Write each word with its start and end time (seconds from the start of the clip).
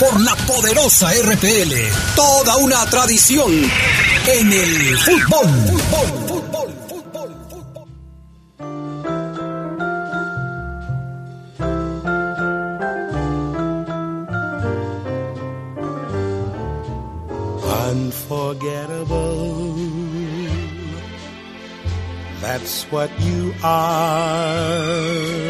por 0.00 0.18
la 0.18 0.34
poderosa 0.46 1.10
RPL. 1.12 1.74
Toda 2.16 2.56
una 2.56 2.86
tradición 2.86 3.52
en 4.26 4.52
el 4.52 4.98
fútbol. 4.98 5.46
fútbol, 5.68 6.08
fútbol, 6.32 6.72
fútbol, 6.88 7.30
fútbol. 7.50 7.88
Unforgettable. 17.90 20.48
That's 22.40 22.84
what 22.90 23.10
you 23.20 23.52
are. 23.62 25.49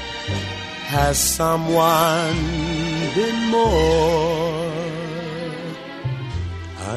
has 0.91 1.17
someone 1.17 2.35
been 3.15 3.49
more 3.49 4.71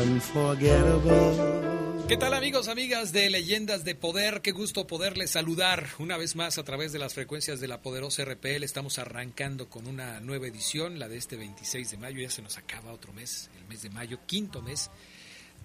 unforgettable. 0.03 1.65
¿Qué 2.09 2.17
tal 2.17 2.35
amigos, 2.35 2.67
amigas 2.67 3.13
de 3.13 3.31
Leyendas 3.31 3.85
de 3.85 3.95
Poder? 3.95 4.41
Qué 4.43 4.51
gusto 4.51 4.89
poderles 4.89 5.31
saludar 5.31 5.87
una 5.99 6.17
vez 6.17 6.35
más 6.35 6.59
a 6.59 6.65
través 6.65 6.93
de 6.93 6.99
las 6.99 7.15
frecuencias 7.15 7.61
de 7.61 7.69
la 7.69 7.83
poderosa 7.83 8.25
RPL. 8.25 8.65
Estamos 8.65 8.99
arrancando 8.99 9.71
con 9.71 9.87
una 9.87 10.19
nueva 10.19 10.49
edición, 10.49 10.99
la 10.99 11.09
de 11.09 11.17
este 11.17 11.37
26 11.37 11.93
de 11.93 11.97
mayo. 11.97 12.21
Ya 12.21 12.31
se 12.31 12.43
nos 12.43 12.59
acaba 12.59 12.93
otro 12.93 13.13
mes, 13.13 13.49
el 13.57 13.69
mes 13.69 13.83
de 13.83 13.91
mayo, 13.91 14.19
quinto 14.27 14.61
mes 14.61 14.91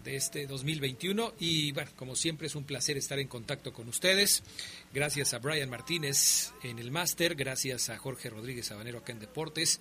de 0.03 0.15
este 0.15 0.47
2021 0.47 1.33
y 1.39 1.71
bueno, 1.71 1.91
como 1.95 2.15
siempre 2.15 2.47
es 2.47 2.55
un 2.55 2.63
placer 2.63 2.97
estar 2.97 3.19
en 3.19 3.27
contacto 3.27 3.73
con 3.73 3.87
ustedes. 3.89 4.43
Gracias 4.91 5.35
a 5.35 5.39
Brian 5.39 5.69
Martínez 5.69 6.51
en 6.63 6.79
el 6.79 6.89
máster, 6.89 7.35
gracias 7.35 7.89
a 7.89 7.97
Jorge 7.97 8.29
Rodríguez 8.29 8.65
Sabanero 8.65 8.97
acá 8.97 9.11
en 9.11 9.19
Deportes 9.19 9.79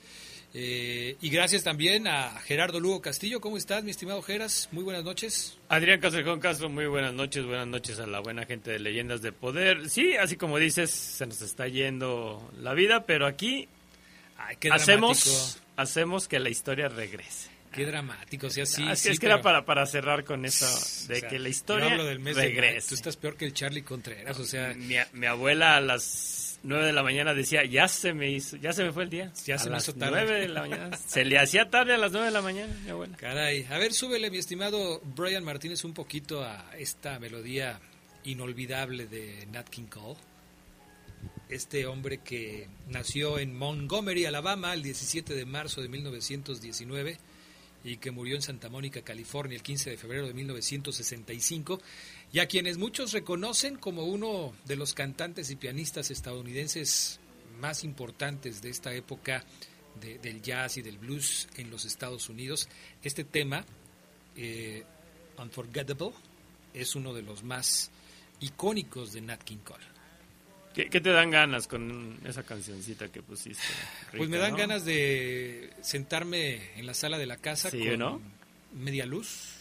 eh, 0.52 1.16
y 1.20 1.30
gracias 1.30 1.64
también 1.64 2.06
a 2.06 2.38
Gerardo 2.40 2.78
Lugo 2.78 3.00
Castillo. 3.00 3.40
¿Cómo 3.40 3.56
estás, 3.56 3.84
mi 3.84 3.90
estimado 3.90 4.20
Geras? 4.20 4.68
Muy 4.70 4.84
buenas 4.84 5.04
noches. 5.04 5.58
Adrián 5.68 6.00
Castrejón 6.00 6.40
Castro, 6.40 6.68
muy 6.68 6.86
buenas 6.86 7.14
noches. 7.14 7.44
Buenas 7.44 7.66
noches 7.66 7.98
a 8.00 8.06
la 8.06 8.20
buena 8.20 8.44
gente 8.44 8.70
de 8.70 8.78
Leyendas 8.78 9.22
de 9.22 9.32
Poder. 9.32 9.88
Sí, 9.88 10.16
así 10.16 10.36
como 10.36 10.58
dices, 10.58 10.90
se 10.90 11.26
nos 11.26 11.40
está 11.40 11.68
yendo 11.68 12.50
la 12.60 12.74
vida, 12.74 13.06
pero 13.06 13.26
aquí 13.26 13.68
hacemos, 14.70 15.58
hacemos 15.76 16.28
que 16.28 16.38
la 16.38 16.50
historia 16.50 16.88
regrese. 16.88 17.57
Qué 17.72 17.84
dramático, 17.86 18.46
o 18.46 18.50
sea, 18.50 18.66
sí. 18.66 18.84
es, 18.88 19.20
que, 19.20 19.26
era 19.26 19.40
para, 19.40 19.64
para 19.64 19.86
cerrar 19.86 20.24
con 20.24 20.44
eso 20.44 20.66
de 21.08 21.22
que 21.22 21.38
la 21.38 21.48
historia 21.48 21.96
del 22.02 22.18
mes 22.18 22.36
regrese. 22.36 22.88
tú 22.88 22.94
estás 22.94 23.16
peor 23.16 23.36
que 23.36 23.44
el 23.44 23.52
Charlie 23.52 23.82
Contreras, 23.82 24.38
o 24.38 24.44
sea. 24.44 24.74
Mi, 24.74 24.96
mi 25.12 25.26
abuela 25.26 25.76
a 25.76 25.80
las 25.80 26.58
9 26.62 26.86
de 26.86 26.92
la 26.92 27.02
mañana 27.02 27.34
decía, 27.34 27.64
ya 27.64 27.88
se 27.88 28.12
me 28.12 28.30
hizo, 28.30 28.56
ya 28.56 28.72
se 28.72 28.84
me 28.84 28.92
fue 28.92 29.04
el 29.04 29.10
día. 29.10 29.32
Ya 29.46 29.56
a 29.56 29.58
se 29.58 29.70
las 29.70 29.86
me 29.86 29.92
hizo 29.92 29.98
tarde. 29.98 30.22
9 30.24 30.40
de 30.40 30.48
la 30.48 30.60
mañana. 30.62 30.96
se 31.06 31.24
le 31.24 31.38
hacía 31.38 31.70
tarde 31.70 31.94
a 31.94 31.98
las 31.98 32.12
9 32.12 32.26
de 32.26 32.32
la 32.32 32.42
mañana, 32.42 32.74
mi 32.84 32.90
abuela. 32.90 33.16
Caray. 33.16 33.66
A 33.70 33.78
ver, 33.78 33.92
súbele, 33.92 34.30
mi 34.30 34.38
estimado 34.38 35.00
Brian 35.14 35.44
Martínez, 35.44 35.84
un 35.84 35.94
poquito 35.94 36.42
a 36.42 36.70
esta 36.76 37.18
melodía 37.18 37.80
inolvidable 38.24 39.06
de 39.06 39.46
Nat 39.52 39.68
King 39.68 39.86
Cole. 39.86 40.18
Este 41.48 41.86
hombre 41.86 42.18
que 42.18 42.68
nació 42.88 43.38
en 43.38 43.56
Montgomery, 43.56 44.26
Alabama, 44.26 44.74
el 44.74 44.82
17 44.82 45.34
de 45.34 45.46
marzo 45.46 45.80
de 45.80 45.88
1919 45.88 47.18
y 47.88 47.97
que 47.97 48.10
murió 48.10 48.37
en 48.37 48.43
Santa 48.43 48.69
Mónica, 48.69 49.03
California, 49.03 49.56
el 49.56 49.62
15 49.62 49.91
de 49.91 49.97
febrero 49.97 50.26
de 50.26 50.34
1965 50.34 51.81
y 52.32 52.41
a 52.41 52.47
quienes 52.47 52.78
muchos 52.78 53.12
reconocen 53.12 53.76
como 53.76 54.04
uno 54.04 54.53
de 54.66 54.76
los 54.76 54.94
cantantes 54.94 55.50
y 55.50 55.56
pianistas 55.56 56.10
estadounidenses 56.10 57.21
más 57.60 57.84
importantes 57.84 58.62
de 58.62 58.71
esta 58.71 58.94
época 58.94 59.44
del 60.00 60.43
jazz 60.43 60.77
y 60.77 60.82
del 60.82 60.98
blues 60.98 61.48
en 61.56 61.71
los 61.71 61.84
Estados 61.84 62.28
Unidos. 62.28 62.69
Este 63.03 63.25
tema, 63.25 63.65
eh, 64.37 64.84
Unforgettable, 65.38 66.12
es 66.75 66.94
uno 66.94 67.15
de 67.15 67.22
los 67.22 67.43
más 67.43 67.91
icónicos 68.41 69.12
de 69.12 69.22
Nat 69.22 69.43
King 69.43 69.59
Cole. 69.65 69.97
¿Qué, 70.87 71.00
te 71.00 71.11
dan 71.11 71.31
ganas 71.31 71.66
con 71.66 72.16
esa 72.25 72.44
cancioncita 72.44 73.09
que 73.09 73.21
pusiste? 73.21 73.62
pues 74.16 74.28
me 74.28 74.39
dan 74.39 74.55
ganas 74.55 74.84
de 74.84 75.71
sentarme 75.83 76.78
en 76.78 76.87
la 76.87 76.94
sala 76.94 77.19
de 77.19 77.27
la 77.27 77.37
casa 77.37 77.69
con 77.71 78.22
media 78.75 79.05
luz 79.05 79.55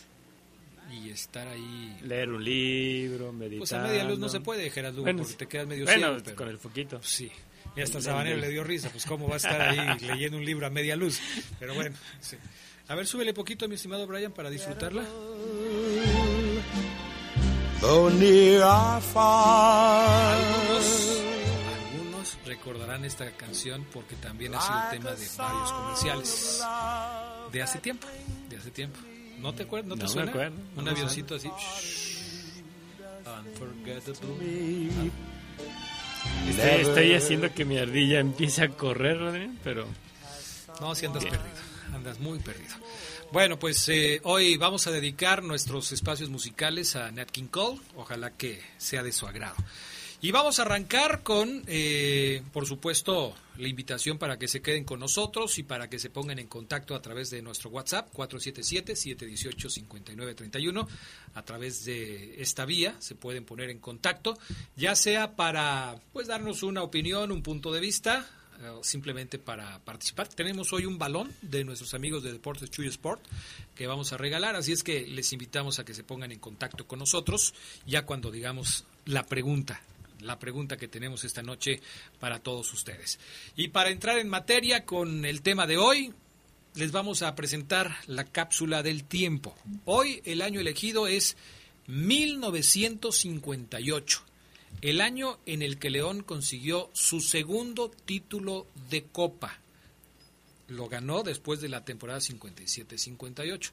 y 0.91 1.09
estar 1.09 1.47
ahí. 1.47 1.97
Leer 2.03 2.29
un 2.29 2.43
libro, 2.43 3.33
meditar. 3.33 3.57
Pues 3.57 3.73
a 3.73 3.81
media 3.81 4.03
luz 4.03 4.19
no 4.19 4.29
se 4.29 4.41
puede, 4.41 4.69
Gerardo, 4.69 5.03
porque 5.03 5.33
te 5.33 5.47
quedas 5.47 5.65
medio 5.65 5.85
bueno, 5.85 6.17
con 6.35 6.49
el 6.49 6.59
foquito. 6.59 7.01
Sí. 7.01 7.31
Y 7.75 7.81
hasta 7.81 7.99
Sabanero 7.99 8.37
le 8.37 8.49
dio 8.49 8.63
risa, 8.63 8.89
pues 8.89 9.05
cómo 9.05 9.27
va 9.27 9.35
a 9.35 9.37
estar 9.37 9.59
ahí 9.59 9.99
leyendo 10.07 10.37
un 10.37 10.45
libro 10.45 10.67
a 10.67 10.69
media 10.69 10.95
luz. 10.95 11.19
Pero 11.59 11.73
bueno, 11.73 11.95
sí. 12.19 12.37
A 12.89 12.95
ver, 12.95 13.07
súbele 13.07 13.33
poquito, 13.33 13.67
mi 13.67 13.75
estimado 13.75 14.05
Brian, 14.05 14.31
para 14.31 14.49
disfrutarla. 14.51 15.03
Algunos, 20.33 20.83
algunos 21.93 22.37
recordarán 22.45 23.05
esta 23.05 23.29
canción 23.31 23.85
porque 23.93 24.15
también 24.15 24.55
ha 24.55 24.61
sido 24.61 24.79
tema 24.91 25.11
de 25.11 25.27
varios 25.37 25.71
comerciales 25.71 26.63
de 27.51 27.61
hace 27.61 27.79
tiempo, 27.79 28.07
de 28.49 28.57
hace 28.57 28.71
tiempo. 28.71 28.99
¿No 29.39 29.53
te 29.53 29.63
acuerdas? 29.63 29.89
¿No 29.89 29.95
te 29.95 30.07
suena? 30.07 30.25
Me 30.25 30.31
acuerdo, 30.31 30.57
Un 30.75 30.89
avioncito 30.89 31.35
así. 31.35 31.49
Unforgettable. 33.25 34.89
Estoy, 36.49 36.81
estoy, 36.81 37.13
haciendo 37.13 37.53
que 37.53 37.63
mi 37.63 37.77
ardilla 37.77 38.19
empiece 38.19 38.63
a 38.63 38.69
correr, 38.69 39.49
pero... 39.63 39.85
No, 40.79 40.95
si 40.95 41.05
andas 41.05 41.23
perdido. 41.23 41.55
Andas 41.93 42.19
muy 42.19 42.39
perdido. 42.39 42.75
Bueno, 43.31 43.59
pues 43.59 43.87
eh, 43.89 44.21
hoy 44.23 44.57
vamos 44.57 44.87
a 44.87 44.91
dedicar 44.91 45.43
nuestros 45.43 45.91
espacios 45.91 46.29
musicales 46.29 46.95
a 46.95 47.11
Nat 47.11 47.29
King 47.31 47.47
Cole. 47.47 47.79
Ojalá 47.95 48.31
que 48.31 48.61
sea 48.77 49.03
de 49.03 49.11
su 49.11 49.27
agrado. 49.27 49.55
Y 50.19 50.31
vamos 50.31 50.57
a 50.57 50.63
arrancar 50.63 51.21
con, 51.21 51.61
eh, 51.67 52.41
por 52.51 52.65
supuesto, 52.65 53.35
la 53.57 53.67
invitación 53.67 54.17
para 54.17 54.39
que 54.39 54.47
se 54.47 54.63
queden 54.63 54.83
con 54.83 54.99
nosotros 54.99 55.59
y 55.59 55.63
para 55.63 55.91
que 55.91 55.99
se 55.99 56.09
pongan 56.09 56.39
en 56.39 56.47
contacto 56.47 56.95
a 56.95 57.03
través 57.03 57.29
de 57.29 57.43
nuestro 57.43 57.69
WhatsApp 57.69 58.11
477-718-5931. 58.13 60.87
A 61.35 61.43
través 61.43 61.85
de 61.85 62.41
esta 62.41 62.65
vía 62.65 62.95
se 62.97 63.13
pueden 63.13 63.45
poner 63.45 63.69
en 63.69 63.77
contacto, 63.77 64.39
ya 64.75 64.95
sea 64.95 65.35
para 65.35 65.99
pues 66.13 66.25
darnos 66.25 66.63
una 66.63 66.81
opinión, 66.81 67.31
un 67.31 67.43
punto 67.43 67.71
de 67.71 67.79
vista, 67.79 68.27
eh, 68.59 68.79
simplemente 68.81 69.39
para 69.39 69.79
participar. 69.79 70.27
Tenemos 70.27 70.73
hoy 70.73 70.85
un 70.85 70.97
balón 70.97 71.31
de 71.41 71.63
nuestros 71.63 71.93
amigos 71.93 72.23
de 72.23 72.31
Deportes 72.31 72.69
Chuy 72.69 72.87
Sport 72.87 73.21
que 73.75 73.87
vamos 73.87 74.13
a 74.13 74.17
regalar, 74.17 74.55
así 74.55 74.71
es 74.71 74.83
que 74.83 75.05
les 75.07 75.31
invitamos 75.33 75.79
a 75.79 75.85
que 75.85 75.93
se 75.93 76.03
pongan 76.03 76.31
en 76.31 76.39
contacto 76.39 76.87
con 76.87 76.99
nosotros 76.99 77.53
ya 77.85 78.05
cuando 78.05 78.31
digamos 78.31 78.85
la 79.05 79.25
pregunta 79.25 79.81
la 80.21 80.39
pregunta 80.39 80.77
que 80.77 80.87
tenemos 80.87 81.23
esta 81.23 81.43
noche 81.43 81.79
para 82.19 82.39
todos 82.39 82.73
ustedes. 82.73 83.19
Y 83.55 83.67
para 83.67 83.91
entrar 83.91 84.17
en 84.17 84.29
materia 84.29 84.83
con 84.85 85.25
el 85.25 85.43
tema 85.43 85.67
de 85.67 85.77
hoy, 85.77 86.11
les 86.75 86.91
vamos 86.91 87.23
a 87.23 87.35
presentar 87.35 87.95
la 88.07 88.25
cápsula 88.25 88.83
del 88.83 89.03
tiempo. 89.03 89.55
Hoy 89.85 90.21
el 90.25 90.41
año 90.41 90.59
elegido 90.59 91.07
es 91.07 91.37
1958, 91.87 94.23
el 94.81 95.01
año 95.01 95.39
en 95.45 95.61
el 95.61 95.79
que 95.79 95.89
León 95.89 96.21
consiguió 96.23 96.89
su 96.93 97.21
segundo 97.21 97.89
título 97.89 98.67
de 98.89 99.03
Copa. 99.03 99.59
lo 100.67 100.89
ganó 100.89 101.23
después 101.23 101.61
de 101.61 101.69
la 101.69 101.85
temporada 101.85 102.19
57-58. 102.19 103.71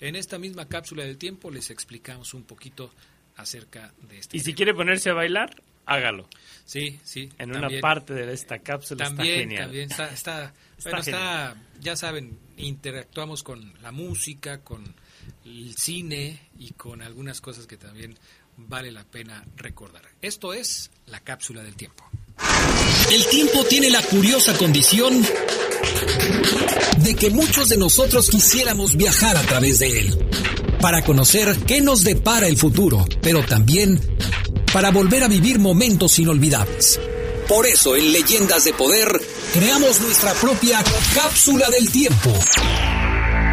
En 0.00 0.14
esta 0.14 0.38
misma 0.38 0.68
cápsula 0.68 1.04
del 1.04 1.18
tiempo 1.18 1.50
les 1.50 1.70
explicamos 1.70 2.34
un 2.34 2.44
poquito 2.44 2.92
acerca 3.36 3.92
de 4.08 4.18
este. 4.18 4.36
Y 4.36 4.40
si 4.40 4.54
quiere 4.54 4.72
ponerse 4.72 5.10
a 5.10 5.14
bailar, 5.14 5.62
hágalo. 5.86 6.28
Sí, 6.64 7.00
sí. 7.02 7.30
En 7.38 7.54
una 7.54 7.68
parte 7.80 8.14
de 8.14 8.32
esta 8.32 8.58
cápsula 8.58 9.06
también, 9.06 9.28
está 9.28 9.40
genial. 9.40 9.64
También 9.64 9.90
está, 9.90 10.12
está, 10.12 10.54
está, 10.78 11.56
ya 11.80 11.96
saben, 11.96 12.38
interactuamos 12.56 13.42
con 13.42 13.72
la 13.82 13.92
música, 13.92 14.62
con 14.62 14.94
el 15.44 15.74
cine 15.76 16.40
y 16.58 16.72
con 16.72 17.02
algunas 17.02 17.40
cosas 17.40 17.66
que 17.66 17.76
también 17.76 18.16
vale 18.56 18.90
la 18.90 19.04
pena 19.04 19.44
recordar. 19.56 20.02
Esto 20.20 20.52
es 20.52 20.90
la 21.06 21.20
cápsula 21.20 21.62
del 21.62 21.76
tiempo. 21.76 22.04
El 23.10 23.26
tiempo 23.28 23.64
tiene 23.64 23.90
la 23.90 24.02
curiosa 24.02 24.56
condición 24.56 25.24
de 26.98 27.14
que 27.14 27.30
muchos 27.30 27.68
de 27.68 27.76
nosotros 27.76 28.28
quisiéramos 28.28 28.96
viajar 28.96 29.36
a 29.36 29.42
través 29.42 29.78
de 29.78 30.00
él, 30.00 30.28
para 30.80 31.02
conocer 31.02 31.56
qué 31.66 31.80
nos 31.80 32.02
depara 32.02 32.48
el 32.48 32.56
futuro, 32.56 33.06
pero 33.22 33.44
también 33.44 34.00
para 34.72 34.90
volver 34.90 35.22
a 35.22 35.28
vivir 35.28 35.58
momentos 35.58 36.18
inolvidables. 36.18 37.00
Por 37.48 37.66
eso 37.66 37.96
en 37.96 38.12
Leyendas 38.12 38.64
de 38.64 38.72
Poder 38.72 39.08
creamos 39.52 40.00
nuestra 40.00 40.32
propia 40.34 40.82
cápsula 41.14 41.70
del 41.70 41.90
tiempo. 41.90 42.32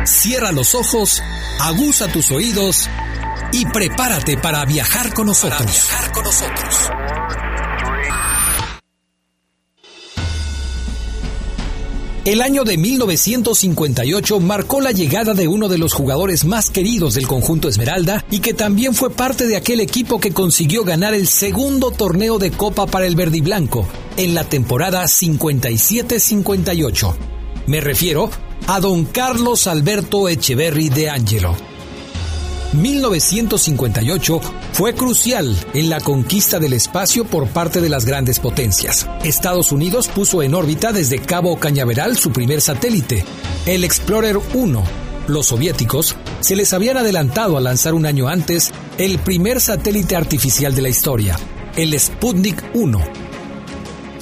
Cierra 0.06 0.52
los 0.52 0.74
ojos, 0.74 1.22
aguza 1.60 2.12
tus 2.12 2.32
oídos 2.32 2.90
y 3.54 3.66
prepárate 3.68 4.38
para 4.38 4.66
viajar 4.66 5.14
con 5.14 5.28
nosotros. 5.28 5.60
Para 5.60 5.72
viajar 5.72 6.12
con 6.12 6.24
nosotros. 6.24 6.90
El 12.26 12.42
año 12.42 12.64
de 12.64 12.78
1958 12.78 14.40
marcó 14.40 14.80
la 14.80 14.94
llegada 14.94 15.34
de 15.34 15.50
uno 15.50 15.68
de 15.68 15.78
los 15.78 15.94
jugadores 15.94 16.46
más 16.46 16.70
queridos 16.70 17.16
del 17.16 17.28
conjunto 17.28 17.68
Esmeralda 17.68 18.24
y 18.32 18.40
que 18.40 18.54
también 18.54 18.96
fue 18.96 19.10
parte 19.10 19.46
de 19.46 19.58
aquel 19.58 19.82
equipo 19.82 20.22
que 20.22 20.32
consiguió 20.32 20.86
ganar 20.86 21.14
el 21.14 21.28
segundo 21.28 21.92
torneo 21.92 22.40
de 22.40 22.52
Copa 22.52 22.88
para 22.88 23.08
el 23.08 23.18
Verde 23.18 23.40
y 23.40 23.42
Blanco 23.42 23.86
en 24.16 24.36
la 24.36 24.46
temporada 24.46 25.04
57-58. 25.04 27.14
Me 27.68 27.82
refiero 27.82 28.30
a 28.68 28.80
don 28.80 29.04
Carlos 29.04 29.68
Alberto 29.68 30.30
Echeverry 30.30 30.88
de 30.88 31.10
Angelo. 31.10 31.73
1958 32.74 34.42
fue 34.74 34.94
crucial 34.94 35.56
en 35.74 35.90
la 35.90 36.00
conquista 36.00 36.60
del 36.60 36.74
espacio 36.74 37.26
por 37.26 37.48
parte 37.48 37.82
de 37.82 37.90
las 37.90 38.06
grandes 38.06 38.40
potencias. 38.40 39.08
Estados 39.24 39.72
Unidos 39.72 40.08
puso 40.08 40.42
en 40.42 40.56
órbita 40.56 40.92
desde 40.92 41.20
Cabo 41.20 41.60
Cañaveral 41.60 42.18
su 42.18 42.32
primer 42.32 42.62
satélite, 42.62 43.24
el 43.66 43.84
Explorer 43.84 44.38
1. 44.54 44.84
Los 45.28 45.48
soviéticos 45.48 46.16
se 46.42 46.56
les 46.56 46.74
habían 46.74 46.98
adelantado 46.98 47.58
a 47.58 47.62
lanzar 47.62 47.94
un 47.94 48.06
año 48.06 48.28
antes 48.28 48.72
el 48.98 49.20
primer 49.20 49.62
satélite 49.62 50.16
artificial 50.16 50.76
de 50.76 50.82
la 50.82 50.90
historia, 50.90 51.38
el 51.76 51.98
Sputnik 51.98 52.64
1 52.74 53.23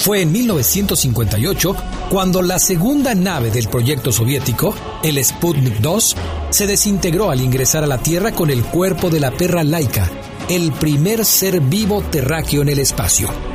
fue 0.02 0.22
en 0.22 0.32
1958 0.32 1.76
cuando 2.10 2.42
la 2.42 2.58
segunda 2.58 3.14
nave 3.14 3.52
del 3.52 3.68
proyecto 3.68 4.12
soviético, 4.12 4.74
el 5.04 5.24
Sputnik 5.24 5.78
2, 5.78 6.16
se 6.50 6.66
desintegró 6.66 7.30
al 7.30 7.40
ingresar 7.40 7.84
a 7.84 7.88
la 7.88 8.00
Tierra 8.00 8.32
con 8.32 8.50
el 8.50 8.64
cuerpo 8.64 9.12
de 9.12 9.20
la 9.20 9.30
perra 9.30 9.64
laica, 9.64 10.10
el 10.50 10.72
primer 10.72 11.24
ser 11.24 11.62
vivo 11.62 12.02
terráqueo 12.02 12.64
en 12.64 12.70
el 12.70 12.80
espacio. 12.80 13.51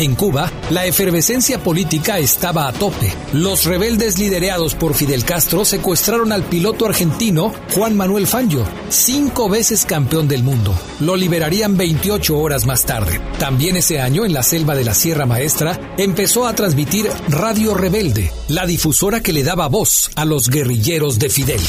En 0.00 0.14
Cuba, 0.14 0.50
la 0.70 0.86
efervescencia 0.86 1.62
política 1.62 2.18
estaba 2.18 2.66
a 2.66 2.72
tope. 2.72 3.12
Los 3.34 3.66
rebeldes 3.66 4.18
liderados 4.18 4.74
por 4.74 4.94
Fidel 4.94 5.26
Castro 5.26 5.62
secuestraron 5.66 6.32
al 6.32 6.42
piloto 6.44 6.86
argentino 6.86 7.52
Juan 7.74 7.98
Manuel 7.98 8.26
Fangio, 8.26 8.64
cinco 8.88 9.50
veces 9.50 9.84
campeón 9.84 10.26
del 10.26 10.42
mundo. 10.42 10.74
Lo 11.00 11.16
liberarían 11.16 11.76
28 11.76 12.38
horas 12.38 12.64
más 12.64 12.86
tarde. 12.86 13.20
También 13.38 13.76
ese 13.76 14.00
año, 14.00 14.24
en 14.24 14.32
la 14.32 14.42
selva 14.42 14.74
de 14.74 14.84
la 14.84 14.94
Sierra 14.94 15.26
Maestra, 15.26 15.78
empezó 15.98 16.46
a 16.46 16.54
transmitir 16.54 17.10
Radio 17.28 17.74
Rebelde, 17.74 18.32
la 18.48 18.64
difusora 18.64 19.20
que 19.20 19.34
le 19.34 19.42
daba 19.42 19.68
voz 19.68 20.10
a 20.16 20.24
los 20.24 20.48
guerrilleros 20.48 21.18
de 21.18 21.28
Fidel. 21.28 21.60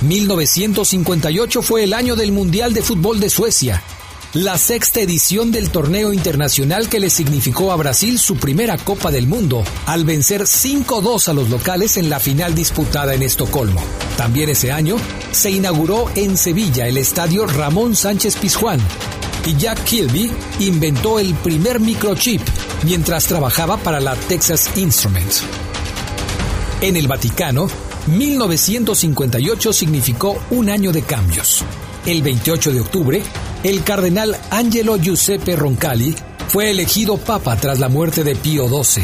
1958 0.00 1.62
fue 1.62 1.84
el 1.84 1.94
año 1.94 2.16
del 2.16 2.32
Mundial 2.32 2.74
de 2.74 2.82
Fútbol 2.82 3.20
de 3.20 3.30
Suecia 3.30 3.84
la 4.34 4.58
sexta 4.58 5.00
edición 5.00 5.52
del 5.52 5.70
torneo 5.70 6.12
internacional 6.12 6.88
que 6.88 6.98
le 6.98 7.08
significó 7.08 7.70
a 7.70 7.76
Brasil 7.76 8.18
su 8.18 8.36
primera 8.36 8.76
Copa 8.76 9.12
del 9.12 9.28
Mundo, 9.28 9.62
al 9.86 10.04
vencer 10.04 10.42
5-2 10.42 11.28
a 11.28 11.32
los 11.32 11.50
locales 11.50 11.96
en 11.96 12.10
la 12.10 12.18
final 12.18 12.52
disputada 12.52 13.14
en 13.14 13.22
Estocolmo. 13.22 13.80
También 14.16 14.48
ese 14.48 14.72
año 14.72 14.96
se 15.30 15.52
inauguró 15.52 16.10
en 16.16 16.36
Sevilla 16.36 16.88
el 16.88 16.96
estadio 16.96 17.46
Ramón 17.46 17.94
Sánchez 17.94 18.36
Pizjuán 18.36 18.80
y 19.46 19.56
Jack 19.56 19.84
Kilby 19.84 20.32
inventó 20.58 21.20
el 21.20 21.32
primer 21.34 21.78
microchip 21.78 22.40
mientras 22.82 23.26
trabajaba 23.26 23.76
para 23.76 24.00
la 24.00 24.16
Texas 24.16 24.68
Instruments. 24.74 25.44
En 26.80 26.96
el 26.96 27.06
Vaticano, 27.06 27.68
1958 28.08 29.72
significó 29.72 30.36
un 30.50 30.70
año 30.70 30.90
de 30.90 31.02
cambios. 31.02 31.64
El 32.04 32.22
28 32.22 32.72
de 32.72 32.80
octubre, 32.80 33.22
el 33.64 33.82
cardenal 33.82 34.36
Angelo 34.50 34.96
Giuseppe 34.98 35.56
Roncalli 35.56 36.14
fue 36.48 36.70
elegido 36.70 37.16
papa 37.16 37.56
tras 37.56 37.80
la 37.80 37.88
muerte 37.88 38.22
de 38.22 38.36
Pío 38.36 38.68
XII. 38.68 39.02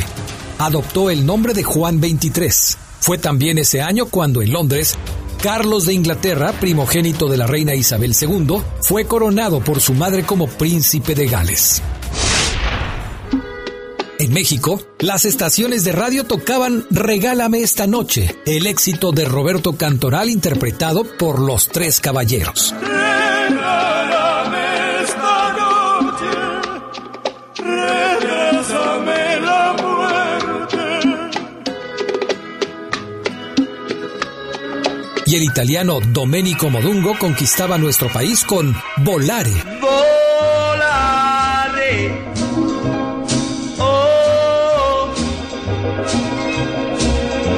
Adoptó 0.59 1.11
el 1.11 1.25
nombre 1.25 1.55
de 1.55 1.63
Juan 1.63 1.99
XXIII. 1.99 2.77
Fue 3.01 3.17
también 3.17 3.57
ese 3.57 3.81
año 3.81 4.07
cuando 4.07 4.43
en 4.43 4.53
Londres, 4.53 4.97
Carlos 5.43 5.87
de 5.87 5.95
Inglaterra, 5.95 6.53
primogénito 6.61 7.27
de 7.29 7.39
la 7.39 7.47
reina 7.47 7.75
Isabel 7.75 8.15
II, 8.21 8.59
fue 8.83 9.07
coronado 9.07 9.65
por 9.65 9.81
su 9.81 9.95
madre 9.95 10.25
como 10.25 10.47
príncipe 10.47 11.15
de 11.15 11.27
Gales. 11.27 11.83
En 14.19 14.35
México, 14.35 14.83
las 14.99 15.25
estaciones 15.25 15.83
de 15.83 15.93
radio 15.93 16.25
tocaban 16.25 16.85
Regálame 16.91 17.63
esta 17.63 17.87
noche, 17.87 18.37
el 18.45 18.67
éxito 18.67 19.13
de 19.13 19.25
Roberto 19.25 19.79
Cantoral 19.79 20.29
interpretado 20.29 21.05
por 21.17 21.41
Los 21.41 21.69
Tres 21.69 22.01
Caballeros. 22.01 22.75
Y 35.31 35.37
el 35.37 35.43
italiano 35.45 36.01
Domenico 36.01 36.71
Modungo 36.71 37.17
conquistaba 37.17 37.79
nuestro 37.79 38.09
país 38.09 38.43
con 38.45 38.75
Volare. 38.97 39.53
Volare. 39.81 41.31
Oh, 43.79 45.09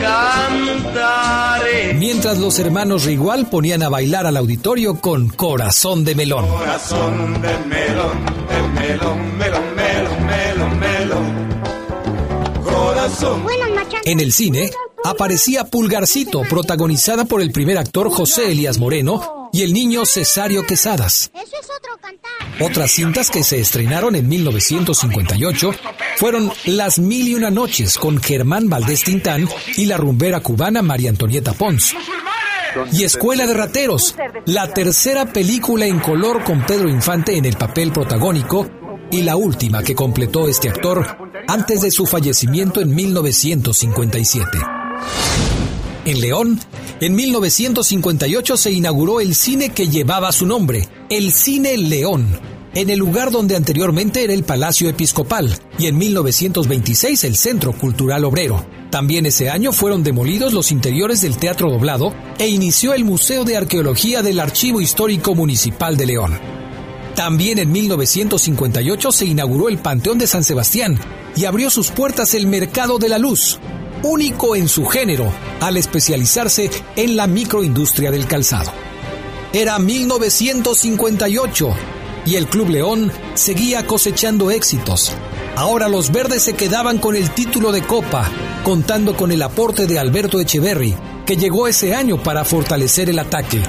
cantare. 0.02 1.94
Mientras 1.94 2.36
los 2.38 2.58
hermanos 2.58 3.04
Rigual 3.04 3.46
ponían 3.46 3.82
a 3.82 3.88
bailar 3.88 4.26
al 4.26 4.36
auditorio 4.36 5.00
con 5.00 5.30
Corazón 5.30 6.04
de 6.04 6.14
Melón. 6.14 6.46
Corazón 6.48 7.40
de 7.40 7.56
melón, 7.68 8.26
de 8.48 8.62
melón, 8.80 9.38
melón, 9.38 9.74
melón, 9.74 10.26
melón, 10.26 10.78
melón. 10.78 11.48
Corazón. 12.64 13.46
En 14.04 14.20
el 14.20 14.32
cine, 14.32 14.70
aparecía 15.04 15.64
Pulgarcito, 15.64 16.42
protagonizada 16.42 17.24
por 17.24 17.40
el 17.40 17.52
primer 17.52 17.78
actor 17.78 18.10
José 18.10 18.52
Elías 18.52 18.78
Moreno 18.78 19.50
y 19.52 19.62
el 19.62 19.72
niño 19.72 20.06
Cesario 20.06 20.64
Quesadas. 20.64 21.30
Otras 22.60 22.92
cintas 22.92 23.30
que 23.30 23.42
se 23.42 23.60
estrenaron 23.60 24.14
en 24.14 24.28
1958 24.28 25.72
fueron 26.16 26.52
Las 26.64 26.98
Mil 26.98 27.28
y 27.28 27.34
Una 27.34 27.50
Noches 27.50 27.98
con 27.98 28.18
Germán 28.18 28.68
Valdés 28.68 29.04
Tintán 29.04 29.48
y 29.76 29.86
la 29.86 29.96
rumbera 29.96 30.40
cubana 30.40 30.82
María 30.82 31.10
Antonieta 31.10 31.52
Pons. 31.52 31.94
Y 32.92 33.04
Escuela 33.04 33.46
de 33.46 33.54
Rateros, 33.54 34.14
la 34.46 34.72
tercera 34.72 35.26
película 35.26 35.86
en 35.86 36.00
color 36.00 36.42
con 36.44 36.64
Pedro 36.64 36.88
Infante 36.88 37.36
en 37.36 37.44
el 37.44 37.56
papel 37.56 37.92
protagónico 37.92 38.66
y 39.10 39.22
la 39.22 39.36
última 39.36 39.82
que 39.82 39.94
completó 39.94 40.48
este 40.48 40.70
actor 40.70 41.18
antes 41.48 41.82
de 41.82 41.90
su 41.90 42.06
fallecimiento 42.06 42.80
en 42.80 42.94
1957. 42.94 44.81
En 46.04 46.20
León, 46.20 46.60
en 47.00 47.14
1958 47.14 48.56
se 48.56 48.72
inauguró 48.72 49.20
el 49.20 49.34
cine 49.34 49.70
que 49.70 49.88
llevaba 49.88 50.32
su 50.32 50.46
nombre, 50.46 50.88
el 51.10 51.32
Cine 51.32 51.76
León, 51.76 52.26
en 52.74 52.90
el 52.90 52.98
lugar 52.98 53.30
donde 53.30 53.56
anteriormente 53.56 54.24
era 54.24 54.32
el 54.32 54.44
Palacio 54.44 54.88
Episcopal, 54.88 55.56
y 55.78 55.86
en 55.86 55.98
1926 55.98 57.24
el 57.24 57.36
Centro 57.36 57.72
Cultural 57.72 58.24
Obrero. 58.24 58.64
También 58.90 59.26
ese 59.26 59.48
año 59.48 59.72
fueron 59.72 60.02
demolidos 60.02 60.52
los 60.52 60.70
interiores 60.70 61.22
del 61.22 61.36
Teatro 61.36 61.70
Doblado 61.70 62.12
e 62.38 62.48
inició 62.48 62.94
el 62.94 63.04
Museo 63.04 63.44
de 63.44 63.56
Arqueología 63.56 64.22
del 64.22 64.38
Archivo 64.40 64.80
Histórico 64.80 65.34
Municipal 65.34 65.96
de 65.96 66.06
León. 66.06 66.38
También 67.14 67.58
en 67.58 67.70
1958 67.70 69.12
se 69.12 69.26
inauguró 69.26 69.68
el 69.68 69.78
Panteón 69.78 70.18
de 70.18 70.26
San 70.26 70.44
Sebastián 70.44 70.98
y 71.36 71.44
abrió 71.44 71.70
sus 71.70 71.90
puertas 71.90 72.34
el 72.34 72.46
Mercado 72.46 72.98
de 72.98 73.08
la 73.08 73.18
Luz, 73.18 73.58
único 74.02 74.56
en 74.56 74.68
su 74.68 74.84
género 74.86 75.32
al 75.60 75.76
especializarse 75.76 76.70
en 76.96 77.16
la 77.16 77.26
microindustria 77.26 78.10
del 78.10 78.26
calzado. 78.26 78.72
Era 79.52 79.78
1958 79.78 81.74
y 82.24 82.36
el 82.36 82.46
Club 82.46 82.70
León 82.70 83.12
seguía 83.34 83.86
cosechando 83.86 84.50
éxitos. 84.50 85.12
Ahora 85.56 85.88
los 85.88 86.10
verdes 86.10 86.42
se 86.42 86.54
quedaban 86.54 86.98
con 86.98 87.14
el 87.14 87.30
título 87.30 87.72
de 87.72 87.82
Copa, 87.82 88.30
contando 88.64 89.16
con 89.16 89.32
el 89.32 89.42
aporte 89.42 89.86
de 89.86 89.98
Alberto 89.98 90.40
Echeverry, 90.40 90.94
que 91.26 91.36
llegó 91.36 91.68
ese 91.68 91.94
año 91.94 92.22
para 92.22 92.44
fortalecer 92.44 93.10
el 93.10 93.18
ataque. 93.18 93.62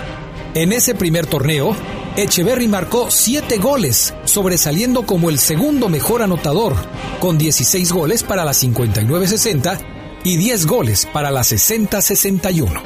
En 0.54 0.72
ese 0.72 0.96
primer 0.96 1.26
torneo, 1.26 1.76
Echeverry 2.16 2.68
marcó 2.68 3.10
7 3.10 3.58
goles, 3.58 4.14
sobresaliendo 4.24 5.06
como 5.06 5.30
el 5.30 5.40
segundo 5.40 5.90
mejor 5.90 6.22
anotador, 6.22 6.76
con 7.20 7.38
16 7.38 7.92
goles 7.92 8.24
para 8.24 8.46
la 8.46 8.52
59-60 8.52 9.93
y 10.24 10.38
10 10.38 10.66
goles 10.66 11.06
para 11.06 11.30
la 11.32 11.42
60-61. 11.42 12.82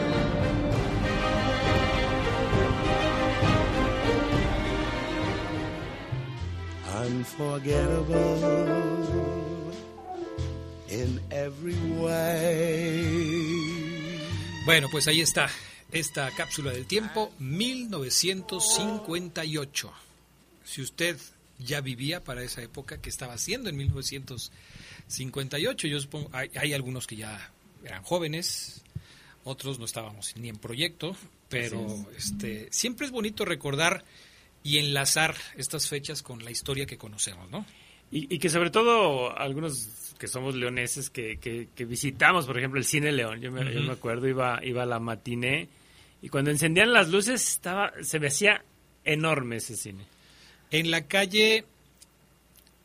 Bueno, 14.66 14.88
pues 14.92 15.08
ahí 15.08 15.22
está 15.22 15.50
esta 15.92 16.30
cápsula 16.32 16.72
del 16.72 16.86
tiempo 16.86 17.32
1958. 17.40 19.92
Si 20.66 20.82
usted 20.82 21.18
ya 21.60 21.80
vivía 21.82 22.24
para 22.24 22.44
esa 22.44 22.62
época, 22.62 23.02
¿qué 23.02 23.10
estaba 23.10 23.34
haciendo 23.34 23.70
en 23.70 23.78
1958? 23.78 24.77
Yo 25.88 26.00
supongo, 26.00 26.30
hay, 26.34 26.50
hay 26.56 26.74
algunos 26.74 27.08
que 27.08 27.16
ya 27.16 27.52
eran 27.84 28.04
jóvenes, 28.04 28.84
otros 29.44 29.80
no 29.80 29.86
estábamos 29.86 30.36
ni 30.38 30.50
en 30.50 30.58
proyecto, 30.58 31.16
pero 31.50 31.86
este 32.18 32.68
siempre 32.72 33.06
es 33.06 33.12
bonito 33.12 33.46
recordar 33.46 34.04
y 34.64 34.80
enlazar 34.80 35.36
estas 35.56 35.88
fechas 35.88 36.22
con 36.22 36.44
la 36.44 36.52
historia 36.52 36.86
que 36.86 36.98
conocemos, 36.98 37.50
¿no? 37.50 37.66
Y, 38.10 38.40
que 38.40 38.50
sobre 38.50 38.70
todo 38.70 39.38
algunos 39.38 40.16
que 40.18 40.28
somos 40.28 40.56
leoneses 40.56 41.10
que, 41.10 41.38
que, 41.40 41.86
visitamos, 41.86 42.46
por 42.46 42.58
ejemplo, 42.58 42.80
el 42.80 42.86
Cine 42.86 43.12
León, 43.12 43.42
yo 43.42 43.52
me, 43.52 43.74
yo 43.74 43.82
me 43.82 43.92
acuerdo, 43.92 44.30
iba, 44.30 44.62
iba 44.64 44.84
a 44.84 44.86
la 44.86 45.00
matiné 45.00 45.68
y 46.22 46.30
cuando 46.30 46.50
encendían 46.50 46.94
las 46.94 47.10
luces 47.10 47.46
estaba 47.46 47.92
se 48.02 48.20
me 48.20 48.28
hacía 48.28 48.64
enorme 49.04 49.58
ese 49.58 49.76
cine. 49.76 50.06
En 50.72 50.90
la 50.90 51.06
calle 51.06 51.66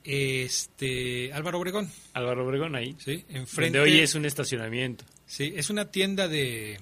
este 0.05 1.33
Álvaro 1.33 1.59
Obregón. 1.59 1.91
Álvaro 2.13 2.47
Obregón 2.47 2.75
ahí. 2.75 2.97
Sí, 2.99 3.25
enfrente. 3.29 3.79
Donde 3.79 3.93
hoy 3.93 4.01
es 4.01 4.15
un 4.15 4.25
estacionamiento. 4.25 5.05
Sí, 5.27 5.53
es 5.57 5.71
una 5.71 5.91
tienda 5.91 6.29
de, 6.29 6.79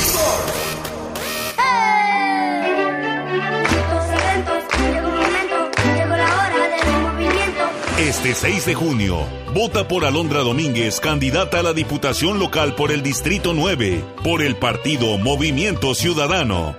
Este 8.02 8.34
6 8.34 8.66
de 8.66 8.74
junio, 8.74 9.28
vota 9.54 9.86
por 9.86 10.04
Alondra 10.04 10.40
Domínguez, 10.40 10.98
candidata 10.98 11.60
a 11.60 11.62
la 11.62 11.72
Diputación 11.72 12.40
Local 12.40 12.74
por 12.74 12.90
el 12.90 13.00
Distrito 13.00 13.54
9, 13.54 14.04
por 14.24 14.42
el 14.42 14.56
partido 14.56 15.18
Movimiento 15.18 15.94
Ciudadano. 15.94 16.74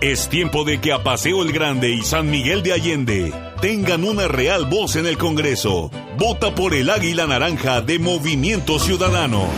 Es 0.00 0.28
tiempo 0.28 0.62
de 0.62 0.80
que 0.80 0.92
a 0.92 1.02
Paseo 1.02 1.42
el 1.42 1.50
Grande 1.50 1.90
y 1.90 2.02
San 2.02 2.30
Miguel 2.30 2.62
de 2.62 2.74
Allende 2.74 3.32
tengan 3.60 4.04
una 4.04 4.28
real 4.28 4.66
voz 4.66 4.94
en 4.94 5.06
el 5.06 5.18
Congreso. 5.18 5.90
Vota 6.16 6.54
por 6.54 6.74
el 6.74 6.90
Águila 6.90 7.26
Naranja 7.26 7.80
de 7.80 7.98
Movimiento 7.98 8.78
Ciudadano. 8.78 9.48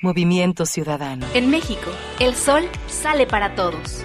Movimiento 0.00 0.64
Ciudadano. 0.64 1.26
En 1.34 1.50
México, 1.50 1.90
el 2.20 2.36
sol 2.36 2.68
sale 2.86 3.26
para 3.26 3.56
todos 3.56 4.04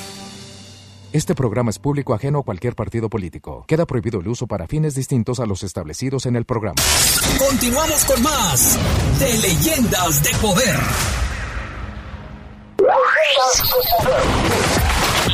Este 1.13 1.35
programa 1.35 1.71
es 1.71 1.77
público 1.77 2.13
ajeno 2.13 2.39
a 2.39 2.43
cualquier 2.43 2.73
partido 2.73 3.09
político. 3.09 3.65
Queda 3.67 3.85
prohibido 3.85 4.21
el 4.21 4.29
uso 4.29 4.47
para 4.47 4.65
fines 4.65 4.95
distintos 4.95 5.41
a 5.41 5.45
los 5.45 5.61
establecidos 5.61 6.25
en 6.25 6.37
el 6.37 6.45
programa. 6.45 6.81
Continuamos 7.37 8.05
con 8.05 8.23
más 8.23 8.79
de 9.19 9.37
Leyendas 9.39 10.23
de 10.23 10.29
Poder. 10.37 10.79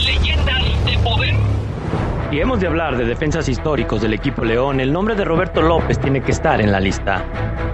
Leyendas 0.04 0.86
de 0.86 0.98
Poder. 1.04 1.57
Y 2.30 2.42
hemos 2.42 2.60
de 2.60 2.68
hablar 2.68 2.98
de 2.98 3.06
defensas 3.06 3.48
históricos 3.48 4.02
del 4.02 4.14
equipo 4.14 4.44
León. 4.44 4.82
El 4.82 4.92
nombre 4.92 5.16
de 5.16 5.24
Roberto 5.24 5.62
López 5.62 5.98
tiene 5.98 6.22
que 6.22 6.32
estar 6.32 6.60
en 6.60 6.74
la 6.74 6.80
lista. 6.80 7.24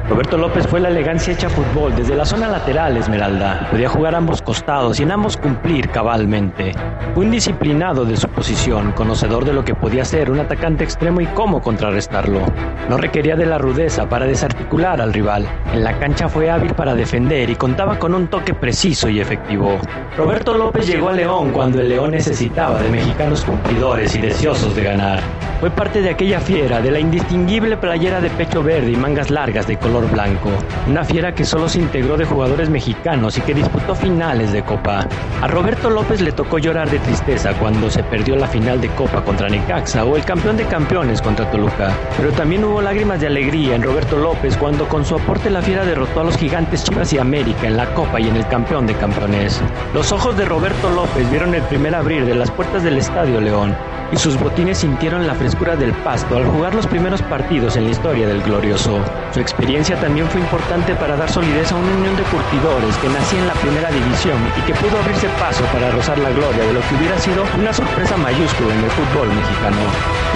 Roberto 0.08 0.38
López 0.38 0.68
fue 0.68 0.80
la 0.80 0.90
elegancia 0.90 1.34
hecha 1.34 1.50
fútbol 1.50 1.96
desde 1.96 2.16
la 2.16 2.26
zona 2.26 2.48
lateral 2.48 2.98
Esmeralda. 2.98 3.68
Podía 3.72 3.90
jugar 3.90 4.14
ambos 4.14 4.42
costados 4.42 5.00
y 5.00 5.04
en 5.04 5.12
ambos 5.12 5.38
cumplir 5.38 5.90
cabalmente. 5.90 6.74
Fue 7.16 7.26
un 7.26 7.32
disciplinado 7.32 8.06
de 8.06 8.18
su 8.18 8.28
posición, 8.28 8.92
conocedor 8.92 9.46
de 9.46 9.54
lo 9.54 9.64
que 9.64 9.74
podía 9.74 10.04
ser 10.06 10.30
un 10.30 10.40
atacante 10.40 10.84
extremo 10.84 11.22
y 11.22 11.26
cómo 11.28 11.62
contrarrestarlo. 11.62 12.42
No 12.90 12.98
requería 12.98 13.36
de 13.36 13.46
la 13.46 13.58
rudeza 13.58 14.08
para 14.08 14.26
desarticular 14.26 15.02
al 15.02 15.14
rival. 15.14 15.48
En 15.74 15.84
la 15.84 15.98
cancha 15.98 16.28
fue 16.28 16.52
hábil 16.52 16.74
para 16.74 16.94
defender 16.94 17.50
y 17.50 17.56
contaba 17.56 17.98
con 17.98 18.14
un 18.14 18.28
toque 18.28 18.54
preciso 18.54 19.10
y 19.10 19.20
efectivo. 19.20 19.80
Roberto 20.18 20.54
López 20.54 20.86
llegó 20.86 21.10
a 21.10 21.14
León 21.14 21.52
cuando 21.52 21.80
el 21.80 21.90
León 21.90 22.12
necesitaba 22.12 22.80
de 22.82 22.90
mexicanos 22.90 23.46
cumplidores 23.46 24.16
y 24.16 24.20
deseosos 24.44 24.76
de 24.76 24.84
ganar. 24.84 25.22
Fue 25.62 25.72
parte 25.72 26.02
de 26.02 26.10
aquella 26.10 26.42
fiera, 26.42 26.82
de 26.82 26.92
la 26.92 27.00
indistinguible 27.00 27.78
playera 27.78 28.20
de 28.20 28.30
pecho 28.30 28.62
verde 28.62 28.92
y 28.92 28.98
mangas 28.98 29.32
largas 29.32 29.66
de 29.66 29.78
color 29.78 30.12
blanco. 30.12 30.50
Una 30.86 31.06
fiera 31.06 31.34
que 31.34 31.46
solo 31.46 31.70
se 31.70 31.80
integró 31.80 32.18
de 32.18 32.26
jugadores 32.26 32.70
mexicanos 32.70 33.38
y 33.38 33.42
que 33.42 33.54
disputó 33.54 33.96
finales 33.96 34.52
de 34.52 34.62
Copa. 34.62 35.08
A 35.42 35.48
Roberto 35.48 35.90
López 35.90 36.20
le 36.20 36.34
tocó 36.34 36.58
llorar 36.58 36.90
de 36.90 37.00
tristeza 37.00 37.54
cuando 37.54 37.90
se 37.90 38.04
perdió 38.04 38.36
la 38.36 38.48
final 38.48 38.82
de 38.82 38.90
Copa 38.90 39.24
contra 39.24 39.48
Necaxa 39.48 40.04
o 40.04 40.18
el 40.18 40.26
campeón 40.26 40.58
de 40.58 40.66
campeones 40.66 41.22
contra 41.22 41.50
Toluca. 41.50 41.94
Pero 42.18 42.34
también 42.34 42.66
hubo 42.66 42.82
lágrimas 42.82 43.22
de 43.22 43.28
alegría 43.28 43.76
en 43.76 43.84
Roberto 43.84 44.18
López 44.18 44.58
cuando 44.58 44.90
con 44.90 45.06
su 45.06 45.16
aporte 45.16 45.50
la 45.50 45.62
fiera 45.62 45.86
derrotó 45.86 46.20
a 46.20 46.26
los 46.26 46.36
gigantes 46.36 46.84
Chivas 46.84 47.14
y 47.14 47.20
América 47.20 47.68
en 47.68 47.78
la 47.78 47.86
Copa 47.94 48.20
y 48.20 48.28
en 48.28 48.36
el 48.36 48.46
campeón 48.48 48.86
de 48.86 48.96
campeones. 48.96 49.62
Los 49.94 50.12
ojos 50.12 50.36
de 50.36 50.44
Roberto 50.44 50.90
López 50.90 51.32
vieron 51.32 51.56
el 51.56 51.64
primer 51.64 51.96
abrir 51.96 52.26
de 52.26 52.36
las 52.36 52.52
puertas 52.52 52.84
del 52.84 52.98
Estadio 52.98 53.40
León 53.40 53.74
y 54.14 54.18
sus 54.18 54.38
botines 54.38 54.78
sintieron 54.78 55.26
la 55.26 55.34
frescura 55.34 55.76
del 55.76 55.92
pasto 56.04 56.38
al 56.38 56.46
jugar 56.46 56.76
los 56.76 56.86
primeros 56.86 57.22
partidos 57.24 57.76
en 57.76 57.86
la 57.86 57.92
historia 57.92 58.28
del 58.28 58.44
glorioso. 58.44 59.00
Su 59.34 59.40
experiencia 59.40 60.00
también 60.00 60.30
fue 60.30 60.40
importante 60.40 60.94
para 60.96 61.18
dar 61.18 61.32
solidez 61.32 61.72
a 61.72 61.76
una 61.76 61.92
unión 61.96 62.16
de 62.16 62.22
curtidores 62.24 62.96
que 62.98 63.10
nacía 63.10 63.40
en 63.40 63.48
la 63.48 63.56
primera 63.56 63.90
división 63.90 64.38
y 64.56 64.62
que 64.68 64.76
pudo 64.76 65.00
abrirse 65.00 65.28
paso 65.40 65.64
para 65.74 65.90
rozar 65.90 66.20
la 66.20 66.30
gloria 66.30 66.64
de 66.64 66.74
lo 66.74 66.82
que 66.82 66.96
hubiera 66.96 67.18
sido 67.18 67.44
una 67.58 67.74
sorpresa 67.74 68.16
mayúscula 68.18 68.76
en 68.76 68.84
el 68.84 68.92
fútbol 68.92 69.28
mexicano. 69.30 69.82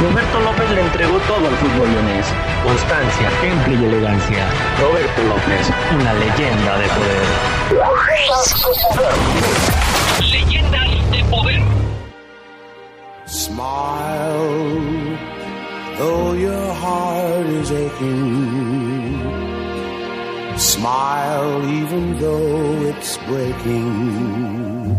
Roberto 0.02 0.40
López 0.40 0.70
le 0.72 0.82
entregó 0.82 1.20
todo 1.30 1.48
al 1.48 1.56
fútbol 1.58 1.92
leonés. 1.92 2.26
Constancia, 2.64 3.30
temple 3.42 3.76
y 3.76 3.86
elegancia. 3.86 4.48
Roberto 4.82 5.22
López, 5.22 5.70
una 5.94 6.14
leyenda 6.14 6.78
de 6.80 6.88
poder. 6.98 7.26
Leyendas 10.32 11.12
de 11.12 11.24
poder. 11.26 11.62
Smile, 13.28 14.88
though 15.98 16.34
your 16.34 16.74
heart 16.74 17.46
is 17.48 17.72
aching. 17.72 19.18
Smile, 20.58 21.66
even 21.82 22.20
though 22.20 22.88
it's 22.88 23.18
breaking. 23.28 24.96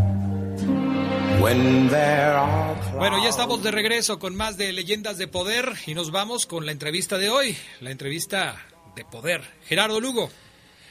When 1.41 1.89
there 1.89 2.37
are 2.37 2.69
bueno, 2.99 3.23
ya 3.23 3.29
estamos 3.29 3.63
de 3.63 3.71
regreso 3.71 4.19
con 4.19 4.37
más 4.37 4.57
de 4.57 4.73
Leyendas 4.73 5.19
de 5.19 5.29
Poder 5.29 5.73
y 5.87 5.95
nos 5.95 6.11
vamos 6.11 6.47
con 6.47 6.67
la 6.67 6.73
entrevista 6.73 7.17
de 7.17 7.31
hoy, 7.31 7.57
la 7.81 7.93
entrevista 7.93 8.57
de 8.97 9.05
poder. 9.05 9.43
Gerardo 9.67 10.01
Lugo. 10.01 10.31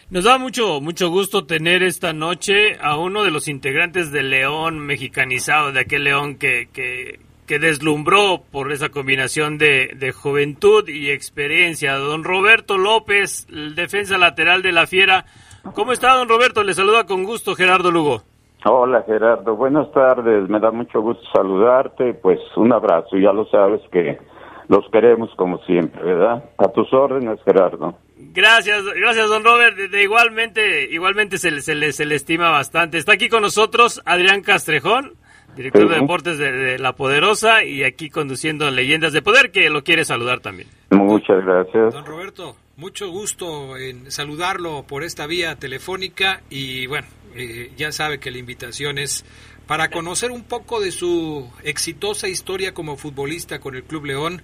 Nos 0.10 0.24
da 0.24 0.38
mucho, 0.38 0.80
mucho 0.80 1.10
gusto 1.10 1.46
tener 1.46 1.84
esta 1.84 2.14
noche 2.14 2.78
a 2.80 2.98
uno 2.98 3.26
de 3.26 3.32
los 3.32 3.50
integrantes 3.50 4.10
del 4.14 4.30
León 4.30 4.80
mexicanizado, 4.80 5.74
de 5.74 5.82
aquel 5.82 6.06
León 6.06 6.36
que, 6.36 6.70
que, 6.72 7.20
que 7.48 7.60
deslumbró 7.60 8.42
por 8.52 8.72
esa 8.72 8.90
combinación 8.90 9.58
de, 9.58 9.96
de, 9.96 10.12
juventud 10.12 10.88
y 10.88 11.10
experiencia. 11.10 11.96
Don 11.96 12.24
Roberto 12.24 12.78
López, 12.78 13.48
el 13.50 13.74
defensa 13.74 14.18
lateral 14.18 14.62
de 14.62 14.74
la 14.74 14.86
Fiera. 14.86 15.26
¿Cómo 15.74 15.94
está, 15.94 16.14
don 16.14 16.28
Roberto? 16.28 16.64
Le 16.64 16.74
saluda 16.74 17.06
con 17.06 17.24
gusto 17.24 17.56
Gerardo 17.56 17.90
Lugo. 17.90 18.22
Hola, 18.66 19.04
Gerardo. 19.08 19.56
Buenas 19.56 19.90
tardes. 19.94 20.50
Me 20.50 20.60
da 20.60 20.72
mucho 20.72 21.02
gusto 21.02 21.24
saludarte. 21.34 22.14
Pues 22.16 22.40
un 22.58 22.74
abrazo. 22.74 23.18
Ya 23.18 23.32
lo 23.32 23.46
sabes 23.46 23.82
que 23.92 24.20
los 24.68 24.84
queremos 24.92 25.30
como 25.38 25.60
siempre, 25.60 26.04
¿verdad? 26.04 26.44
A 26.58 26.68
tus 26.68 26.92
órdenes, 26.94 27.40
Gerardo. 27.46 27.96
Gracias, 28.18 28.84
gracias, 28.94 29.30
don 29.30 29.44
Robert. 29.44 29.78
De, 29.78 30.04
igualmente, 30.04 30.92
igualmente 30.92 31.38
se, 31.38 31.62
se, 31.62 31.76
le, 31.76 31.94
se 31.94 32.06
le 32.06 32.16
estima 32.16 32.52
bastante. 32.52 32.98
Está 32.98 33.14
aquí 33.14 33.30
con 33.30 33.42
nosotros 33.42 34.02
Adrián 34.06 34.42
Castrejón 34.42 35.17
director 35.58 35.90
de 35.90 35.96
deportes 36.00 36.38
de, 36.38 36.80
La 36.80 36.94
Poderosa 36.94 37.64
y 37.64 37.84
aquí 37.84 38.10
conduciendo 38.10 38.70
Leyendas 38.72 39.12
de 39.12 39.22
Poder, 39.22 39.52
que 39.52 39.70
lo 39.70 39.84
quiere 39.84 40.06
saludar 40.06 40.40
también. 40.40 40.70
Muchas 40.92 41.44
gracias. 41.44 41.94
Don 41.94 42.06
Roberto, 42.06 42.56
mucho 42.78 43.10
gusto 43.10 43.76
en 43.76 44.12
saludarlo 44.12 44.84
por 44.88 45.04
esta 45.04 45.28
vía 45.28 45.56
telefónica 45.56 46.42
y 46.50 46.88
bueno, 46.88 47.08
eh, 47.36 47.72
ya 47.76 47.92
sabe 47.92 48.20
que 48.20 48.32
la 48.32 48.38
invitación 48.38 48.98
es 48.98 49.26
para 49.66 49.90
conocer 49.90 50.32
un 50.32 50.44
poco 50.44 50.80
de 50.80 50.92
su 50.92 51.52
exitosa 51.64 52.28
historia 52.28 52.74
como 52.74 52.96
futbolista 52.96 53.60
con 53.60 53.76
el 53.76 53.84
Club 53.84 54.06
León 54.06 54.42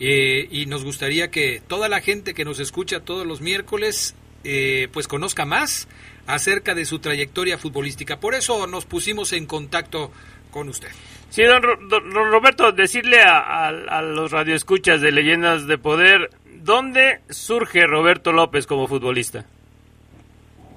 eh, 0.00 0.48
y 0.50 0.66
nos 0.66 0.84
gustaría 0.84 1.30
que 1.30 1.60
toda 1.66 1.88
la 1.88 2.00
gente 2.00 2.34
que 2.34 2.44
nos 2.44 2.58
escucha 2.58 3.00
todos 3.00 3.26
los 3.26 3.40
miércoles 3.40 4.16
eh, 4.44 4.88
pues 4.92 5.06
conozca 5.06 5.44
más 5.44 5.88
acerca 6.26 6.74
de 6.74 6.84
su 6.84 6.98
trayectoria 6.98 7.58
futbolística. 7.58 8.18
Por 8.18 8.34
eso 8.34 8.66
nos 8.66 8.86
pusimos 8.86 9.32
en 9.32 9.46
contacto 9.46 10.10
con 10.52 10.68
usted. 10.68 10.88
Sí, 11.30 11.42
don, 11.44 11.62
Roberto, 12.30 12.72
decirle 12.72 13.16
a, 13.24 13.72
los 14.02 14.30
radioescuchas 14.30 15.00
de 15.00 15.10
Leyendas 15.10 15.66
de 15.66 15.78
Poder, 15.78 16.28
¿dónde 16.62 17.20
surge 17.30 17.86
Roberto 17.86 18.32
López 18.32 18.66
como 18.66 18.86
futbolista? 18.86 19.46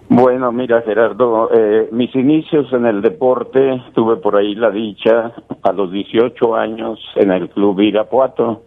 Bueno, 0.08 0.52
mira 0.52 0.82
Gerardo, 0.84 1.50
eh, 1.52 1.90
mis 1.92 2.16
inicios 2.16 2.72
en 2.72 2.86
el 2.86 3.02
deporte 3.02 3.82
tuve 3.94 4.18
por 4.18 4.38
ahí 4.38 4.56
la 4.56 4.70
dicha 4.70 5.34
a 5.62 5.72
los 5.74 5.92
18 5.92 6.56
años 6.56 7.00
en 7.16 7.32
el 7.32 7.50
club 7.50 7.82
Irapuato. 7.82 8.62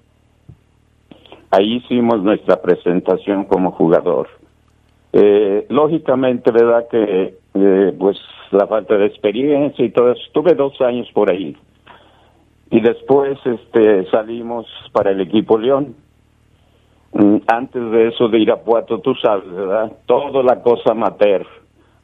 Ahí 1.51 1.77
hicimos 1.77 2.23
nuestra 2.23 2.61
presentación 2.61 3.45
como 3.45 3.71
jugador. 3.71 4.29
Eh, 5.13 5.65
lógicamente, 5.71 6.51
verdad 6.51 6.87
que 6.91 7.39
eh, 7.61 7.95
pues 7.99 8.19
la 8.51 8.67
falta 8.67 8.97
de 8.97 9.07
experiencia 9.07 9.85
y 9.85 9.91
todo 9.91 10.13
eso. 10.13 10.23
Estuve 10.27 10.55
dos 10.55 10.81
años 10.81 11.09
por 11.13 11.31
ahí. 11.31 11.57
Y 12.71 12.81
después 12.81 13.39
este, 13.45 14.09
salimos 14.11 14.67
para 14.93 15.11
el 15.11 15.21
equipo 15.21 15.59
León. 15.59 15.95
Mm, 17.13 17.37
antes 17.47 17.91
de 17.91 18.09
eso 18.09 18.29
de 18.29 18.39
Irapuato, 18.39 19.01
tú 19.01 19.15
sabes, 19.15 19.51
¿verdad? 19.51 19.93
Toda 20.07 20.43
la 20.43 20.63
cosa 20.63 20.93
mater, 20.93 21.47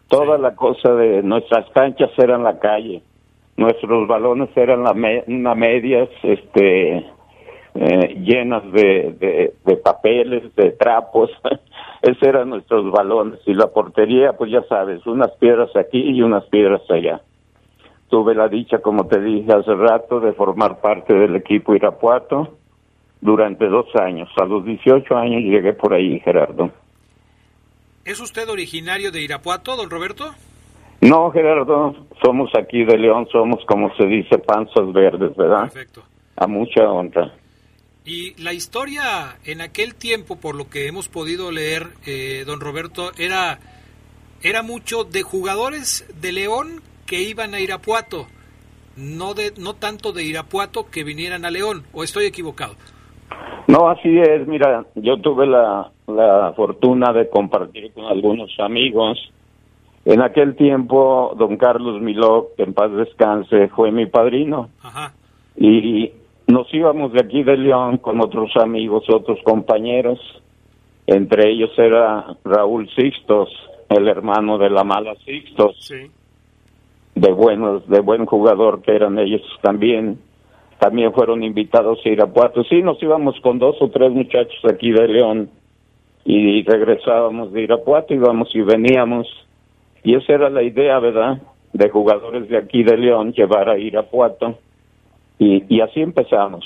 toda 0.09 0.39
la 0.39 0.55
cosa 0.55 0.95
de 0.95 1.23
nuestras 1.23 1.69
canchas 1.71 2.11
eran 2.17 2.43
la 2.43 2.59
calle, 2.59 3.03
nuestros 3.57 4.09
balones 4.09 4.49
eran 4.57 4.83
la 4.83 5.55
medias, 5.55 6.09
este, 6.23 6.97
eh, 7.75 8.15
llenas 8.21 8.63
de, 8.73 9.53
de 9.65 9.77
papeles, 9.77 10.55
de 10.57 10.71
trapos. 10.73 11.31
Esos 12.05 12.23
eran 12.23 12.51
nuestros 12.51 12.91
balones. 12.93 13.41
Y 13.47 13.55
la 13.55 13.69
portería, 13.69 14.35
pues 14.35 14.51
ya 14.51 14.63
sabes, 14.69 15.07
unas 15.07 15.31
piedras 15.39 15.75
aquí 15.75 15.99
y 15.99 16.21
unas 16.21 16.45
piedras 16.45 16.83
allá. 16.91 17.23
Tuve 18.11 18.35
la 18.35 18.49
dicha, 18.49 18.79
como 18.81 19.07
te 19.07 19.19
dije 19.19 19.51
hace 19.51 19.75
rato, 19.75 20.21
de 20.21 20.35
formar 20.35 20.83
parte 20.83 21.15
del 21.15 21.35
equipo 21.35 21.75
Irapuato 21.75 22.59
durante 23.23 23.67
dos 23.67 23.87
años. 23.97 24.29
A 24.37 24.45
los 24.45 24.67
18 24.67 25.17
años 25.17 25.43
llegué 25.45 25.73
por 25.73 25.95
ahí, 25.95 26.21
Gerardo. 26.21 26.71
¿Es 28.05 28.21
usted 28.21 28.51
originario 28.51 29.11
de 29.11 29.23
Irapuato, 29.23 29.75
don 29.75 29.89
Roberto? 29.89 30.27
No, 31.01 31.31
Gerardo, 31.31 31.95
somos 32.23 32.51
aquí 32.55 32.85
de 32.85 32.99
León, 32.99 33.27
somos 33.33 33.65
como 33.65 33.95
se 33.97 34.05
dice, 34.05 34.37
panzas 34.37 34.93
verdes, 34.93 35.35
¿verdad? 35.37 35.73
Perfecto. 35.73 36.03
A 36.37 36.47
mucha 36.47 36.83
honra. 36.91 37.33
Y 38.07 38.41
la 38.43 38.53
historia 38.53 39.39
en 39.47 39.63
aquel 39.63 39.95
tiempo, 39.95 40.37
por 40.37 40.55
lo 40.57 40.69
que 40.69 40.89
hemos 40.89 41.09
podido 41.09 41.51
leer, 41.51 41.87
eh, 42.07 42.45
don 42.47 42.61
Roberto, 42.61 43.13
era, 43.17 43.59
era 44.43 44.63
mucho 44.63 45.05
de 45.05 45.23
jugadores 45.23 46.07
de 46.21 46.33
León 46.33 46.83
que 47.07 47.23
iban 47.23 47.55
a 47.55 47.61
Irapuato, 47.61 48.27
no, 48.97 49.33
de, 49.33 49.55
no 49.59 49.75
tanto 49.75 50.13
de 50.13 50.23
Irapuato 50.23 50.91
que 50.91 51.03
vinieran 51.03 51.47
a 51.47 51.51
León, 51.51 51.85
o 51.95 52.05
estoy 52.05 52.27
equivocado. 52.27 52.75
No, 53.69 53.89
así 53.89 54.19
es, 54.19 54.47
mira, 54.47 54.85
yo 54.97 55.17
tuve 55.23 55.47
la, 55.47 55.91
la 56.07 56.53
fortuna 56.55 57.11
de 57.15 57.31
compartir 57.31 57.91
con 57.95 58.05
algunos 58.05 58.51
amigos. 58.61 59.19
En 60.05 60.21
aquel 60.21 60.55
tiempo, 60.57 61.35
don 61.39 61.57
Carlos 61.57 62.03
Miló, 62.03 62.49
que 62.55 62.65
en 62.65 62.75
paz 62.75 62.93
descanse, 62.93 63.69
fue 63.69 63.91
mi 63.91 64.05
padrino. 64.05 64.69
Ajá. 64.83 65.15
Y 65.57 66.13
nos 66.47 66.73
íbamos 66.75 67.13
de 67.13 67.21
aquí 67.21 67.43
de 67.43 67.57
León 67.57 67.99
con 67.99 68.21
otros 68.21 68.51
amigos, 68.57 69.05
otros 69.09 69.39
compañeros. 69.45 70.19
Entre 71.07 71.51
ellos 71.51 71.71
era 71.79 72.37
Raúl 72.45 72.89
Sixtos, 72.95 73.51
el 73.89 74.09
hermano 74.09 74.59
de 74.59 74.71
la 74.71 74.85
mala 74.85 75.15
Sixtos. 75.25 75.77
Sí. 75.81 76.11
De 77.15 77.33
buenos, 77.33 77.89
de 77.89 78.01
buen 78.01 78.27
jugador 78.27 78.83
que 78.83 78.95
eran 78.95 79.19
ellos 79.19 79.43
también. 79.63 80.19
También 80.79 81.13
fueron 81.13 81.43
invitados 81.43 82.01
a 82.05 82.09
Irapuato. 82.09 82.65
Sí, 82.65 82.83
nos 82.83 83.03
íbamos 83.03 83.41
con 83.41 83.59
dos 83.59 83.77
o 83.81 83.89
tres 83.89 84.11
muchachos 84.11 84.59
aquí 84.71 84.91
de 84.91 85.09
León. 85.09 85.51
y 86.27 86.63
regresábamos 86.63 87.53
de 87.53 87.63
Irapuato, 87.63 88.15
íbamos 88.15 88.55
y 88.55 88.63
veníamos. 88.63 89.29
Y 90.03 90.15
esa 90.15 90.35
era 90.35 90.51
la 90.51 90.63
idea, 90.63 90.99
¿verdad? 90.99 91.41
De 91.73 91.89
jugadores 91.89 92.49
de 92.49 92.59
aquí 92.59 92.83
de 92.83 92.97
León 92.97 93.33
llevar 93.33 93.69
a 93.69 93.79
Irapuato. 93.79 94.59
Y, 95.39 95.65
y 95.69 95.81
así 95.81 96.01
empezamos, 96.01 96.65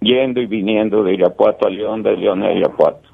yendo 0.00 0.40
y 0.40 0.46
viniendo 0.46 1.02
de 1.02 1.14
Irapuato 1.14 1.66
a 1.66 1.70
León, 1.70 2.02
de 2.02 2.16
León 2.16 2.42
a 2.42 2.52
Irapuato. 2.52 3.08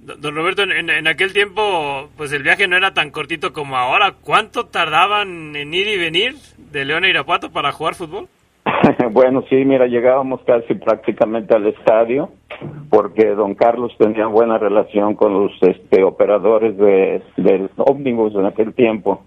Don 0.00 0.34
Roberto, 0.34 0.62
en, 0.64 0.90
en, 0.90 1.06
aquel 1.06 1.32
tiempo, 1.32 2.08
pues 2.16 2.32
el 2.32 2.42
viaje 2.42 2.66
no 2.66 2.76
era 2.76 2.92
tan 2.92 3.10
cortito 3.10 3.52
como 3.52 3.76
ahora. 3.76 4.14
¿Cuánto 4.20 4.66
tardaban 4.66 5.54
en 5.54 5.72
ir 5.72 5.86
y 5.86 5.96
venir 5.96 6.34
de 6.72 6.84
León 6.84 7.04
a 7.04 7.08
Irapuato 7.08 7.52
para 7.52 7.70
jugar 7.70 7.94
fútbol? 7.94 8.26
bueno, 9.12 9.44
sí, 9.48 9.56
mira, 9.64 9.86
llegábamos 9.86 10.40
casi 10.44 10.74
prácticamente 10.74 11.54
al 11.54 11.68
estadio 11.68 12.30
porque 12.90 13.30
don 13.30 13.54
Carlos 13.54 13.92
tenía 13.98 14.26
buena 14.26 14.58
relación 14.58 15.14
con 15.14 15.32
los 15.32 15.52
este, 15.62 16.02
operadores 16.02 16.76
de, 16.76 17.22
del 17.36 17.70
ómnibus 17.76 18.34
en 18.34 18.46
aquel 18.46 18.74
tiempo. 18.74 19.24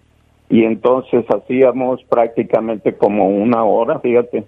Y 0.50 0.64
entonces 0.64 1.26
hacíamos 1.30 2.04
prácticamente 2.04 2.96
como 2.96 3.30
una 3.30 3.64
hora, 3.64 4.00
fíjate. 4.00 4.46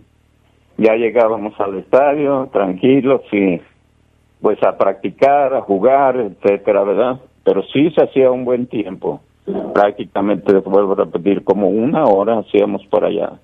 Ya 0.78 0.94
llegábamos 0.94 1.60
al 1.60 1.80
estadio 1.80 2.50
tranquilos 2.54 3.22
y 3.32 3.60
pues 4.42 4.62
a 4.64 4.78
practicar, 4.78 5.54
a 5.56 5.62
jugar, 5.62 6.18
etcétera, 6.18 6.84
¿verdad? 6.84 7.20
Pero 7.44 7.64
sí 7.74 7.90
se 7.92 8.04
hacía 8.04 8.30
un 8.30 8.46
buen 8.46 8.68
tiempo. 8.68 9.22
Prácticamente, 9.74 10.54
vuelvo 10.60 10.94
a 10.94 11.06
repetir, 11.06 11.44
como 11.44 11.70
una 11.70 12.04
hora 12.04 12.40
hacíamos 12.40 12.86
por 12.88 13.06
allá. 13.06 13.40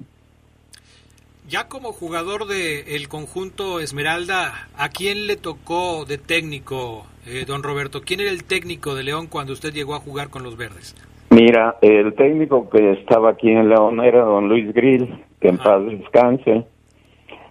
Ya 1.47 1.67
como 1.67 1.91
jugador 1.91 2.45
del 2.47 2.87
el 2.87 3.07
conjunto 3.07 3.79
Esmeralda, 3.79 4.69
¿a 4.77 4.89
quién 4.89 5.27
le 5.27 5.35
tocó 5.35 6.05
de 6.05 6.17
técnico, 6.17 7.05
eh, 7.25 7.45
don 7.45 7.63
Roberto? 7.63 8.01
¿Quién 8.01 8.21
era 8.21 8.31
el 8.31 8.43
técnico 8.43 8.95
de 8.95 9.03
León 9.03 9.27
cuando 9.27 9.53
usted 9.53 9.73
llegó 9.73 9.95
a 9.95 9.99
jugar 9.99 10.29
con 10.29 10.43
los 10.43 10.57
verdes? 10.57 10.95
Mira, 11.33 11.77
el 11.81 12.13
técnico 12.13 12.69
que 12.69 12.91
estaba 12.91 13.31
aquí 13.31 13.49
en 13.49 13.69
León 13.69 13.99
era 14.03 14.23
don 14.23 14.49
Luis 14.49 14.73
Grill, 14.73 15.09
que 15.41 15.49
en 15.49 15.57
paz 15.57 15.83
descanse, 15.85 16.65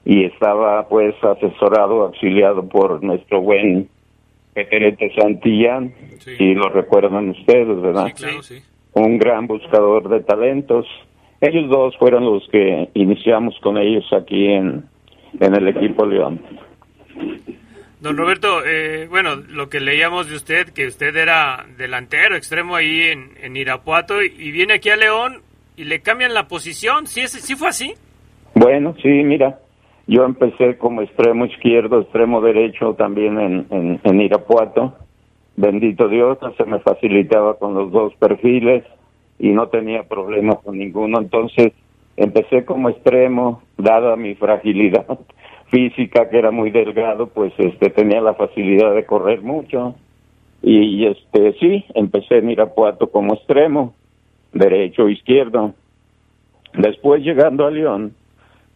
y 0.04 0.24
estaba 0.24 0.88
pues 0.88 1.14
asesorado, 1.22 2.02
auxiliado 2.02 2.68
por 2.68 3.02
nuestro 3.02 3.40
buen 3.40 3.88
Peterete 4.54 5.12
Santillán, 5.14 5.94
si 6.18 6.54
lo 6.54 6.68
recuerdan 6.68 7.30
ustedes, 7.30 7.80
¿verdad? 7.80 8.06
Sí, 8.08 8.12
claro, 8.12 8.42
sí. 8.42 8.58
Un 8.94 9.18
gran 9.18 9.46
buscador 9.46 10.08
de 10.08 10.20
talentos 10.20 10.86
ellos 11.42 11.68
dos 11.68 11.96
fueron 11.98 12.24
los 12.24 12.48
que 12.50 12.88
iniciamos 12.94 13.58
con 13.64 13.76
ellos 13.76 14.04
aquí 14.12 14.46
en, 14.46 14.84
en 15.40 15.54
el 15.56 15.66
equipo 15.66 16.06
León. 16.06 16.40
Don 18.02 18.16
Roberto, 18.16 18.66
eh, 18.66 19.06
bueno, 19.08 19.36
lo 19.36 19.68
que 19.68 19.78
leíamos 19.78 20.28
de 20.28 20.34
usted, 20.34 20.70
que 20.70 20.88
usted 20.88 21.14
era 21.14 21.64
delantero, 21.78 22.34
extremo 22.34 22.74
ahí 22.74 23.02
en, 23.02 23.30
en 23.40 23.56
Irapuato, 23.56 24.24
y, 24.24 24.50
viene 24.50 24.74
aquí 24.74 24.90
a 24.90 24.96
León 24.96 25.42
y 25.76 25.84
le 25.84 26.00
cambian 26.00 26.34
la 26.34 26.48
posición, 26.48 27.06
¿sí, 27.06 27.20
es, 27.20 27.30
¿sí 27.30 27.54
fue 27.54 27.68
así? 27.68 27.94
Bueno, 28.56 28.96
sí, 29.00 29.08
mira, 29.08 29.60
yo 30.08 30.24
empecé 30.24 30.76
como 30.78 31.02
extremo 31.02 31.46
izquierdo, 31.46 32.00
extremo 32.00 32.40
derecho 32.40 32.94
también 32.94 33.38
en, 33.38 34.00
en, 34.02 34.20
Irapuato. 34.20 34.96
Bendito 35.54 36.08
Dios, 36.08 36.38
se 36.56 36.64
me 36.64 36.80
facilitaba 36.80 37.56
con 37.56 37.74
los 37.74 37.92
dos 37.92 38.12
perfiles 38.16 38.82
y 39.38 39.50
no 39.50 39.68
tenía 39.68 40.02
problemas 40.02 40.58
con 40.64 40.76
ninguno. 40.76 41.20
Entonces 41.20 41.72
empecé 42.16 42.64
como 42.64 42.88
extremo, 42.88 43.62
dada 43.78 44.16
mi 44.16 44.34
fragilidad 44.34 45.06
física, 45.72 46.28
que 46.28 46.38
era 46.38 46.50
muy 46.50 46.70
delgado, 46.70 47.28
pues 47.28 47.52
este 47.56 47.88
tenía 47.88 48.20
la 48.20 48.34
facilidad 48.34 48.94
de 48.94 49.06
correr 49.06 49.40
mucho. 49.40 49.94
Y, 50.62 51.06
este 51.06 51.54
sí, 51.54 51.84
empecé 51.94 52.38
en 52.38 52.50
Irapuato 52.50 53.10
como 53.10 53.34
extremo, 53.34 53.94
derecho, 54.52 55.08
izquierdo. 55.08 55.74
Después 56.74 57.22
llegando 57.22 57.66
a 57.66 57.70
León, 57.70 58.14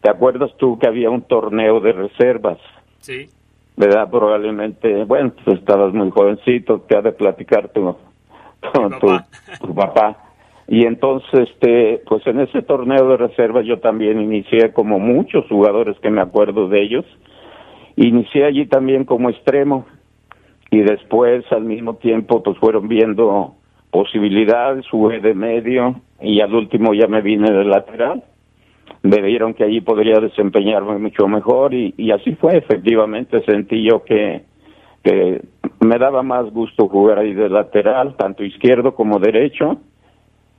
¿te 0.01 0.09
acuerdas 0.09 0.51
tú 0.57 0.77
que 0.79 0.87
había 0.87 1.09
un 1.09 1.21
torneo 1.21 1.79
de 1.79 1.93
reservas? 1.93 2.57
Sí. 2.99 3.29
¿Verdad? 3.77 4.09
Probablemente, 4.09 5.05
bueno, 5.05 5.31
pues 5.45 5.59
estabas 5.59 5.93
muy 5.93 6.09
jovencito, 6.09 6.81
te 6.81 6.97
ha 6.97 7.01
de 7.01 7.11
platicar 7.11 7.69
tu, 7.69 7.95
tu 9.61 9.75
papá. 9.75 10.26
Y 10.67 10.85
entonces, 10.85 11.49
este, 11.49 12.01
pues 12.07 12.27
en 12.27 12.41
ese 12.41 12.61
torneo 12.61 13.07
de 13.07 13.17
reservas 13.17 13.65
yo 13.65 13.79
también 13.79 14.19
inicié 14.19 14.73
como 14.73 14.99
muchos 14.99 15.45
jugadores 15.47 15.97
que 15.99 16.09
me 16.09 16.21
acuerdo 16.21 16.67
de 16.67 16.81
ellos. 16.81 17.05
Inicié 17.95 18.43
allí 18.45 18.65
también 18.65 19.05
como 19.05 19.29
extremo 19.29 19.85
y 20.69 20.79
después 20.81 21.45
al 21.51 21.63
mismo 21.63 21.95
tiempo 21.95 22.43
pues 22.43 22.57
fueron 22.57 22.89
viendo 22.89 23.55
posibilidades, 23.91 24.85
jugué 24.89 25.21
de 25.21 25.33
medio 25.33 26.01
y 26.21 26.41
al 26.41 26.53
último 26.53 26.93
ya 26.93 27.07
me 27.07 27.21
vine 27.21 27.49
de 27.49 27.63
lateral. 27.63 28.23
Me 29.03 29.21
vieron 29.21 29.53
que 29.53 29.63
allí 29.63 29.79
podría 29.79 30.19
desempeñarme 30.19 30.97
mucho 30.97 31.27
mejor 31.27 31.73
y, 31.73 32.11
así 32.11 32.35
fue, 32.35 32.57
efectivamente 32.57 33.41
sentí 33.45 33.83
yo 33.83 34.03
que, 34.03 34.43
que 35.01 35.41
me 35.79 35.97
daba 35.97 36.23
más 36.23 36.51
gusto 36.51 36.89
jugar 36.89 37.19
ahí 37.19 37.33
de 37.33 37.47
lateral, 37.47 38.17
tanto 38.17 38.43
izquierdo 38.43 38.95
como 38.95 39.19
derecho 39.19 39.77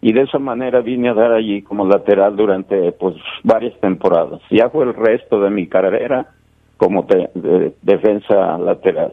y 0.01 0.13
de 0.13 0.23
esa 0.23 0.39
manera 0.39 0.81
vine 0.81 1.11
a 1.11 1.15
dar 1.15 1.33
allí 1.33 1.63
como 1.63 1.87
lateral 1.87 2.37
durante 2.37 2.93
pues 2.93 3.17
varias 3.43 3.79
temporadas. 3.81 4.41
Ya 4.51 4.71
fue 4.71 4.85
el 4.85 4.95
resto 4.95 5.41
de 5.41 5.51
mi 5.51 5.67
carrera 5.67 6.31
como 6.77 7.03
de, 7.03 7.75
defensa 7.83 8.57
lateral. 8.59 9.13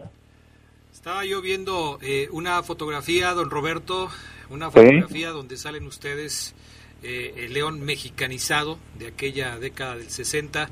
Estaba 0.94 1.26
yo 1.26 1.42
viendo 1.42 1.98
eh, 2.02 2.28
una 2.32 2.62
fotografía, 2.64 3.34
don 3.34 3.50
Roberto, 3.50 4.10
una 4.50 4.70
fotografía 4.70 5.32
donde 5.32 5.58
salen 5.58 5.86
ustedes 5.88 6.56
eh, 7.04 7.34
el 7.46 7.54
león 7.54 7.82
mexicanizado 7.82 8.78
de 8.98 9.08
aquella 9.08 9.58
década 9.58 9.98
del 9.98 10.10
60, 10.10 10.70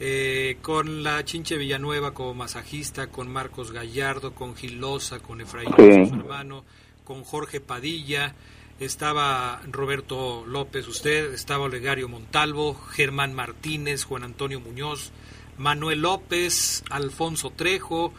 eh, 0.00 0.56
con 0.62 1.02
la 1.02 1.22
Chinche 1.24 1.58
Villanueva 1.58 2.12
como 2.12 2.32
masajista, 2.32 3.08
con 3.08 3.30
Marcos 3.30 3.72
Gallardo, 3.72 4.34
con 4.34 4.56
Gilosa, 4.56 5.20
con 5.20 5.42
Efraín, 5.42 5.70
su 6.08 6.14
hermano, 6.14 6.64
con 7.04 7.22
Jorge 7.22 7.60
Padilla 7.60 8.34
estaba 8.80 9.60
Roberto 9.70 10.44
López, 10.46 10.88
usted, 10.88 11.34
estaba 11.34 11.64
Olegario 11.64 12.08
Montalvo, 12.08 12.74
Germán 12.74 13.34
Martínez, 13.34 14.04
Juan 14.04 14.24
Antonio 14.24 14.58
Muñoz, 14.58 15.12
Manuel 15.58 16.00
López, 16.00 16.82
Alfonso 16.90 17.50
Trejo, 17.50 18.14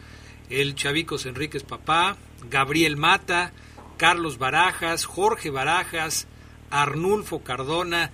el 0.48 0.76
Chavicos 0.76 1.26
Enríquez 1.26 1.64
Papá, 1.64 2.16
Gabriel 2.48 2.96
Mata, 2.96 3.52
Carlos 3.96 4.38
Barajas, 4.38 5.04
Jorge 5.04 5.50
Barajas, 5.50 6.28
Arnulfo 6.70 7.42
Cardona. 7.42 8.12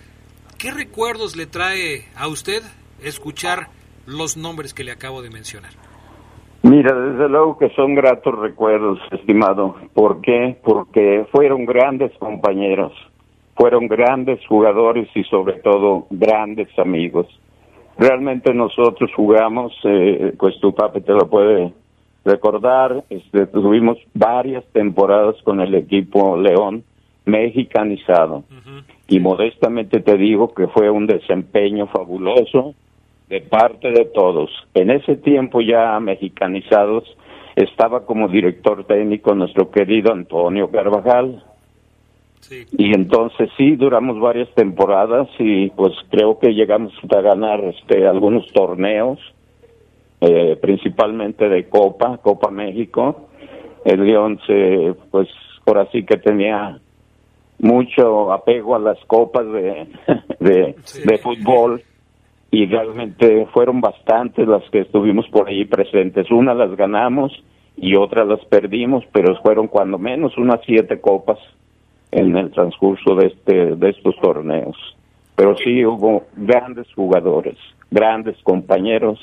¿Qué 0.56 0.70
recuerdos 0.70 1.37
le 1.37 1.46
trae 1.46 2.08
a 2.16 2.28
usted 2.28 2.62
escuchar 3.02 3.68
los 4.06 4.38
nombres 4.38 4.72
que 4.72 4.84
le 4.84 4.92
acabo 4.92 5.20
de 5.20 5.30
mencionar? 5.30 5.88
Mira, 6.68 6.94
desde 6.94 7.31
luego 7.31 7.57
que 7.57 7.70
son 7.70 7.94
gratos 7.94 8.38
recuerdos, 8.38 8.98
estimado. 9.11 9.76
¿Por 9.94 10.20
qué? 10.20 10.54
Porque 10.62 11.24
fueron 11.33 11.64
grandes 11.64 12.12
compañeros, 12.18 12.92
fueron 13.54 13.88
grandes 13.88 14.46
jugadores 14.46 15.09
y 15.14 15.24
sobre 15.24 15.54
todo 15.61 16.07
grandes 16.11 16.68
amigos. 16.78 17.26
Realmente 17.96 18.52
nosotros 18.52 19.11
jugamos, 19.16 19.72
eh, 19.85 20.35
pues 20.38 20.61
tu 20.61 20.74
papá 20.74 21.00
te 21.00 21.12
lo 21.12 21.31
puede 21.31 21.72
recordar, 22.26 23.02
este, 23.09 23.46
tuvimos 23.46 23.96
varias 24.12 24.62
temporadas 24.72 25.37
con 25.44 25.62
el 25.62 25.74
equipo 25.74 26.37
León 26.37 26.85
mexicanizado. 27.24 28.44
Y 29.07 29.20
modestamente 29.20 30.00
te 30.00 30.18
digo 30.18 30.52
que 30.52 30.66
fue 30.66 30.90
un 30.90 31.07
desempeño 31.07 31.87
fabuloso, 31.87 32.74
de 33.28 33.40
parte 33.42 33.90
de 33.90 34.06
todos. 34.06 34.50
En 34.74 34.90
ese 34.90 35.16
tiempo 35.16 35.60
ya 35.60 35.98
mexicanizados 36.00 37.04
estaba 37.56 38.06
como 38.06 38.28
director 38.28 38.84
técnico 38.84 39.34
nuestro 39.34 39.70
querido 39.70 40.12
Antonio 40.12 40.70
Carvajal. 40.70 41.42
Y 42.50 42.94
entonces 42.94 43.50
sí, 43.58 43.76
duramos 43.76 44.18
varias 44.20 44.48
temporadas 44.54 45.28
y 45.38 45.68
pues 45.70 45.92
creo 46.08 46.38
que 46.38 46.54
llegamos 46.54 46.92
a 47.10 47.20
ganar 47.20 47.62
este 47.64 48.06
algunos 48.06 48.46
torneos, 48.52 49.18
eh, 50.20 50.56
principalmente 50.60 51.48
de 51.48 51.68
Copa, 51.68 52.18
Copa 52.18 52.50
México. 52.50 53.28
El 53.84 54.06
León 54.06 54.38
se, 54.46 54.94
pues 55.10 55.28
por 55.64 55.78
así 55.78 56.04
que 56.04 56.16
tenía 56.16 56.78
mucho 57.58 58.32
apego 58.32 58.76
a 58.76 58.78
las 58.78 58.98
copas 59.06 59.44
de, 59.52 59.88
de, 60.40 60.76
de 61.04 61.18
fútbol 61.18 61.82
y 62.50 62.66
realmente 62.66 63.46
fueron 63.52 63.80
bastantes 63.80 64.46
las 64.48 64.62
que 64.70 64.80
estuvimos 64.80 65.26
por 65.28 65.48
ahí 65.48 65.64
presentes. 65.64 66.30
Una 66.30 66.54
las 66.54 66.74
ganamos 66.76 67.32
y 67.76 67.94
otras 67.96 68.26
las 68.26 68.44
perdimos, 68.46 69.04
pero 69.12 69.37
fueron 69.42 69.68
cuando 69.68 69.98
menos 69.98 70.37
unas 70.38 70.61
siete 70.64 71.00
copas 71.00 71.38
en 72.11 72.37
el 72.37 72.50
transcurso 72.50 73.14
de 73.14 73.26
este 73.26 73.76
de 73.76 73.90
estos 73.90 74.16
torneos. 74.20 74.76
Pero 75.37 75.56
sí 75.56 75.84
hubo 75.84 76.26
grandes 76.37 76.87
jugadores, 76.94 77.56
grandes 77.90 78.37
compañeros 78.42 79.20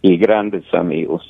y 0.00 0.16
grandes 0.16 0.64
amigos. 0.72 1.22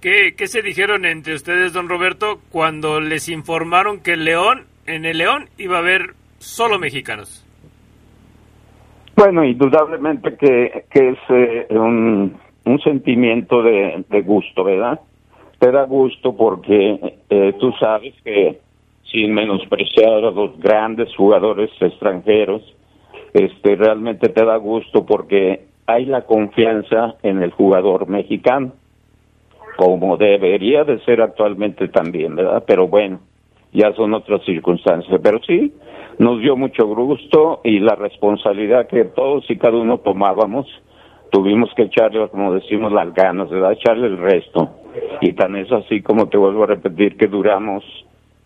¿Qué, 0.00 0.34
¿Qué 0.36 0.48
se 0.48 0.62
dijeron 0.62 1.04
entre 1.04 1.34
ustedes, 1.34 1.72
don 1.72 1.88
Roberto, 1.88 2.40
cuando 2.50 3.00
les 3.00 3.28
informaron 3.28 4.00
que 4.00 4.16
León, 4.16 4.66
en 4.86 5.04
el 5.04 5.18
León, 5.18 5.48
iba 5.58 5.76
a 5.76 5.80
haber 5.80 6.14
solo 6.38 6.78
mexicanos? 6.78 7.41
Bueno, 9.16 9.44
indudablemente 9.44 10.36
que, 10.36 10.84
que 10.90 11.10
es 11.10 11.18
eh, 11.28 11.66
un, 11.70 12.36
un, 12.64 12.80
sentimiento 12.80 13.62
de, 13.62 14.04
de, 14.08 14.22
gusto, 14.22 14.64
¿verdad? 14.64 15.00
Te 15.58 15.70
da 15.70 15.84
gusto 15.84 16.34
porque 16.34 17.18
eh, 17.28 17.54
tú 17.60 17.72
sabes 17.78 18.14
que 18.24 18.58
sin 19.10 19.34
menospreciar 19.34 20.24
a 20.24 20.30
los 20.30 20.58
grandes 20.58 21.14
jugadores 21.14 21.70
extranjeros, 21.80 22.62
este 23.34 23.76
realmente 23.76 24.30
te 24.30 24.44
da 24.44 24.56
gusto 24.56 25.04
porque 25.04 25.66
hay 25.86 26.06
la 26.06 26.22
confianza 26.22 27.16
en 27.22 27.42
el 27.42 27.50
jugador 27.50 28.08
mexicano, 28.08 28.72
como 29.76 30.16
debería 30.16 30.84
de 30.84 31.00
ser 31.00 31.20
actualmente 31.20 31.88
también, 31.88 32.34
¿verdad? 32.34 32.64
Pero 32.66 32.88
bueno, 32.88 33.20
ya 33.72 33.92
son 33.94 34.14
otras 34.14 34.44
circunstancias. 34.44 35.20
Pero 35.22 35.40
sí, 35.46 35.72
nos 36.18 36.40
dio 36.40 36.56
mucho 36.56 36.86
gusto 36.86 37.60
y 37.64 37.80
la 37.80 37.94
responsabilidad 37.94 38.86
que 38.86 39.04
todos 39.04 39.50
y 39.50 39.56
cada 39.56 39.76
uno 39.76 39.98
tomábamos, 39.98 40.66
tuvimos 41.30 41.70
que 41.74 41.84
echarle, 41.84 42.28
como 42.28 42.54
decimos, 42.54 42.92
las 42.92 43.12
ganas, 43.14 43.48
¿verdad? 43.50 43.72
Echarle 43.72 44.06
el 44.06 44.18
resto. 44.18 44.70
Y 45.20 45.32
tan 45.32 45.56
es 45.56 45.72
así 45.72 46.02
como 46.02 46.28
te 46.28 46.36
vuelvo 46.36 46.64
a 46.64 46.66
repetir 46.66 47.16
que 47.16 47.26
duramos 47.26 47.82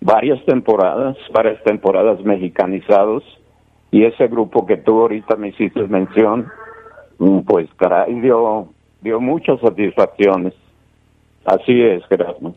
varias 0.01 0.45
temporadas, 0.45 1.17
varias 1.33 1.63
temporadas 1.65 2.21
mexicanizados, 2.25 3.25
y 3.91 4.05
ese 4.05 4.29
grupo 4.29 4.67
que 4.67 4.77
tú 4.77 5.01
ahorita 5.01 5.37
me 5.37 5.49
hiciste 5.49 5.83
mención, 5.89 6.47
mm, 7.19 7.41
pues 7.41 7.69
caray, 7.77 8.21
dio, 8.21 8.69
dio 9.01 9.21
muchas 9.21 9.59
satisfacciones. 9.61 10.55
Así 11.45 11.81
es, 11.81 12.05
Gerardo. 12.07 12.55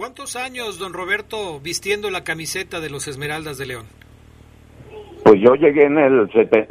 ¿Cuántos 0.00 0.34
años, 0.34 0.78
don 0.78 0.94
Roberto, 0.94 1.60
vistiendo 1.62 2.10
la 2.10 2.24
camiseta 2.24 2.80
de 2.80 2.88
los 2.88 3.06
Esmeraldas 3.06 3.58
de 3.58 3.66
León? 3.66 3.84
Pues 5.22 5.42
yo 5.42 5.54
llegué 5.56 5.84
en 5.84 5.98
el 5.98 6.26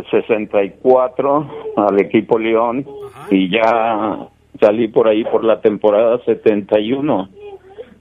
64 0.09 1.73
al 1.77 2.01
equipo 2.01 2.39
León 2.39 2.87
y 3.29 3.51
ya 3.51 4.29
salí 4.59 4.87
por 4.87 5.07
ahí 5.07 5.23
por 5.25 5.43
la 5.43 5.61
temporada 5.61 6.19
71. 6.25 7.29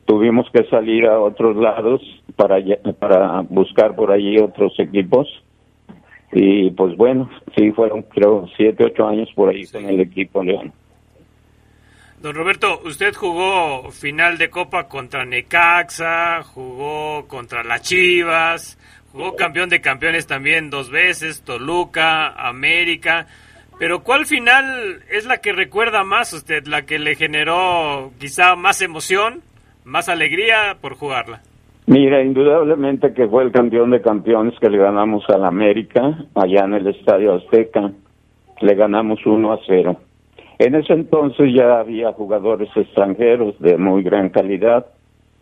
Tuvimos 0.06 0.46
que 0.50 0.64
salir 0.70 1.04
a 1.04 1.20
otros 1.20 1.58
lados 1.58 2.00
para, 2.34 2.56
para 2.98 3.42
buscar 3.42 3.94
por 3.96 4.10
allí 4.10 4.38
otros 4.38 4.72
equipos. 4.80 5.28
Y 6.32 6.70
pues 6.70 6.96
bueno, 6.96 7.28
sí, 7.54 7.70
fueron 7.72 8.00
creo 8.00 8.46
siete, 8.56 8.82
ocho 8.82 9.06
años 9.06 9.28
por 9.34 9.50
ahí 9.50 9.66
con 9.66 9.84
el 9.84 10.00
equipo 10.00 10.42
León. 10.42 10.72
Don 12.20 12.34
Roberto, 12.34 12.80
usted 12.84 13.14
jugó 13.14 13.92
final 13.92 14.38
de 14.38 14.50
Copa 14.50 14.88
contra 14.88 15.24
Necaxa, 15.24 16.42
jugó 16.42 17.28
contra 17.28 17.62
las 17.62 17.82
Chivas, 17.82 18.76
jugó 19.12 19.36
campeón 19.36 19.68
de 19.68 19.80
campeones 19.80 20.26
también 20.26 20.68
dos 20.68 20.90
veces, 20.90 21.42
Toluca, 21.44 22.30
América. 22.30 23.26
Pero 23.78 24.02
¿cuál 24.02 24.26
final 24.26 25.00
es 25.08 25.26
la 25.26 25.36
que 25.36 25.52
recuerda 25.52 26.02
más 26.02 26.32
usted, 26.32 26.66
la 26.66 26.82
que 26.82 26.98
le 26.98 27.14
generó 27.14 28.10
quizá 28.18 28.56
más 28.56 28.82
emoción, 28.82 29.40
más 29.84 30.08
alegría 30.08 30.76
por 30.80 30.94
jugarla? 30.94 31.40
Mira, 31.86 32.20
indudablemente 32.20 33.14
que 33.14 33.28
fue 33.28 33.44
el 33.44 33.52
campeón 33.52 33.92
de 33.92 34.02
campeones 34.02 34.58
que 34.58 34.68
le 34.68 34.78
ganamos 34.78 35.22
al 35.28 35.44
América 35.44 36.18
allá 36.34 36.64
en 36.64 36.74
el 36.74 36.88
Estadio 36.88 37.36
Azteca. 37.36 37.92
Le 38.60 38.74
ganamos 38.74 39.24
1 39.24 39.52
a 39.52 39.60
0 39.64 40.00
en 40.58 40.74
ese 40.74 40.92
entonces 40.92 41.54
ya 41.54 41.80
había 41.80 42.12
jugadores 42.12 42.68
extranjeros 42.74 43.58
de 43.60 43.76
muy 43.76 44.02
gran 44.02 44.28
calidad, 44.30 44.86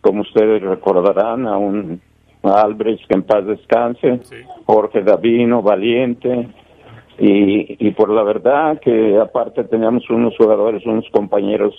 como 0.01 0.21
ustedes 0.21 0.61
recordarán, 0.61 1.47
a 1.47 1.57
un 1.57 2.01
Albrecht 2.43 3.07
que 3.07 3.15
en 3.15 3.23
paz 3.23 3.45
descanse, 3.45 4.19
Jorge 4.65 5.01
Davino, 5.01 5.61
Valiente, 5.61 6.47
y, 7.19 7.87
y 7.87 7.91
por 7.91 8.09
la 8.09 8.21
verdad 8.21 8.79
que 8.79 9.17
aparte 9.17 9.63
teníamos 9.63 10.07
unos 10.09 10.37
jugadores, 10.37 10.85
unos 10.85 11.05
compañeros 11.11 11.73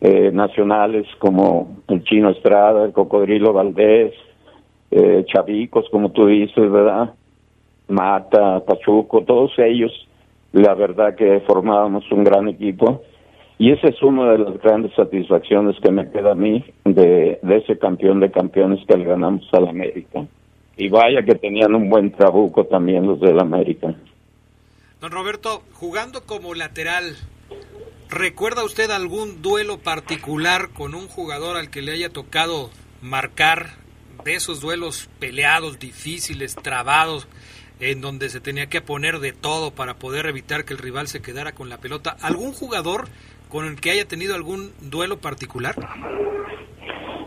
eh, 0.00 0.30
nacionales 0.32 1.06
como 1.18 1.78
el 1.88 2.04
Chino 2.04 2.30
Estrada, 2.30 2.84
el 2.84 2.92
Cocodrilo 2.92 3.52
Valdés, 3.52 4.12
eh, 4.90 5.24
Chavicos, 5.26 5.86
como 5.90 6.10
tú 6.10 6.26
dices, 6.26 6.70
¿verdad? 6.70 7.14
Mata, 7.88 8.60
Pachuco, 8.60 9.22
todos 9.24 9.52
ellos 9.58 9.90
la 10.52 10.74
verdad 10.74 11.14
que 11.14 11.40
formábamos 11.46 12.10
un 12.10 12.24
gran 12.24 12.48
equipo 12.48 13.02
y 13.58 13.72
esa 13.72 13.88
es 13.88 14.00
una 14.02 14.30
de 14.30 14.38
las 14.38 14.62
grandes 14.62 14.94
satisfacciones 14.94 15.76
que 15.82 15.90
me 15.90 16.08
queda 16.10 16.32
a 16.32 16.36
mí 16.36 16.64
de, 16.84 17.40
ese 17.42 17.76
campeón 17.76 18.20
de 18.20 18.30
campeones 18.30 18.78
que 18.86 18.96
le 18.96 19.04
ganamos 19.04 19.48
al 19.52 19.68
América. 19.68 20.24
Y 20.76 20.88
vaya 20.88 21.24
que 21.24 21.34
tenían 21.34 21.74
un 21.74 21.90
buen 21.90 22.12
trabuco 22.12 22.64
también 22.66 23.04
los 23.04 23.18
del 23.18 23.40
América. 23.40 23.92
Don 25.00 25.10
Roberto, 25.10 25.62
jugando 25.72 26.24
como 26.24 26.54
lateral, 26.54 27.16
¿recuerda 28.08 28.64
usted 28.64 28.92
algún 28.92 29.42
duelo 29.42 29.78
particular 29.78 30.68
con 30.72 30.94
un 30.94 31.08
jugador 31.08 31.56
al 31.56 31.68
que 31.68 31.82
le 31.82 31.92
haya 31.92 32.10
tocado 32.10 32.70
marcar 33.02 33.70
de 34.24 34.34
esos 34.34 34.60
duelos 34.60 35.10
peleados, 35.18 35.80
difíciles, 35.80 36.54
trabados? 36.54 37.26
En 37.80 38.00
donde 38.00 38.28
se 38.28 38.40
tenía 38.40 38.66
que 38.66 38.80
poner 38.80 39.18
de 39.18 39.32
todo 39.32 39.70
para 39.70 39.94
poder 39.94 40.26
evitar 40.26 40.64
que 40.64 40.74
el 40.74 40.78
rival 40.78 41.06
se 41.06 41.22
quedara 41.22 41.52
con 41.52 41.68
la 41.68 41.78
pelota. 41.78 42.16
¿Algún 42.22 42.52
jugador 42.52 43.04
con 43.48 43.66
el 43.66 43.80
que 43.80 43.90
haya 43.90 44.06
tenido 44.06 44.34
algún 44.34 44.70
duelo 44.90 45.18
particular? 45.18 45.74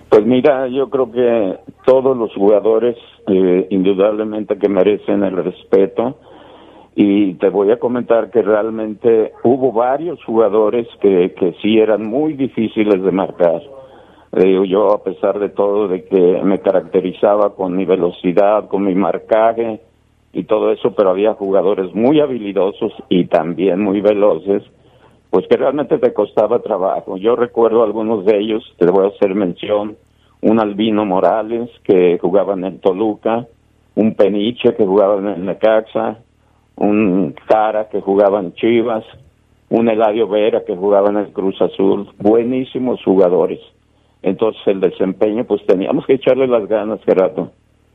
Pues 0.09 0.25
mira, 0.25 0.67
yo 0.67 0.89
creo 0.89 1.11
que 1.11 1.59
todos 1.85 2.17
los 2.17 2.33
jugadores 2.33 2.97
eh, 3.27 3.67
indudablemente 3.69 4.57
que 4.57 4.67
merecen 4.67 5.23
el 5.23 5.37
respeto 5.37 6.17
y 6.95 7.35
te 7.35 7.49
voy 7.49 7.71
a 7.71 7.79
comentar 7.79 8.29
que 8.29 8.41
realmente 8.41 9.31
hubo 9.43 9.71
varios 9.71 10.21
jugadores 10.25 10.85
que, 11.01 11.33
que 11.39 11.55
sí 11.61 11.79
eran 11.79 12.05
muy 12.05 12.33
difíciles 12.33 13.01
de 13.01 13.11
marcar. 13.11 13.61
Eh, 14.33 14.63
yo 14.67 14.91
a 14.91 15.03
pesar 15.03 15.39
de 15.39 15.49
todo 15.49 15.87
de 15.87 16.03
que 16.05 16.41
me 16.43 16.59
caracterizaba 16.59 17.55
con 17.55 17.75
mi 17.75 17.85
velocidad, 17.85 18.67
con 18.67 18.83
mi 18.83 18.95
marcaje, 18.95 19.79
y 20.33 20.43
todo 20.43 20.71
eso, 20.71 20.93
pero 20.95 21.09
había 21.09 21.33
jugadores 21.33 21.93
muy 21.93 22.19
habilidosos 22.19 22.93
y 23.09 23.25
también 23.25 23.81
muy 23.81 24.01
veloces, 24.01 24.63
pues 25.29 25.47
que 25.47 25.57
realmente 25.57 25.97
te 25.97 26.13
costaba 26.13 26.59
trabajo. 26.59 27.17
Yo 27.17 27.35
recuerdo 27.35 27.83
algunos 27.83 28.25
de 28.25 28.37
ellos, 28.37 28.63
te 28.77 28.85
voy 28.85 29.05
a 29.05 29.09
hacer 29.09 29.35
mención, 29.35 29.97
un 30.41 30.59
Albino 30.59 31.05
Morales 31.05 31.69
que 31.83 32.17
jugaba 32.19 32.53
en 32.53 32.79
Toluca, 32.79 33.47
un 33.95 34.15
Peniche 34.15 34.73
que 34.75 34.85
jugaba 34.85 35.17
en 35.17 35.45
Necaxa, 35.45 36.17
un 36.77 37.35
Cara 37.47 37.89
que 37.89 38.01
jugaba 38.01 38.39
en 38.39 38.53
Chivas, 38.53 39.05
un 39.69 39.89
Eladio 39.89 40.27
Vera 40.27 40.63
que 40.65 40.75
jugaba 40.75 41.09
en 41.09 41.17
el 41.17 41.31
Cruz 41.31 41.61
Azul, 41.61 42.09
buenísimos 42.17 43.01
jugadores. 43.03 43.59
Entonces 44.21 44.61
el 44.67 44.79
desempeño, 44.79 45.45
pues 45.45 45.65
teníamos 45.65 46.05
que 46.05 46.13
echarle 46.13 46.47
las 46.47 46.67
ganas, 46.67 46.99
Gerardo. 47.03 47.51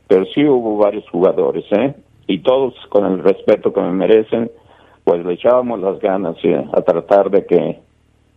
Pero 0.07 0.25
sí 0.33 0.45
hubo 0.45 0.77
varios 0.77 1.07
jugadores, 1.09 1.65
¿eh? 1.71 1.93
Y 2.27 2.39
todos 2.39 2.73
con 2.89 3.05
el 3.05 3.23
respeto 3.23 3.73
que 3.73 3.81
me 3.81 3.91
merecen, 3.91 4.51
pues 5.03 5.25
le 5.25 5.33
echábamos 5.33 5.79
las 5.79 5.99
ganas 5.99 6.35
a 6.73 6.81
tratar 6.81 7.29
de 7.29 7.45
que, 7.45 7.79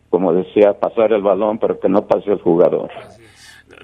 como 0.09 0.33
decía, 0.33 0.79
pasar 0.79 1.13
el 1.13 1.23
balón, 1.23 1.59
pero 1.59 1.79
que 1.81 1.89
no 1.89 2.07
pase 2.07 2.31
el 2.31 2.41
jugador. 2.41 2.91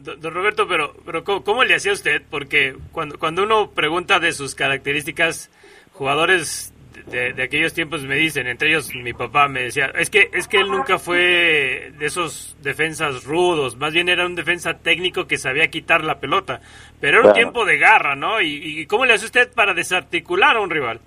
Don 0.00 0.32
Roberto, 0.32 0.66
pero, 0.68 0.92
pero 1.04 1.24
¿cómo, 1.24 1.64
le 1.64 1.74
hacía 1.74 1.92
usted? 1.92 2.22
Porque 2.30 2.76
cuando, 2.92 3.18
cuando 3.18 3.42
uno 3.42 3.70
pregunta 3.70 4.20
de 4.20 4.32
sus 4.32 4.54
características, 4.54 5.50
jugadores 5.92 6.72
de, 7.06 7.42
aquellos 7.42 7.72
tiempos 7.72 8.04
me 8.04 8.16
dicen, 8.16 8.46
entre 8.46 8.70
ellos 8.70 8.90
mi 8.94 9.12
papá 9.12 9.48
me 9.48 9.62
decía, 9.62 9.86
es 9.98 10.10
que 10.10 10.28
es 10.32 10.48
que 10.48 10.58
él 10.58 10.68
nunca 10.68 10.98
fue 10.98 11.92
de 11.98 12.06
esos 12.06 12.56
defensas 12.62 13.24
rudos, 13.24 13.76
más 13.76 13.92
bien 13.92 14.08
era 14.08 14.26
un 14.26 14.34
defensa 14.34 14.74
técnico 14.74 15.26
que 15.26 15.36
sabía 15.36 15.68
quitar 15.68 16.04
la 16.04 16.18
pelota, 16.18 16.60
pero 17.00 17.20
era 17.20 17.28
un 17.28 17.34
tiempo 17.34 17.64
de 17.64 17.78
garra, 17.78 18.16
¿no? 18.16 18.40
¿Y, 18.40 18.86
cómo 18.86 19.04
le 19.04 19.14
hace 19.14 19.26
usted 19.26 19.48
para 19.54 19.74
desarticular 19.74 20.56
a 20.56 20.60
un 20.60 20.70
rival? 20.70 21.00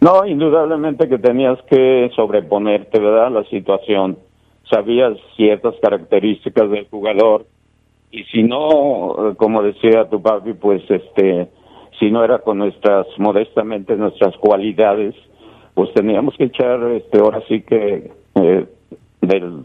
No, 0.00 0.26
indudablemente 0.26 1.08
que 1.08 1.18
tenías 1.18 1.58
que 1.70 2.10
sobreponerte, 2.14 3.00
¿verdad? 3.00 3.30
La 3.30 3.44
situación. 3.44 4.18
Sabías 4.70 5.12
ciertas 5.36 5.74
características 5.80 6.70
del 6.70 6.86
jugador 6.88 7.46
y 8.10 8.24
si 8.24 8.42
no, 8.42 9.34
como 9.36 9.62
decía 9.62 10.08
tu 10.08 10.22
papi, 10.22 10.52
pues 10.54 10.82
este 10.88 11.48
si 11.98 12.10
no 12.10 12.24
era 12.24 12.38
con 12.38 12.58
nuestras, 12.58 13.06
modestamente, 13.18 13.96
nuestras 13.96 14.36
cualidades, 14.36 15.14
pues 15.74 15.92
teníamos 15.92 16.36
que 16.36 16.44
echar, 16.44 16.82
este, 16.92 17.18
ahora 17.18 17.42
sí 17.48 17.62
que, 17.62 18.10
eh, 18.36 18.66
del, 19.20 19.64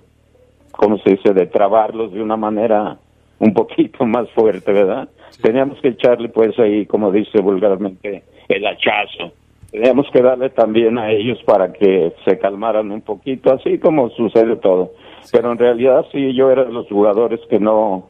¿cómo 0.72 0.98
se 1.00 1.12
dice?, 1.12 1.34
de 1.34 1.48
trabarlos 1.48 2.12
de 2.12 2.22
una 2.22 2.38
manera 2.38 2.98
un 3.40 3.54
poquito 3.54 4.06
más 4.06 4.30
fuerte, 4.32 4.72
¿verdad? 4.72 5.08
Teníamos 5.42 5.80
que 5.82 5.90
echarle, 5.90 6.30
pues, 6.30 6.58
ahí, 6.60 6.86
como 6.86 7.12
dice 7.12 7.40
vulgarmente, 7.42 8.24
el 8.48 8.66
hachazo. 8.66 9.32
teníamos 9.72 10.08
que 10.12 10.22
darle 10.22 10.50
también 10.50 10.98
a 10.98 11.12
ellos 11.12 11.38
para 11.46 11.72
que 11.72 12.12
se 12.26 12.40
calmaran 12.40 12.92
un 12.92 13.02
poquito, 13.02 13.54
así 13.54 13.78
como 13.78 14.10
sucede 14.10 14.56
todo. 14.56 14.92
Pero 15.32 15.52
en 15.52 15.60
realidad 15.60 16.06
sí, 16.12 16.34
yo 16.34 16.50
era 16.50 16.64
de 16.64 16.74
los 16.74 16.88
jugadores 16.88 17.40
que 17.50 17.60
no 17.60 18.08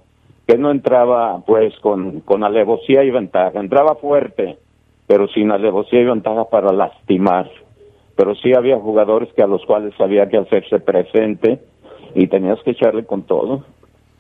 que 0.50 0.58
no 0.58 0.72
entraba 0.72 1.46
pues 1.46 1.78
con, 1.80 2.22
con 2.22 2.44
alevosía 2.44 3.04
y 3.04 3.12
ventaja, 3.12 3.60
entraba 3.60 3.94
fuerte, 3.98 4.58
pero 5.06 5.28
sin 5.28 5.52
alevosía 5.52 6.02
y 6.02 6.06
ventaja 6.06 6.50
para 6.50 6.74
lastimar. 6.74 7.48
Pero 8.16 8.34
sí 8.34 8.54
había 8.58 8.80
jugadores 8.80 9.30
que 9.36 9.44
a 9.44 9.48
los 9.48 9.64
cuales 9.68 9.94
había 10.00 10.28
que 10.28 10.38
hacerse 10.38 10.80
presente 10.80 11.60
y 12.16 12.26
tenías 12.26 12.58
que 12.66 12.72
echarle 12.72 13.06
con 13.06 13.28
todo 13.28 13.64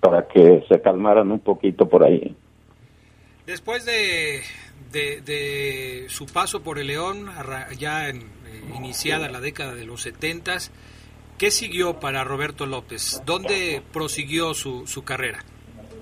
para 0.02 0.28
que 0.28 0.64
se 0.70 0.80
calmaran 0.82 1.32
un 1.32 1.40
poquito 1.40 1.90
por 1.90 2.06
ahí. 2.06 2.36
Después 3.48 3.84
de, 3.86 4.42
de, 4.92 6.06
su 6.10 6.28
paso 6.28 6.62
por 6.62 6.78
el 6.78 6.88
León, 6.88 7.26
ya 7.80 8.08
en, 8.08 8.18
eh, 8.18 8.76
iniciada 8.78 9.30
la 9.30 9.40
década 9.40 9.74
de 9.74 9.86
los 9.86 10.04
setentas, 10.04 10.72
¿qué 11.40 11.50
siguió 11.50 12.00
para 12.00 12.24
Roberto 12.24 12.68
López? 12.68 13.24
¿Dónde 13.26 13.82
prosiguió 13.92 14.54
su, 14.54 14.86
su 14.86 15.04
carrera? 15.04 15.40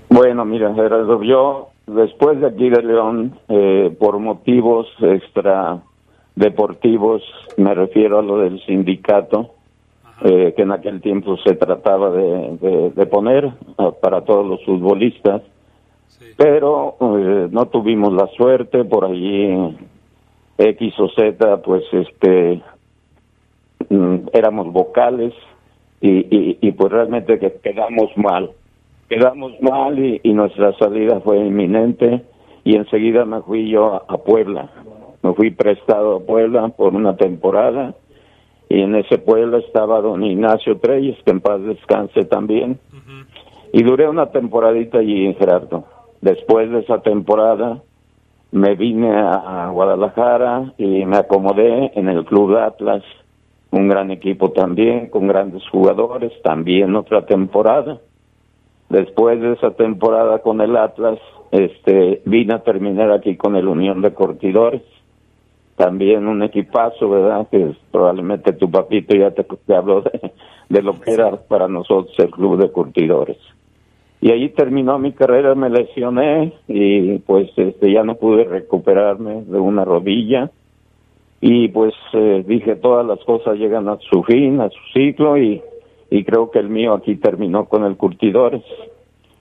Bueno, 0.09 0.45
mira, 0.45 0.73
Gerardo, 0.73 1.21
yo 1.21 1.69
después 1.85 2.39
de 2.39 2.47
aquí 2.47 2.69
de 2.69 2.81
León, 2.81 3.37
eh, 3.49 3.95
por 3.99 4.19
motivos 4.19 4.87
extra 5.01 5.81
deportivos, 6.35 7.21
me 7.57 7.73
refiero 7.73 8.19
a 8.19 8.21
lo 8.21 8.39
del 8.39 8.63
sindicato, 8.65 9.51
eh, 10.23 10.53
que 10.55 10.61
en 10.61 10.71
aquel 10.71 11.01
tiempo 11.01 11.35
se 11.37 11.55
trataba 11.55 12.11
de, 12.11 12.91
de, 12.95 13.05
poner 13.05 13.51
para 14.01 14.21
todos 14.21 14.45
los 14.45 14.63
futbolistas, 14.63 15.41
pero 16.37 16.95
eh, 16.99 17.47
no 17.51 17.67
tuvimos 17.67 18.13
la 18.13 18.27
suerte, 18.27 18.85
por 18.85 19.05
allí 19.05 19.77
X 20.57 20.93
o 20.99 21.09
Z, 21.09 21.61
pues 21.63 21.83
este, 21.91 22.61
mm, 23.89 24.15
éramos 24.31 24.71
vocales 24.71 25.33
y, 25.99 26.09
y, 26.09 26.57
y 26.61 26.71
pues 26.71 26.91
realmente 26.91 27.39
que 27.39 27.53
quedamos 27.61 28.15
mal 28.15 28.51
quedamos 29.09 29.53
mal 29.61 29.97
y, 29.99 30.33
nuestra 30.33 30.73
salida 30.77 31.19
fue 31.21 31.37
inminente 31.37 32.21
y 32.63 32.75
enseguida 32.75 33.25
me 33.25 33.41
fui 33.41 33.69
yo 33.69 33.95
a, 34.07 34.17
Puebla. 34.17 34.69
Me 35.23 35.33
fui 35.33 35.51
prestado 35.51 36.17
a 36.17 36.19
Puebla 36.19 36.69
por 36.69 36.93
una 36.93 37.15
temporada 37.15 37.95
y 38.69 38.81
en 38.81 38.95
ese 38.95 39.17
pueblo 39.17 39.57
estaba 39.57 40.01
don 40.01 40.23
Ignacio 40.23 40.77
Treyes, 40.77 41.17
que 41.23 41.31
en 41.31 41.39
paz 41.39 41.61
descanse 41.61 42.25
también. 42.25 42.79
Y 43.71 43.83
duré 43.83 44.09
una 44.09 44.27
temporadita 44.27 44.99
allí 44.99 45.25
en 45.25 45.35
Gerardo. 45.35 45.85
Después 46.21 46.69
de 46.69 46.79
esa 46.79 47.01
temporada 47.01 47.81
me 48.51 48.75
vine 48.75 49.15
a 49.15 49.69
Guadalajara 49.71 50.73
y 50.77 51.05
me 51.05 51.17
acomodé 51.17 51.91
en 51.95 52.09
el 52.09 52.25
Club 52.25 52.57
Atlas, 52.57 53.03
un 53.71 53.87
gran 53.87 54.11
equipo 54.11 54.51
también, 54.51 55.09
con 55.09 55.27
grandes 55.27 55.63
jugadores, 55.69 56.31
también 56.43 56.95
otra 56.95 57.25
temporada. 57.25 57.99
Después 58.89 59.41
de 59.41 59.53
esa 59.53 59.71
temporada 59.71 60.39
con 60.39 60.61
el 60.61 60.77
Atlas, 60.77 61.19
este, 61.51 62.21
vine 62.25 62.53
a 62.53 62.63
terminar 62.63 63.11
aquí 63.11 63.35
con 63.35 63.55
el 63.55 63.67
Unión 63.67 64.01
de 64.01 64.13
Cortidores. 64.13 64.81
También 65.75 66.27
un 66.27 66.41
equipazo, 66.41 67.09
¿verdad? 67.09 67.47
Que 67.49 67.73
probablemente 67.91 68.53
tu 68.53 68.71
papito 68.71 69.15
ya 69.15 69.31
te, 69.31 69.45
habló 69.75 70.01
de, 70.69 70.81
lo 70.81 70.99
que 70.99 71.11
era 71.11 71.35
para 71.35 71.67
nosotros 71.67 72.17
el 72.17 72.31
Club 72.31 72.57
de 72.57 72.71
Curtidores. 72.71 73.37
Y 74.19 74.31
ahí 74.31 74.49
terminó 74.49 74.97
mi 74.97 75.11
carrera, 75.11 75.53
me 75.53 75.69
lesioné 75.69 76.53
y 76.67 77.19
pues 77.19 77.51
este, 77.55 77.91
ya 77.91 78.03
no 78.03 78.15
pude 78.15 78.45
recuperarme 78.45 79.43
de 79.43 79.59
una 79.59 79.85
rodilla. 79.85 80.49
Y 81.39 81.67
pues 81.67 81.93
eh, 82.13 82.43
dije, 82.47 82.75
todas 82.77 83.05
las 83.05 83.19
cosas 83.19 83.57
llegan 83.57 83.87
a 83.89 83.97
su 83.97 84.23
fin, 84.23 84.59
a 84.59 84.69
su 84.69 84.79
ciclo 84.91 85.37
y 85.37 85.61
y 86.09 86.23
creo 86.23 86.51
que 86.51 86.59
el 86.59 86.69
mío 86.69 86.93
aquí 86.93 87.15
terminó 87.15 87.65
con 87.65 87.83
el 87.83 87.97
curtidores. 87.97 88.63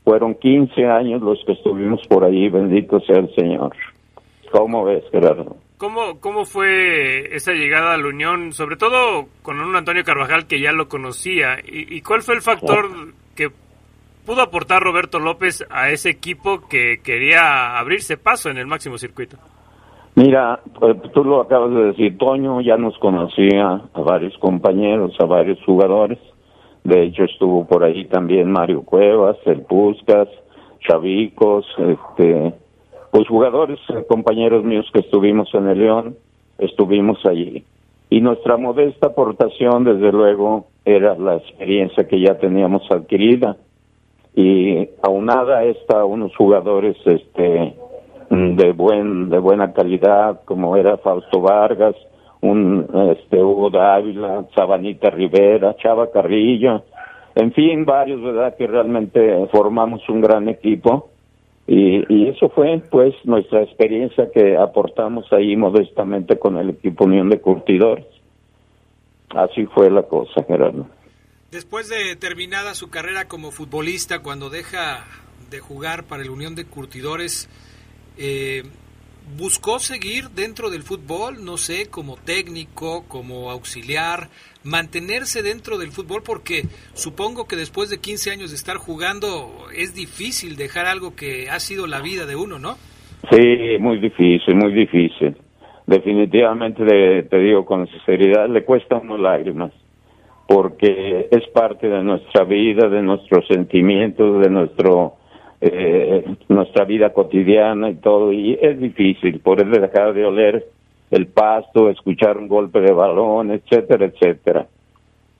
Fueron 0.04 0.34
15 0.34 0.86
años 0.86 1.22
los 1.22 1.38
que 1.44 1.52
estuvimos 1.52 2.00
por 2.08 2.24
ahí, 2.24 2.48
bendito 2.48 3.00
sea 3.00 3.18
el 3.18 3.34
Señor. 3.34 3.74
¿Cómo 4.52 4.84
ves, 4.84 5.04
Gerardo? 5.10 5.56
¿Cómo, 5.78 6.20
¿Cómo 6.20 6.44
fue 6.44 7.34
esa 7.34 7.52
llegada 7.52 7.94
a 7.94 7.98
la 7.98 8.08
Unión, 8.08 8.52
sobre 8.52 8.76
todo 8.76 9.26
con 9.42 9.60
un 9.60 9.76
Antonio 9.76 10.04
Carvajal 10.04 10.46
que 10.46 10.60
ya 10.60 10.72
lo 10.72 10.88
conocía? 10.88 11.58
¿Y, 11.64 12.00
cuál 12.02 12.22
fue 12.22 12.36
el 12.36 12.40
factor 12.40 12.88
que 13.34 13.50
pudo 14.24 14.42
aportar 14.42 14.82
Roberto 14.82 15.18
López 15.18 15.66
a 15.70 15.90
ese 15.90 16.10
equipo 16.10 16.66
que 16.68 17.00
quería 17.02 17.78
abrirse 17.78 18.16
paso 18.16 18.48
en 18.48 18.56
el 18.56 18.66
máximo 18.66 18.96
circuito? 18.96 19.36
Mira, 20.14 20.60
pues, 20.78 20.96
tú 21.12 21.24
lo 21.24 21.42
acabas 21.42 21.74
de 21.74 21.84
decir, 21.88 22.16
Toño 22.16 22.62
ya 22.62 22.78
nos 22.78 22.96
conocía 22.98 23.82
a 23.92 24.00
varios 24.00 24.36
compañeros, 24.38 25.14
a 25.20 25.26
varios 25.26 25.62
jugadores 25.66 26.18
de 26.86 27.04
hecho, 27.04 27.24
estuvo 27.24 27.66
por 27.66 27.84
ahí 27.84 28.04
también 28.06 28.50
Mario 28.50 28.82
Cuevas, 28.82 29.36
el 29.46 29.62
Puscas, 29.62 30.28
Chavicos, 30.80 31.66
este, 31.78 32.54
pues 33.10 33.26
jugadores, 33.28 33.78
eh, 33.88 34.04
compañeros 34.08 34.64
míos 34.64 34.86
que 34.92 35.00
estuvimos 35.00 35.48
en 35.54 35.68
el 35.68 35.78
León, 35.78 36.16
estuvimos 36.58 37.18
allí. 37.26 37.64
Y 38.08 38.20
nuestra 38.20 38.56
modesta 38.56 39.08
aportación, 39.08 39.84
desde 39.84 40.12
luego, 40.12 40.66
era 40.84 41.16
la 41.16 41.36
experiencia 41.36 42.06
que 42.06 42.20
ya 42.20 42.38
teníamos 42.38 42.88
adquirida. 42.90 43.56
Y 44.34 44.88
aunada 45.02 45.64
esta 45.64 46.04
unos 46.04 46.36
jugadores 46.36 46.96
este 47.04 47.74
de 48.28 48.72
buen 48.72 49.30
de 49.30 49.38
buena 49.38 49.72
calidad 49.72 50.40
como 50.44 50.76
era 50.76 50.98
Fausto 50.98 51.40
Vargas, 51.40 51.94
un 52.50 52.86
este 53.16 53.42
Hugo 53.42 53.70
Dávila, 53.70 54.46
Sabanita 54.54 55.10
Rivera, 55.10 55.76
Chava 55.76 56.10
Carrillo, 56.10 56.84
en 57.34 57.52
fin, 57.52 57.84
varios, 57.84 58.22
¿verdad? 58.22 58.56
Que 58.56 58.66
realmente 58.66 59.46
formamos 59.52 60.08
un 60.08 60.20
gran 60.20 60.48
equipo 60.48 61.10
y, 61.66 62.28
eso 62.28 62.48
fue 62.50 62.80
pues 62.90 63.14
nuestra 63.24 63.62
experiencia 63.62 64.30
que 64.32 64.56
aportamos 64.56 65.30
ahí 65.32 65.56
modestamente 65.56 66.38
con 66.38 66.56
el 66.58 66.70
equipo 66.70 67.04
Unión 67.04 67.28
de 67.28 67.40
Curtidores. 67.40 68.06
Así 69.30 69.66
fue 69.66 69.90
la 69.90 70.04
cosa, 70.04 70.44
Gerardo. 70.44 70.86
Después 71.50 71.88
de 71.88 72.14
terminada 72.16 72.74
su 72.74 72.88
carrera 72.88 73.26
como 73.26 73.50
futbolista, 73.50 74.20
cuando 74.20 74.48
deja 74.48 75.04
de 75.50 75.58
jugar 75.58 76.04
para 76.04 76.22
el 76.22 76.30
Unión 76.30 76.54
de 76.54 76.66
Curtidores, 76.66 77.48
eh, 78.16 78.62
buscó 79.36 79.78
seguir 79.78 80.30
dentro 80.30 80.70
del 80.70 80.82
fútbol, 80.82 81.44
no 81.44 81.56
sé, 81.56 81.90
como 81.90 82.16
técnico, 82.16 83.04
como 83.08 83.50
auxiliar, 83.50 84.28
mantenerse 84.62 85.42
dentro 85.42 85.78
del 85.78 85.90
fútbol 85.90 86.22
porque 86.24 86.62
supongo 86.94 87.46
que 87.46 87.56
después 87.56 87.90
de 87.90 87.98
15 87.98 88.30
años 88.30 88.50
de 88.50 88.56
estar 88.56 88.76
jugando 88.76 89.66
es 89.74 89.94
difícil 89.94 90.56
dejar 90.56 90.86
algo 90.86 91.14
que 91.16 91.50
ha 91.50 91.58
sido 91.58 91.86
la 91.86 92.00
vida 92.00 92.26
de 92.26 92.36
uno, 92.36 92.58
¿no? 92.58 92.76
Sí, 93.30 93.78
muy 93.80 93.98
difícil, 93.98 94.54
muy 94.54 94.72
difícil. 94.72 95.36
Definitivamente 95.86 97.22
te 97.24 97.38
digo 97.38 97.64
con 97.64 97.86
sinceridad, 97.88 98.48
le 98.48 98.64
cuesta 98.64 98.96
unas 98.96 99.20
lágrimas 99.20 99.72
porque 100.46 101.28
es 101.30 101.48
parte 101.48 101.88
de 101.88 102.02
nuestra 102.02 102.44
vida, 102.44 102.88
de 102.88 103.02
nuestros 103.02 103.46
sentimientos, 103.48 104.40
de 104.40 104.50
nuestro 104.50 105.14
eh, 105.60 106.24
nuestra 106.48 106.84
vida 106.84 107.12
cotidiana 107.12 107.90
y 107.90 107.94
todo, 107.96 108.32
y 108.32 108.58
es 108.60 108.78
difícil 108.78 109.40
poder 109.40 109.68
dejar 109.68 110.14
de 110.14 110.24
oler 110.24 110.66
el 111.10 111.26
pasto, 111.26 111.88
escuchar 111.88 112.36
un 112.36 112.48
golpe 112.48 112.80
de 112.80 112.92
balón, 112.92 113.50
etcétera, 113.50 114.06
etcétera. 114.06 114.66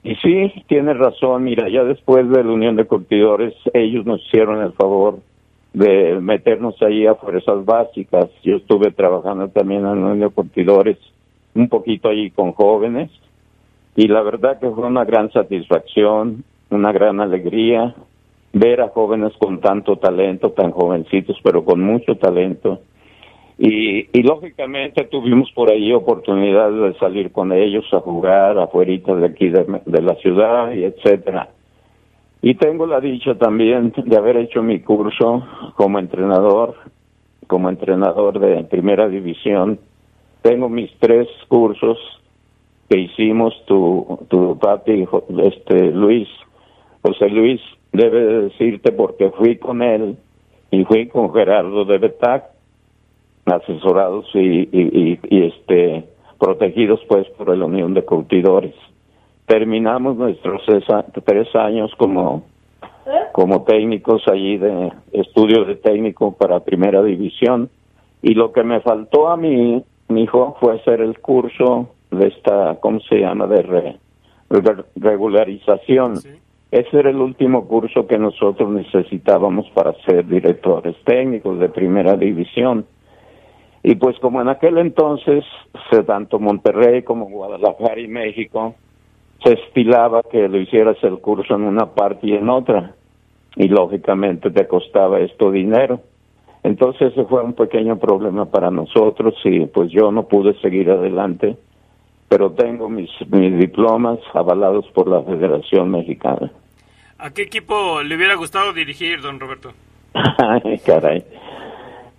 Y 0.03 0.15
sí, 0.15 0.53
tiene 0.67 0.93
razón, 0.93 1.43
mira, 1.43 1.67
ya 1.69 1.83
después 1.83 2.29
de 2.29 2.43
la 2.43 2.51
Unión 2.51 2.75
de 2.75 2.85
Curtidores, 2.85 3.53
ellos 3.73 4.05
nos 4.05 4.25
hicieron 4.25 4.61
el 4.61 4.71
favor 4.73 5.19
de 5.73 6.19
meternos 6.21 6.81
ahí 6.81 7.05
a 7.05 7.15
fuerzas 7.15 7.65
básicas. 7.65 8.29
Yo 8.43 8.55
estuve 8.55 8.91
trabajando 8.91 9.49
también 9.49 9.81
en 9.81 9.85
la 9.85 9.91
Unión 9.91 10.19
de 10.21 10.29
Curtidores, 10.29 10.97
un 11.53 11.67
poquito 11.67 12.09
ahí 12.09 12.31
con 12.31 12.53
jóvenes, 12.53 13.11
y 13.95 14.07
la 14.07 14.21
verdad 14.21 14.59
que 14.59 14.69
fue 14.69 14.85
una 14.85 15.05
gran 15.05 15.31
satisfacción, 15.31 16.43
una 16.69 16.91
gran 16.91 17.19
alegría, 17.19 17.95
ver 18.59 18.81
a 18.81 18.89
jóvenes 18.89 19.33
con 19.39 19.59
tanto 19.59 19.97
talento, 19.97 20.51
tan 20.51 20.71
jovencitos, 20.71 21.37
pero 21.43 21.63
con 21.63 21.81
mucho 21.81 22.15
talento. 22.15 22.79
Y, 23.59 24.07
y 24.17 24.23
lógicamente 24.23 25.05
tuvimos 25.05 25.51
por 25.51 25.71
ahí 25.71 25.91
oportunidad 25.91 26.71
de 26.71 26.93
salir 26.99 27.31
con 27.31 27.51
ellos 27.51 27.85
a 27.91 27.99
jugar 27.99 28.57
afuera 28.59 28.91
de 28.91 29.25
aquí 29.25 29.49
de, 29.49 30.01
la 30.01 30.15
ciudad 30.15 30.71
y 30.73 30.83
etcétera. 30.83 31.49
Y 32.41 32.53
tengo 32.55 32.85
la 32.85 32.99
dicha 32.99 33.35
también 33.35 33.93
de 33.97 34.15
haber 34.15 34.37
hecho 34.37 34.61
mi 34.61 34.79
curso 34.81 35.43
como 35.75 35.97
entrenador, 35.97 36.75
como 37.47 37.69
entrenador 37.69 38.39
de 38.39 38.63
primera 38.65 39.07
división. 39.07 39.79
Tengo 40.43 40.69
mis 40.69 40.91
tres 40.99 41.27
cursos 41.47 41.97
que 42.89 42.99
hicimos 42.99 43.53
tu, 43.65 44.19
tu 44.29 44.57
papi, 44.59 45.07
este 45.43 45.91
Luis, 45.91 46.29
José 47.01 47.27
Luis, 47.29 47.59
debe 47.91 48.43
decirte 48.43 48.91
porque 48.91 49.29
fui 49.31 49.57
con 49.57 49.81
él 49.81 50.17
y 50.71 50.83
fui 50.85 51.07
con 51.07 51.33
Gerardo 51.33 51.85
de 51.85 51.97
Betac, 51.97 52.45
asesorados 53.45 54.25
y, 54.33 55.19
este 55.29 56.05
protegidos 56.39 56.99
pues 57.07 57.27
por 57.29 57.55
la 57.57 57.65
Unión 57.65 57.93
de 57.93 58.03
Curtidores. 58.03 58.75
Terminamos 59.47 60.17
nuestros 60.17 60.61
tres 61.25 61.55
años 61.55 61.91
como, 61.97 62.43
como 63.31 63.63
técnicos 63.63 64.21
allí 64.27 64.57
de 64.57 64.91
estudios 65.13 65.65
de 65.67 65.75
técnico 65.75 66.35
para 66.37 66.59
primera 66.59 67.01
división 67.01 67.69
y 68.21 68.33
lo 68.33 68.51
que 68.51 68.63
me 68.63 68.81
faltó 68.81 69.29
a 69.29 69.37
mí, 69.37 69.83
mi 70.09 70.23
hijo, 70.23 70.57
fue 70.59 70.75
hacer 70.75 71.01
el 71.01 71.19
curso 71.19 71.89
de 72.11 72.27
esta, 72.27 72.77
¿cómo 72.79 72.99
se 73.01 73.19
llama?, 73.19 73.47
de 73.47 73.97
regularización. 74.95 76.15
Ese 76.71 76.99
era 76.99 77.09
el 77.09 77.17
último 77.17 77.65
curso 77.65 78.07
que 78.07 78.17
nosotros 78.17 78.69
necesitábamos 78.69 79.69
para 79.69 79.93
ser 80.05 80.27
directores 80.27 80.95
técnicos 81.05 81.59
de 81.59 81.69
primera 81.69 82.17
división. 82.17 82.85
Y 83.83 83.95
pues 83.95 84.19
como 84.19 84.41
en 84.41 84.49
aquel 84.49 84.77
entonces, 84.77 85.45
tanto 86.05 86.39
Monterrey 86.39 87.03
como 87.03 87.29
Guadalajara 87.29 88.01
y 88.01 88.07
México, 88.07 88.75
se 89.43 89.53
estilaba 89.53 90.23
que 90.23 90.49
lo 90.49 90.57
hicieras 90.57 90.97
el 91.03 91.19
curso 91.19 91.55
en 91.55 91.61
una 91.61 91.85
parte 91.85 92.27
y 92.27 92.33
en 92.33 92.49
otra. 92.49 92.95
Y 93.55 93.69
lógicamente 93.69 94.51
te 94.51 94.67
costaba 94.67 95.19
esto 95.19 95.51
dinero. 95.51 96.01
Entonces 96.63 97.13
ese 97.13 97.23
fue 97.25 97.43
un 97.43 97.53
pequeño 97.53 97.97
problema 97.97 98.45
para 98.45 98.69
nosotros 98.71 99.35
y 99.45 99.67
pues 99.67 99.89
yo 99.89 100.11
no 100.11 100.27
pude 100.27 100.59
seguir 100.59 100.91
adelante 100.91 101.55
pero 102.29 102.51
tengo 102.51 102.89
mis, 102.89 103.09
mis 103.29 103.57
diplomas 103.57 104.19
avalados 104.33 104.85
por 104.93 105.07
la 105.07 105.21
Federación 105.23 105.91
Mexicana. 105.91 106.51
¿A 107.19 107.31
qué 107.31 107.43
equipo 107.43 108.01
le 108.03 108.15
hubiera 108.15 108.35
gustado 108.35 108.73
dirigir, 108.73 109.21
don 109.21 109.39
Roberto? 109.39 109.71
Ay, 110.13 110.77
caray. 110.85 111.23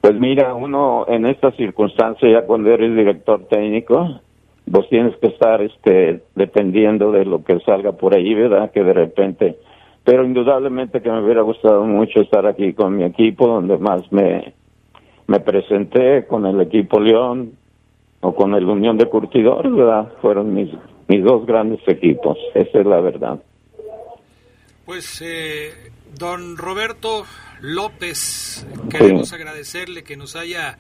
Pues 0.01 0.15
mira, 0.15 0.55
uno 0.55 1.05
en 1.09 1.27
esta 1.27 1.51
circunstancia, 1.53 2.29
ya 2.31 2.47
cuando 2.47 2.71
eres 2.71 2.95
director 2.95 3.47
técnico, 3.49 4.21
vos 4.67 4.89
tienes 4.89 5.17
que 5.17 5.29
estar 5.29 5.61
este, 5.61 6.23
dependiendo 6.35 7.13
de 7.13 7.25
lo 7.25 7.45
que 7.45 7.59
salga 7.61 7.93
por 7.93 8.15
ahí, 8.15 8.35
¿verdad? 8.35 8.71
Que 8.71 8.83
de 8.83 8.93
repente... 8.93 9.59
Pero 10.05 10.25
indudablemente 10.25 11.03
que 11.03 11.11
me 11.11 11.23
hubiera 11.23 11.43
gustado 11.43 11.85
mucho 11.85 12.23
estar 12.23 12.47
aquí 12.47 12.73
con 12.73 12.97
mi 12.97 13.05
equipo, 13.05 13.47
donde 13.47 13.77
más 13.77 14.11
me, 14.11 14.55
me 15.27 15.41
presenté 15.41 16.27
con 16.27 16.47
el 16.47 16.63
equipo 16.63 16.99
León, 16.99 17.53
o 18.21 18.35
con 18.35 18.55
el 18.55 18.65
Unión 18.65 18.99
de 18.99 19.07
Curtidores, 19.07 19.73
¿verdad? 19.73 20.13
Fueron 20.21 20.53
mis, 20.55 20.71
mis 21.07 21.25
dos 21.25 21.47
grandes 21.47 21.81
equipos, 21.87 22.37
esa 22.55 22.81
es 22.81 22.87
la 22.87 23.01
verdad. 23.01 23.41
Pues, 24.85 25.23
eh, 25.23 25.73
don 26.19 26.57
Roberto 26.57 27.25
López, 27.61 28.67
queremos 28.91 29.33
agradecerle 29.33 30.03
que 30.03 30.17
nos 30.17 30.35
haya 30.35 30.79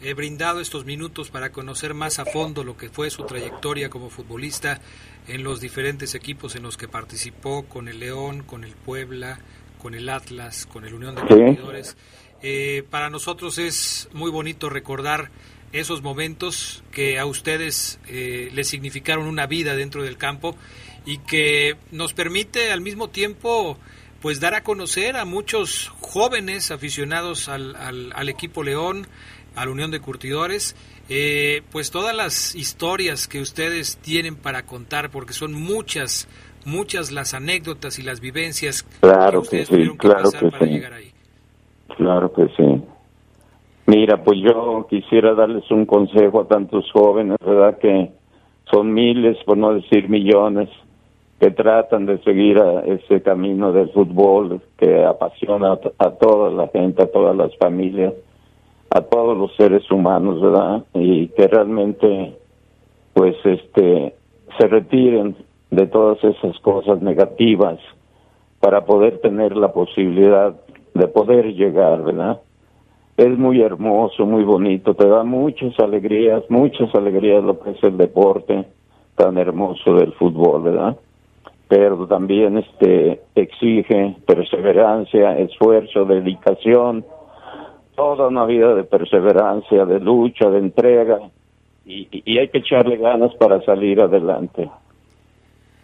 eh, 0.00 0.14
brindado 0.14 0.60
estos 0.60 0.84
minutos 0.84 1.30
para 1.30 1.50
conocer 1.50 1.92
más 1.92 2.20
a 2.20 2.24
fondo 2.24 2.62
lo 2.62 2.76
que 2.76 2.88
fue 2.88 3.10
su 3.10 3.24
trayectoria 3.24 3.90
como 3.90 4.10
futbolista 4.10 4.80
en 5.26 5.42
los 5.42 5.60
diferentes 5.60 6.14
equipos 6.14 6.54
en 6.54 6.62
los 6.62 6.76
que 6.76 6.86
participó, 6.86 7.64
con 7.64 7.88
el 7.88 7.98
León, 7.98 8.44
con 8.44 8.62
el 8.62 8.74
Puebla, 8.74 9.40
con 9.82 9.94
el 9.94 10.08
Atlas, 10.08 10.66
con 10.66 10.84
el 10.84 10.94
Unión 10.94 11.16
de 11.16 11.22
Curtidores. 11.22 11.96
Eh, 12.42 12.84
para 12.88 13.10
nosotros 13.10 13.58
es 13.58 14.08
muy 14.12 14.30
bonito 14.30 14.68
recordar 14.68 15.30
esos 15.72 16.02
momentos 16.02 16.82
que 16.90 17.18
a 17.18 17.26
ustedes 17.26 18.00
eh, 18.08 18.50
les 18.52 18.68
significaron 18.68 19.26
una 19.26 19.46
vida 19.46 19.76
dentro 19.76 20.02
del 20.02 20.16
campo 20.16 20.56
y 21.04 21.18
que 21.18 21.76
nos 21.90 22.14
permite 22.14 22.72
al 22.72 22.80
mismo 22.80 23.08
tiempo 23.08 23.78
pues 24.20 24.40
dar 24.40 24.54
a 24.54 24.62
conocer 24.62 25.16
a 25.16 25.24
muchos 25.24 25.88
jóvenes 26.00 26.70
aficionados 26.70 27.48
al, 27.48 27.76
al, 27.76 28.28
equipo 28.28 28.62
León, 28.62 29.06
a 29.54 29.64
la 29.64 29.70
Unión 29.70 29.90
de 29.90 30.00
Curtidores, 30.00 30.74
eh, 31.08 31.62
pues 31.70 31.90
todas 31.90 32.16
las 32.16 32.54
historias 32.54 33.28
que 33.28 33.40
ustedes 33.40 33.98
tienen 33.98 34.34
para 34.34 34.64
contar, 34.64 35.10
porque 35.10 35.32
son 35.32 35.52
muchas, 35.52 36.28
muchas 36.64 37.12
las 37.12 37.32
anécdotas 37.32 37.98
y 37.98 38.02
las 38.02 38.20
vivencias 38.20 38.82
claro 39.00 39.42
que, 39.42 39.62
ustedes 39.62 39.68
sí, 39.68 39.96
claro 39.96 40.30
que, 40.32 40.50
para 40.50 40.66
llegar 40.66 40.92
ahí. 40.94 41.12
Claro 41.96 42.32
que 42.32 42.46
sí. 42.56 42.84
Mira, 43.88 44.22
pues 44.22 44.38
yo 44.40 44.86
quisiera 44.90 45.32
darles 45.32 45.70
un 45.70 45.86
consejo 45.86 46.42
a 46.42 46.46
tantos 46.46 46.84
jóvenes, 46.92 47.38
¿verdad? 47.42 47.78
Que 47.78 48.10
son 48.70 48.92
miles, 48.92 49.38
por 49.46 49.56
no 49.56 49.72
decir 49.72 50.10
millones, 50.10 50.68
que 51.40 51.50
tratan 51.52 52.04
de 52.04 52.18
seguir 52.18 52.58
a 52.58 52.80
ese 52.80 53.22
camino 53.22 53.72
del 53.72 53.88
fútbol 53.88 54.60
que 54.76 55.06
apasiona 55.06 55.78
a, 55.98 56.10
toda 56.10 56.50
la 56.50 56.68
gente, 56.68 57.02
a 57.02 57.10
todas 57.10 57.34
las 57.34 57.56
familias, 57.56 58.12
a 58.90 59.00
todos 59.00 59.38
los 59.38 59.56
seres 59.56 59.90
humanos, 59.90 60.38
¿verdad? 60.42 60.84
Y 60.92 61.28
que 61.28 61.48
realmente, 61.48 62.36
pues, 63.14 63.36
este, 63.42 64.14
se 64.58 64.66
retiren 64.66 65.34
de 65.70 65.86
todas 65.86 66.22
esas 66.22 66.58
cosas 66.58 67.00
negativas 67.00 67.78
para 68.60 68.84
poder 68.84 69.22
tener 69.22 69.56
la 69.56 69.72
posibilidad 69.72 70.54
de 70.92 71.08
poder 71.08 71.54
llegar, 71.54 72.04
¿verdad? 72.04 72.42
Es 73.18 73.36
muy 73.36 73.60
hermoso, 73.60 74.24
muy 74.24 74.44
bonito, 74.44 74.94
te 74.94 75.08
da 75.08 75.24
muchas 75.24 75.76
alegrías, 75.80 76.44
muchas 76.48 76.94
alegrías 76.94 77.42
lo 77.42 77.58
que 77.58 77.70
es 77.70 77.82
el 77.82 77.96
deporte 77.96 78.64
tan 79.16 79.36
hermoso 79.38 79.94
del 79.94 80.12
fútbol, 80.12 80.62
¿verdad? 80.62 80.96
Pero 81.66 82.06
también 82.06 82.58
este 82.58 83.20
exige 83.34 84.14
perseverancia, 84.24 85.36
esfuerzo, 85.36 86.04
dedicación, 86.04 87.04
toda 87.96 88.28
una 88.28 88.44
vida 88.44 88.76
de 88.76 88.84
perseverancia, 88.84 89.84
de 89.84 89.98
lucha, 89.98 90.48
de 90.48 90.58
entrega, 90.60 91.18
y, 91.84 92.06
y 92.12 92.38
hay 92.38 92.48
que 92.50 92.58
echarle 92.58 92.98
ganas 92.98 93.34
para 93.34 93.60
salir 93.62 94.00
adelante. 94.00 94.70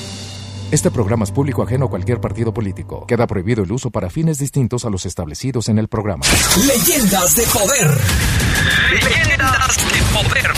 Este 0.71 0.89
programa 0.89 1.25
es 1.25 1.31
público 1.31 1.61
ajeno 1.63 1.87
a 1.87 1.89
cualquier 1.89 2.21
partido 2.21 2.53
político. 2.53 3.05
Queda 3.05 3.27
prohibido 3.27 3.61
el 3.61 3.69
uso 3.73 3.91
para 3.91 4.09
fines 4.09 4.37
distintos 4.37 4.85
a 4.85 4.89
los 4.89 5.05
establecidos 5.05 5.67
en 5.67 5.77
el 5.77 5.89
programa. 5.89 6.23
Leyendas 6.65 7.35
de 7.35 7.43
poder. 7.43 7.89
Leyendas 8.89 9.77
de 9.77 10.01
poder. 10.13 10.49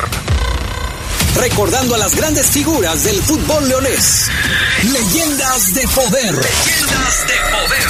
Recordando 1.36 1.95
a 1.95 1.97
las 1.97 2.16
grandes 2.16 2.51
figuras 2.51 3.03
del 3.03 3.20
fútbol 3.24 3.68
leonés. 3.68 4.30
Leyendas 4.84 5.74
de 5.74 5.88
poder. 5.88 6.36
Leyendas 6.36 7.28
de 7.28 7.34
poder. 7.49 7.89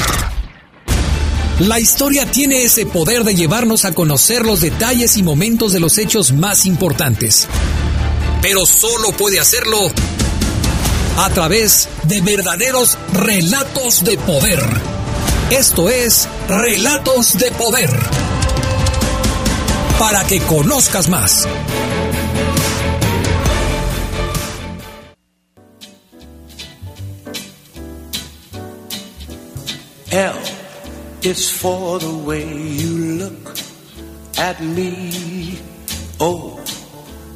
La 1.67 1.81
historia 1.81 2.31
tiene 2.31 2.63
ese 2.63 2.85
poder 2.85 3.25
de 3.25 3.35
llevarnos 3.35 3.83
a 3.83 3.93
conocer 3.93 4.45
los 4.45 4.61
detalles 4.61 5.17
y 5.17 5.23
momentos 5.23 5.73
de 5.73 5.81
los 5.81 5.97
hechos 5.97 6.31
más 6.31 6.65
importantes. 6.65 7.49
Pero 8.41 8.65
solo 8.65 9.11
puede 9.11 9.41
hacerlo 9.41 9.91
a 11.17 11.29
través 11.29 11.87
de 12.03 12.21
verdaderos 12.21 12.97
relatos 13.13 14.03
de 14.03 14.17
poder. 14.17 14.59
Esto 15.51 15.89
es 15.89 16.27
Relatos 16.47 17.37
de 17.37 17.51
Poder. 17.51 17.89
Para 19.99 20.23
que 20.25 20.39
conozcas 20.41 21.09
más. 21.09 21.47
It's 31.25 31.49
for 31.49 31.99
the 31.99 32.13
way 32.13 32.43
you 32.43 33.17
look 33.17 33.57
at 34.37 34.59
me. 34.61 35.57
O 36.19 36.62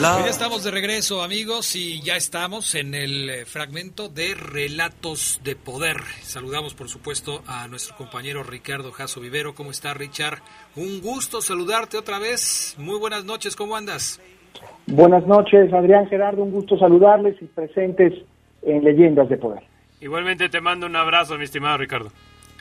Ya 0.00 0.26
estamos 0.26 0.64
de 0.64 0.70
regreso, 0.70 1.22
amigos, 1.22 1.76
y 1.76 2.00
ya 2.00 2.16
estamos 2.16 2.74
en 2.74 2.94
el 2.94 3.28
eh, 3.28 3.44
fragmento 3.44 4.08
de 4.08 4.34
Relatos 4.34 5.40
de 5.44 5.54
Poder. 5.54 5.98
Saludamos, 6.22 6.74
por 6.74 6.88
supuesto, 6.88 7.42
a 7.46 7.68
nuestro 7.68 7.96
compañero 7.96 8.42
Ricardo 8.42 8.90
Jasso 8.90 9.20
Vivero. 9.20 9.54
¿Cómo 9.54 9.70
está, 9.70 9.94
Richard? 9.94 10.38
Un 10.76 11.00
gusto 11.00 11.40
saludarte 11.40 11.98
otra 11.98 12.18
vez. 12.18 12.74
Muy 12.78 12.98
buenas 12.98 13.24
noches, 13.24 13.54
¿cómo 13.54 13.76
andas? 13.76 14.20
Buenas 14.86 15.26
noches, 15.26 15.72
Adrián 15.72 16.08
Gerardo. 16.08 16.42
Un 16.42 16.52
gusto 16.52 16.76
saludarles 16.78 17.40
y 17.40 17.44
presentes 17.44 18.14
en 18.62 18.82
Leyendas 18.82 19.28
de 19.28 19.36
Poder. 19.36 19.62
Igualmente 20.00 20.48
te 20.48 20.60
mando 20.60 20.86
un 20.86 20.96
abrazo, 20.96 21.36
mi 21.38 21.44
estimado 21.44 21.78
Ricardo. 21.78 22.10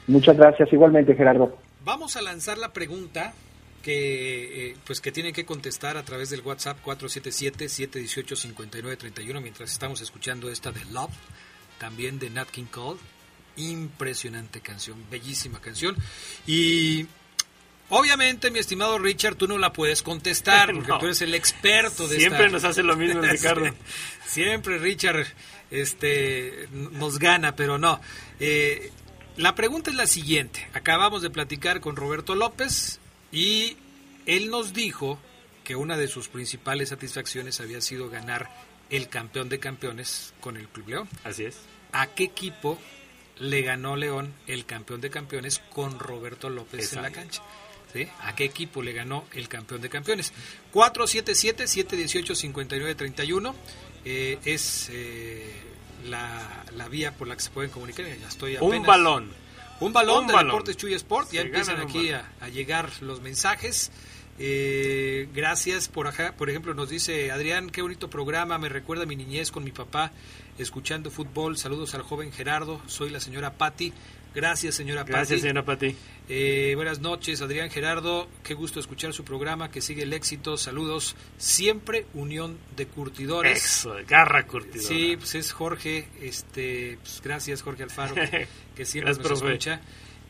Muchas 0.07 0.37
gracias, 0.37 0.71
igualmente, 0.71 1.15
Gerardo. 1.15 1.57
Vamos 1.83 2.17
a 2.17 2.21
lanzar 2.21 2.57
la 2.57 2.73
pregunta 2.73 3.33
que 3.81 4.69
eh, 4.69 4.77
pues 4.85 5.01
que 5.01 5.11
tienen 5.11 5.33
que 5.33 5.45
contestar 5.45 5.97
a 5.97 6.03
través 6.03 6.29
del 6.29 6.41
WhatsApp 6.41 6.77
477-718-5931 6.85 9.41
mientras 9.41 9.71
estamos 9.71 9.99
escuchando 10.01 10.49
esta 10.49 10.71
de 10.71 10.85
Love, 10.85 11.11
también 11.77 12.19
de 12.19 12.29
Nat 12.29 12.49
King 12.49 12.65
Cole. 12.65 12.99
Impresionante 13.57 14.61
canción, 14.61 15.03
bellísima 15.11 15.59
canción. 15.59 15.97
Y 16.47 17.05
obviamente, 17.89 18.49
mi 18.49 18.59
estimado 18.59 18.97
Richard, 18.97 19.35
tú 19.35 19.45
no 19.47 19.57
la 19.57 19.73
puedes 19.73 20.01
contestar 20.01 20.71
porque 20.73 20.93
tú 20.99 21.05
eres 21.05 21.21
el 21.21 21.35
experto 21.35 22.07
de 22.07 22.17
Siempre 22.17 22.49
nos 22.49 22.63
hace 22.63 22.81
lo 22.81 22.95
mismo, 22.95 23.19
Ricardo. 23.21 23.65
Siempre 24.25 24.77
Richard 24.77 25.27
este, 25.69 26.69
nos 26.71 27.19
gana, 27.19 27.55
pero 27.55 27.77
no. 27.77 27.99
Eh, 28.39 28.89
la 29.37 29.55
pregunta 29.55 29.89
es 29.89 29.97
la 29.97 30.07
siguiente. 30.07 30.69
Acabamos 30.73 31.21
de 31.21 31.29
platicar 31.29 31.81
con 31.81 31.97
Roberto 31.97 32.35
López, 32.35 33.00
y 33.31 33.77
él 34.25 34.49
nos 34.49 34.73
dijo 34.73 35.19
que 35.63 35.75
una 35.75 35.95
de 35.97 36.07
sus 36.07 36.27
principales 36.27 36.89
satisfacciones 36.89 37.61
había 37.61 37.81
sido 37.81 38.09
ganar 38.09 38.49
el 38.89 39.09
campeón 39.09 39.47
de 39.49 39.59
campeones 39.59 40.33
con 40.39 40.57
el 40.57 40.67
Club 40.67 40.87
León. 40.89 41.07
Así 41.23 41.45
es. 41.45 41.59
¿A 41.93 42.07
qué 42.07 42.23
equipo 42.25 42.77
le 43.39 43.61
ganó 43.61 43.95
León 43.95 44.33
el 44.47 44.65
campeón 44.65 44.99
de 45.01 45.09
campeones 45.09 45.59
con 45.59 45.97
Roberto 45.99 46.49
López 46.49 46.91
en 46.93 47.01
la 47.01 47.11
cancha? 47.11 47.41
¿Sí? 47.93 48.07
¿A 48.21 48.35
qué 48.35 48.45
equipo 48.45 48.81
le 48.81 48.93
ganó 48.93 49.25
el 49.33 49.49
campeón 49.49 49.81
de 49.81 49.89
campeones? 49.89 50.31
477-718-5931 50.73 53.53
eh, 54.05 54.39
es 54.45 54.87
eh, 54.91 55.53
la, 56.05 56.63
la, 56.75 56.87
vía 56.87 57.11
por 57.11 57.27
la 57.27 57.35
que 57.35 57.41
se 57.41 57.49
pueden 57.49 57.69
comunicar. 57.69 58.05
Ya 58.05 58.27
estoy 58.27 58.55
apenas, 58.55 58.79
Un 58.79 58.85
balón 58.85 59.29
un 59.81 59.93
balón 59.93 60.27
de 60.27 60.37
Deportes 60.37 60.77
Chuy 60.77 60.93
Sport. 60.93 61.31
Ya 61.31 61.41
empiezan 61.41 61.79
aquí 61.81 62.11
a, 62.11 62.49
llegar 62.49 62.89
los 63.01 63.21
mensajes. 63.21 63.91
Eh, 64.39 65.27
gracias 65.33 65.87
por 65.87 66.07
acá. 66.07 66.35
Por 66.37 66.49
ejemplo, 66.49 66.73
nos 66.73 66.89
dice 66.89 67.31
Adrián, 67.31 67.69
qué 67.69 67.81
bonito 67.81 68.09
programa. 68.09 68.57
Me 68.57 68.69
recuerda 68.69 69.03
a 69.03 69.05
mi 69.05 69.15
niñez 69.15 69.51
con 69.51 69.63
mi 69.63 69.71
papá 69.71 70.11
escuchando 70.57 71.11
fútbol. 71.11 71.57
Saludos 71.57 71.93
al 71.95 72.01
joven 72.01 72.31
Gerardo. 72.31 72.81
Soy 72.87 73.09
la 73.09 73.19
señora 73.19 73.53
Patti. 73.53 73.93
Gracias, 74.33 74.75
señora 74.75 75.01
Patti. 75.01 75.11
Gracias, 75.11 75.41
señora 75.41 75.65
Patti. 75.65 75.95
Eh, 76.29 76.73
buenas 76.75 76.99
noches, 76.99 77.41
Adrián 77.41 77.69
Gerardo. 77.69 78.29
Qué 78.43 78.53
gusto 78.53 78.79
escuchar 78.79 79.13
su 79.13 79.25
programa. 79.25 79.69
Que 79.69 79.81
sigue 79.81 80.03
el 80.03 80.13
éxito. 80.13 80.55
Saludos. 80.55 81.15
Siempre 81.37 82.05
Unión 82.13 82.57
de 82.77 82.87
Curtidores. 82.87 83.63
Eso, 83.63 83.95
garra 84.07 84.47
curtidora. 84.47 84.87
Sí, 84.87 85.17
pues 85.17 85.35
es 85.35 85.51
Jorge. 85.51 86.07
Este, 86.21 86.97
pues 87.01 87.21
gracias, 87.21 87.61
Jorge 87.61 87.83
Alfaro. 87.83 88.15
que 88.75 88.85
siempre 88.85 89.13
nos 89.13 89.31
escucha. 89.31 89.81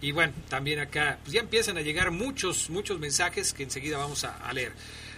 Y 0.01 0.11
bueno, 0.11 0.33
también 0.49 0.79
acá 0.79 1.19
pues 1.21 1.33
ya 1.33 1.41
empiezan 1.41 1.77
a 1.77 1.81
llegar 1.81 2.09
muchos, 2.09 2.71
muchos 2.71 2.99
mensajes 2.99 3.53
que 3.53 3.63
enseguida 3.63 3.97
vamos 3.97 4.23
a, 4.23 4.51
leer. 4.51 4.73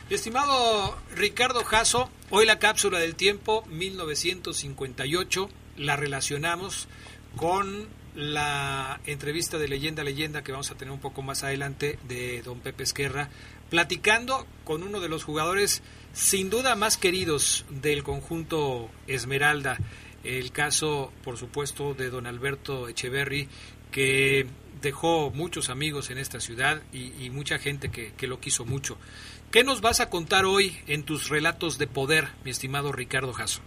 Mi 0.09 0.15
estimado 0.15 0.97
Ricardo 1.15 1.63
Jasso, 1.63 2.09
hoy 2.29 2.45
la 2.45 2.59
cápsula 2.59 2.99
del 2.99 3.15
tiempo 3.15 3.63
1958 3.69 5.49
la 5.77 5.95
relacionamos 5.95 6.89
con 7.37 7.87
la 8.13 8.99
entrevista 9.05 9.57
de 9.57 9.69
leyenda 9.69 10.01
a 10.01 10.05
leyenda 10.05 10.43
que 10.43 10.51
vamos 10.51 10.69
a 10.69 10.75
tener 10.75 10.91
un 10.91 10.99
poco 10.99 11.21
más 11.21 11.43
adelante 11.43 11.97
de 12.07 12.41
don 12.43 12.59
Pepe 12.59 12.83
Esquerra, 12.83 13.29
platicando 13.69 14.45
con 14.65 14.83
uno 14.83 14.99
de 14.99 15.09
los 15.09 15.23
jugadores 15.23 15.81
sin 16.11 16.49
duda 16.49 16.75
más 16.75 16.97
queridos 16.97 17.65
del 17.69 18.03
conjunto 18.03 18.91
Esmeralda. 19.07 19.77
El 20.23 20.51
caso, 20.51 21.11
por 21.23 21.37
supuesto, 21.37 21.93
de 21.93 22.09
don 22.09 22.27
Alberto 22.27 22.87
Echeverry, 22.87 23.49
que 23.91 24.45
dejó 24.81 25.31
muchos 25.31 25.69
amigos 25.69 26.11
en 26.11 26.17
esta 26.17 26.39
ciudad 26.39 26.81
y, 26.91 27.29
mucha 27.29 27.57
gente 27.57 27.89
que, 27.89 28.27
lo 28.27 28.39
quiso 28.39 28.65
mucho. 28.65 28.97
¿Qué 29.51 29.63
nos 29.63 29.81
vas 29.81 30.01
a 30.01 30.09
contar 30.09 30.45
hoy 30.45 30.71
en 30.87 31.03
tus 31.03 31.29
relatos 31.29 31.77
de 31.77 31.87
poder, 31.87 32.25
mi 32.43 32.51
estimado 32.51 32.91
Ricardo 32.91 33.33
Jasso? 33.33 33.61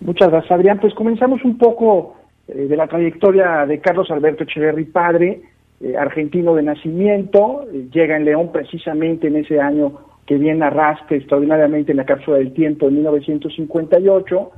Muchas 0.00 0.30
gracias, 0.30 0.52
Adrián. 0.52 0.78
Pues 0.80 0.94
comenzamos 0.94 1.42
un 1.44 1.58
poco 1.58 2.16
eh, 2.48 2.66
de 2.68 2.76
la 2.76 2.86
trayectoria 2.86 3.66
de 3.66 3.80
Carlos 3.80 4.10
Alberto 4.10 4.44
Echeverry 4.44 4.84
padre, 4.84 5.42
eh, 5.80 5.96
argentino 5.96 6.54
de 6.54 6.62
nacimiento, 6.62 7.66
eh, 7.72 7.88
llega 7.92 8.16
en 8.16 8.24
León 8.24 8.50
precisamente 8.52 9.26
en 9.26 9.36
ese 9.36 9.60
año 9.60 9.98
que 10.26 10.36
bien 10.36 10.58
narraste 10.58 11.16
extraordinariamente 11.16 11.92
en 11.92 11.98
la 11.98 12.04
cápsula 12.04 12.38
del 12.38 12.52
tiempo 12.52 12.88
en 12.88 12.94
1958 12.94 14.50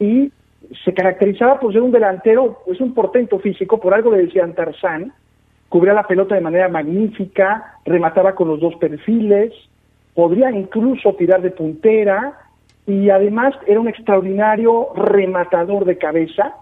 y 0.00 0.32
se 0.84 0.94
caracterizaba 0.94 1.60
por 1.60 1.72
ser 1.72 1.82
un 1.82 1.92
delantero, 1.92 2.60
pues 2.64 2.80
un 2.80 2.94
portento 2.94 3.38
físico, 3.38 3.80
por 3.80 3.94
algo 3.94 4.10
le 4.10 4.26
decían 4.26 4.54
Tarzán, 4.54 5.12
cubría 5.68 5.94
la 5.94 6.06
pelota 6.06 6.34
de 6.34 6.40
manera 6.40 6.68
magnífica, 6.68 7.78
remataba 7.84 8.34
con 8.34 8.48
los 8.48 8.60
dos 8.60 8.74
perfiles, 8.76 9.52
podría 10.14 10.50
incluso 10.50 11.14
tirar 11.14 11.40
de 11.40 11.50
puntera 11.50 12.38
y 12.86 13.10
además 13.10 13.54
era 13.66 13.80
un 13.80 13.88
extraordinario 13.88 14.88
rematador 14.94 15.84
de 15.84 15.98
cabeza, 15.98 16.54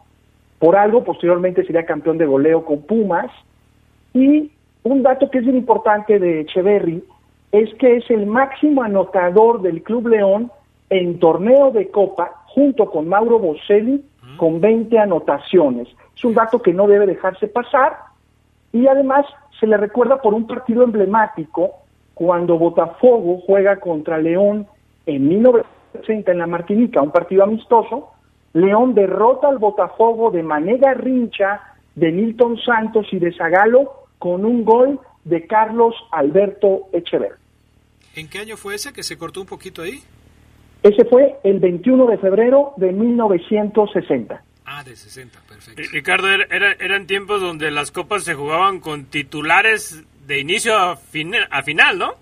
por 0.59 0.77
algo 0.77 1.03
posteriormente 1.03 1.65
sería 1.65 1.87
campeón 1.87 2.19
de 2.19 2.27
goleo 2.27 2.65
con 2.65 2.83
Pumas. 2.83 3.31
Y 4.13 4.53
un 4.83 5.03
dato 5.03 5.31
que 5.31 5.39
es 5.39 5.45
bien 5.45 5.57
importante 5.57 6.19
de 6.19 6.41
Echeverry 6.41 7.03
es 7.53 7.73
que 7.75 7.97
es 7.97 8.11
el 8.11 8.27
máximo 8.27 8.83
anotador 8.83 9.63
del 9.63 9.83
Club 9.83 10.09
León 10.09 10.53
en 10.91 11.19
torneo 11.19 11.71
de 11.71 11.89
Copa, 11.91 12.40
junto 12.61 12.91
con 12.91 13.09
Mauro 13.09 13.39
Boselli, 13.39 14.05
con 14.37 14.61
20 14.61 14.99
anotaciones. 14.99 15.89
Es 16.15 16.25
un 16.25 16.35
dato 16.35 16.61
que 16.61 16.75
no 16.75 16.87
debe 16.87 17.07
dejarse 17.07 17.47
pasar 17.49 17.97
y 18.71 18.87
además 18.87 19.25
se 19.59 19.67
le 19.67 19.79
recuerda 19.79 20.21
por 20.21 20.35
un 20.35 20.47
partido 20.47 20.83
emblemático 20.83 21.71
cuando 22.13 22.59
Botafogo 22.59 23.41
juega 23.47 23.81
contra 23.81 24.19
León 24.19 24.67
en 25.07 25.27
1960 25.27 26.33
en 26.33 26.39
la 26.39 26.47
Martinica, 26.47 27.01
un 27.01 27.13
partido 27.13 27.45
amistoso, 27.45 28.11
León 28.53 28.95
derrota 28.95 29.49
al 29.49 29.57
Botafogo 29.57 30.31
de 30.31 30.43
manera 30.43 30.93
rincha 30.93 31.63
de 31.95 32.13
Milton 32.13 32.59
Santos 32.59 33.07
y 33.11 33.19
de 33.19 33.33
Zagalo 33.33 33.91
con 34.19 34.45
un 34.45 34.67
gol 34.67 35.01
de 35.25 35.47
Carlos 35.47 35.95
Alberto 36.13 36.89
Echever. 36.93 37.37
¿En 38.15 38.29
qué 38.29 38.41
año 38.41 38.59
fue 38.59 38.75
ese 38.75 38.93
que 38.93 39.03
se 39.03 39.17
cortó 39.17 39.41
un 39.41 39.47
poquito 39.47 39.81
ahí? 39.81 40.03
Ese 40.83 41.05
fue 41.05 41.37
el 41.45 41.61
21 41.61 42.07
de 42.07 42.19
febrero 42.19 42.73
de 42.77 42.93
1960. 42.93 44.43
Ah, 44.65 44.83
de 44.85 44.97
60, 44.97 45.39
perfecto. 45.49 45.83
Ricardo, 45.93 46.29
eran 46.29 47.07
tiempos 47.07 47.41
donde 47.41 47.71
las 47.71 47.91
copas 47.91 48.25
se 48.25 48.35
jugaban 48.35 48.81
con 48.81 49.07
titulares 49.07 50.05
de 50.27 50.41
inicio 50.41 50.77
a, 50.77 50.93
a 50.93 51.63
final, 51.63 51.99
¿no? 51.99 52.13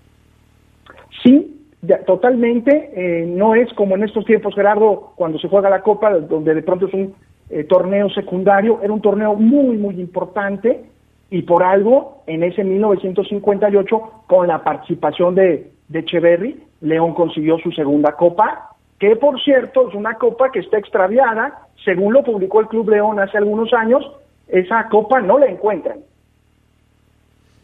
Sí, 1.23 1.59
totalmente. 2.05 2.91
Eh, 2.95 3.25
no 3.27 3.55
es 3.55 3.71
como 3.73 3.95
en 3.95 4.03
estos 4.03 4.25
tiempos, 4.25 4.55
Gerardo, 4.55 5.13
cuando 5.15 5.37
se 5.39 5.47
juega 5.47 5.69
la 5.69 5.81
Copa, 5.81 6.11
donde 6.11 6.55
de 6.55 6.63
pronto 6.63 6.87
es 6.87 6.93
un 6.93 7.15
eh, 7.49 7.63
torneo 7.63 8.09
secundario. 8.09 8.79
Era 8.81 8.93
un 8.93 9.01
torneo 9.01 9.35
muy, 9.35 9.77
muy 9.77 9.99
importante 9.99 10.85
y 11.29 11.43
por 11.43 11.63
algo, 11.63 12.23
en 12.25 12.43
ese 12.43 12.63
1958, 12.63 14.23
con 14.27 14.47
la 14.47 14.63
participación 14.63 15.35
de, 15.35 15.71
de 15.87 15.99
Echeverry, 15.99 16.63
León 16.81 17.13
consiguió 17.13 17.57
su 17.59 17.71
segunda 17.71 18.13
Copa, 18.13 18.75
que 18.99 19.15
por 19.15 19.41
cierto 19.41 19.89
es 19.89 19.95
una 19.95 20.15
Copa 20.15 20.51
que 20.51 20.59
está 20.59 20.77
extraviada. 20.77 21.67
Según 21.83 22.13
lo 22.13 22.23
publicó 22.23 22.59
el 22.59 22.67
Club 22.67 22.89
León 22.89 23.19
hace 23.19 23.37
algunos 23.37 23.73
años, 23.73 24.03
esa 24.47 24.87
Copa 24.89 25.21
no 25.21 25.39
la 25.39 25.47
encuentran. 25.47 25.99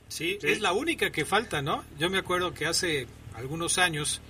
Sí, 0.08 0.38
es 0.44 0.62
la 0.62 0.74
única 0.74 1.12
que 1.12 1.26
falta, 1.26 1.62
¿no? 1.62 1.84
Yo 1.98 2.10
me 2.10 2.20
acuerdo 2.20 2.54
que 2.54 2.66
hace 2.66 3.08
algunos 3.36 3.78
años 3.78 4.22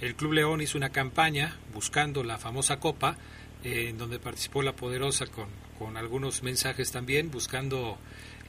el 0.00 0.14
Club 0.14 0.32
León 0.32 0.60
hizo 0.60 0.76
una 0.78 0.90
campaña 0.90 1.56
buscando 1.72 2.22
la 2.22 2.38
famosa 2.38 2.78
copa, 2.78 3.16
eh, 3.64 3.88
en 3.88 3.98
donde 3.98 4.18
participó 4.18 4.62
la 4.62 4.72
Poderosa 4.72 5.26
con, 5.26 5.46
con 5.78 5.96
algunos 5.96 6.42
mensajes 6.42 6.92
también, 6.92 7.30
buscando 7.30 7.96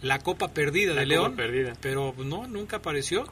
la 0.01 0.19
copa 0.19 0.49
perdida 0.49 0.93
de 0.93 1.05
León, 1.05 1.35
pero 1.81 2.13
no, 2.17 2.47
nunca 2.47 2.77
apareció. 2.77 3.25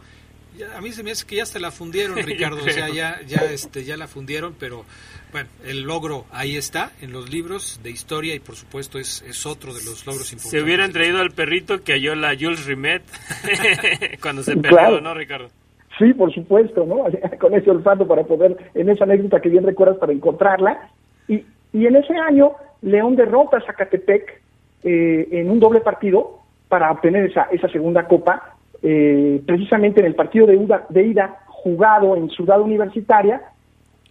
A 0.75 0.81
mí 0.81 0.91
se 0.91 1.03
me 1.03 1.11
hace 1.11 1.25
que 1.25 1.37
ya 1.37 1.45
se 1.45 1.59
la 1.59 1.71
fundieron, 1.71 2.17
Ricardo, 2.25 2.57
o 2.57 2.69
sea, 2.69 2.89
ya, 2.89 3.19
ya, 3.27 3.41
este, 3.51 3.83
ya 3.83 3.97
la 3.97 4.07
fundieron, 4.07 4.55
pero 4.59 4.85
bueno, 5.31 5.49
el 5.65 5.81
logro 5.81 6.25
ahí 6.31 6.57
está 6.57 6.91
en 7.01 7.11
los 7.11 7.31
libros 7.31 7.79
de 7.83 7.89
historia 7.89 8.35
y 8.35 8.39
por 8.39 8.55
supuesto 8.55 8.99
es, 8.99 9.23
es 9.27 9.45
otro 9.45 9.73
de 9.73 9.83
los 9.83 10.05
logros 10.05 10.31
importantes. 10.31 10.51
Se 10.51 10.61
hubieran 10.61 10.91
traído 10.91 11.19
al 11.19 11.31
perrito 11.31 11.83
que 11.83 11.93
halló 11.93 12.15
la 12.15 12.35
Jules 12.39 12.65
Rimet 12.65 13.03
cuando 14.21 14.43
se 14.43 14.55
perdió, 14.57 15.01
¿no, 15.01 15.13
Ricardo? 15.13 15.49
Sí, 15.97 16.13
por 16.13 16.33
supuesto, 16.33 16.85
¿no? 16.85 17.05
Con 17.39 17.53
ese 17.53 17.69
olfato 17.69 18.07
para 18.07 18.23
poder, 18.23 18.57
en 18.73 18.89
esa 18.89 19.03
anécdota 19.03 19.39
que 19.39 19.49
bien 19.49 19.63
recuerdas, 19.63 19.97
para 19.97 20.11
encontrarla. 20.11 20.89
Y, 21.27 21.45
y 21.71 21.85
en 21.85 21.95
ese 21.95 22.15
año, 22.15 22.53
León 22.81 23.15
derrota 23.15 23.57
a 23.57 23.61
Zacatepec 23.61 24.41
eh, 24.83 25.27
en 25.31 25.49
un 25.49 25.59
doble 25.59 25.81
partido 25.81 26.39
para 26.67 26.91
obtener 26.91 27.25
esa, 27.25 27.43
esa 27.51 27.69
segunda 27.69 28.07
copa, 28.07 28.52
eh, 28.85 29.41
precisamente 29.45 30.01
en 30.01 30.07
el 30.07 30.15
partido 30.15 30.45
de, 30.45 31.03
ida 31.03 31.37
jugado 31.47 32.17
en 32.17 32.29
Ciudad 32.29 32.59
Universitaria, 32.59 33.41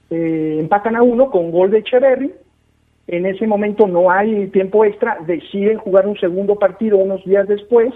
eh, 0.08 0.56
empatan 0.58 0.96
a 0.96 1.02
uno 1.02 1.30
con 1.30 1.50
gol 1.50 1.70
de 1.70 1.78
Echeverry. 1.78 2.32
En 3.06 3.26
ese 3.26 3.46
momento 3.46 3.86
no 3.86 4.10
hay 4.10 4.46
tiempo 4.46 4.86
extra, 4.86 5.18
deciden 5.26 5.76
jugar 5.76 6.06
un 6.06 6.16
segundo 6.18 6.56
partido 6.56 6.96
unos 6.96 7.22
días 7.24 7.46
después 7.46 7.92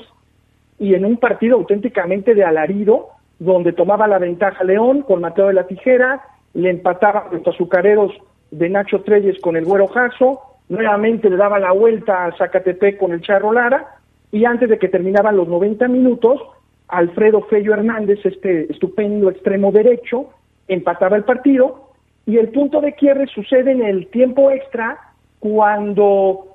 y 0.79 0.93
en 0.93 1.07
un 1.07 1.17
partido 1.17 1.57
auténticamente 1.57 2.35
de 2.35 2.45
alarido, 2.45 3.09
donde 3.39 3.73
tomaba 3.73 4.07
la 4.07 4.19
ventaja 4.19 4.63
León 4.63 5.01
con 5.01 5.23
Mateo 5.23 5.47
de 5.47 5.55
la 5.55 5.67
Tijera, 5.67 6.21
le 6.53 6.69
empataba 6.69 7.29
los 7.33 7.47
azucareros 7.47 8.13
de 8.51 8.69
Nacho 8.69 9.01
Treyes 9.01 9.41
con 9.41 9.57
el 9.57 9.65
Güero 9.65 9.87
Jasso, 9.87 10.41
nuevamente 10.69 11.31
le 11.31 11.37
daba 11.37 11.59
la 11.59 11.73
vuelta 11.73 12.27
a 12.27 12.37
Zacatepec 12.37 12.99
con 12.99 13.13
el 13.13 13.23
Charro 13.23 13.53
Lara, 13.53 13.97
y 14.31 14.45
antes 14.45 14.69
de 14.69 14.79
que 14.79 14.89
terminaban 14.89 15.37
los 15.37 15.49
90 15.49 15.89
minutos, 15.89 16.41
Alfredo 16.89 17.43
Fello 17.43 17.75
Hernández, 17.75 18.21
este 18.25 18.71
estupendo 18.71 19.31
extremo 19.31 19.73
derecho, 19.73 20.31
empataba 20.69 21.17
el 21.17 21.25
partido, 21.25 21.91
y 22.27 22.39
el 22.39 22.49
punto 22.49 22.81
de 22.81 22.95
quiebre 22.95 23.27
sucede 23.29 23.73
en 23.73 23.83
el 23.83 24.09
tiempo 24.09 24.51
extra 24.51 24.99
cuando 25.39 26.47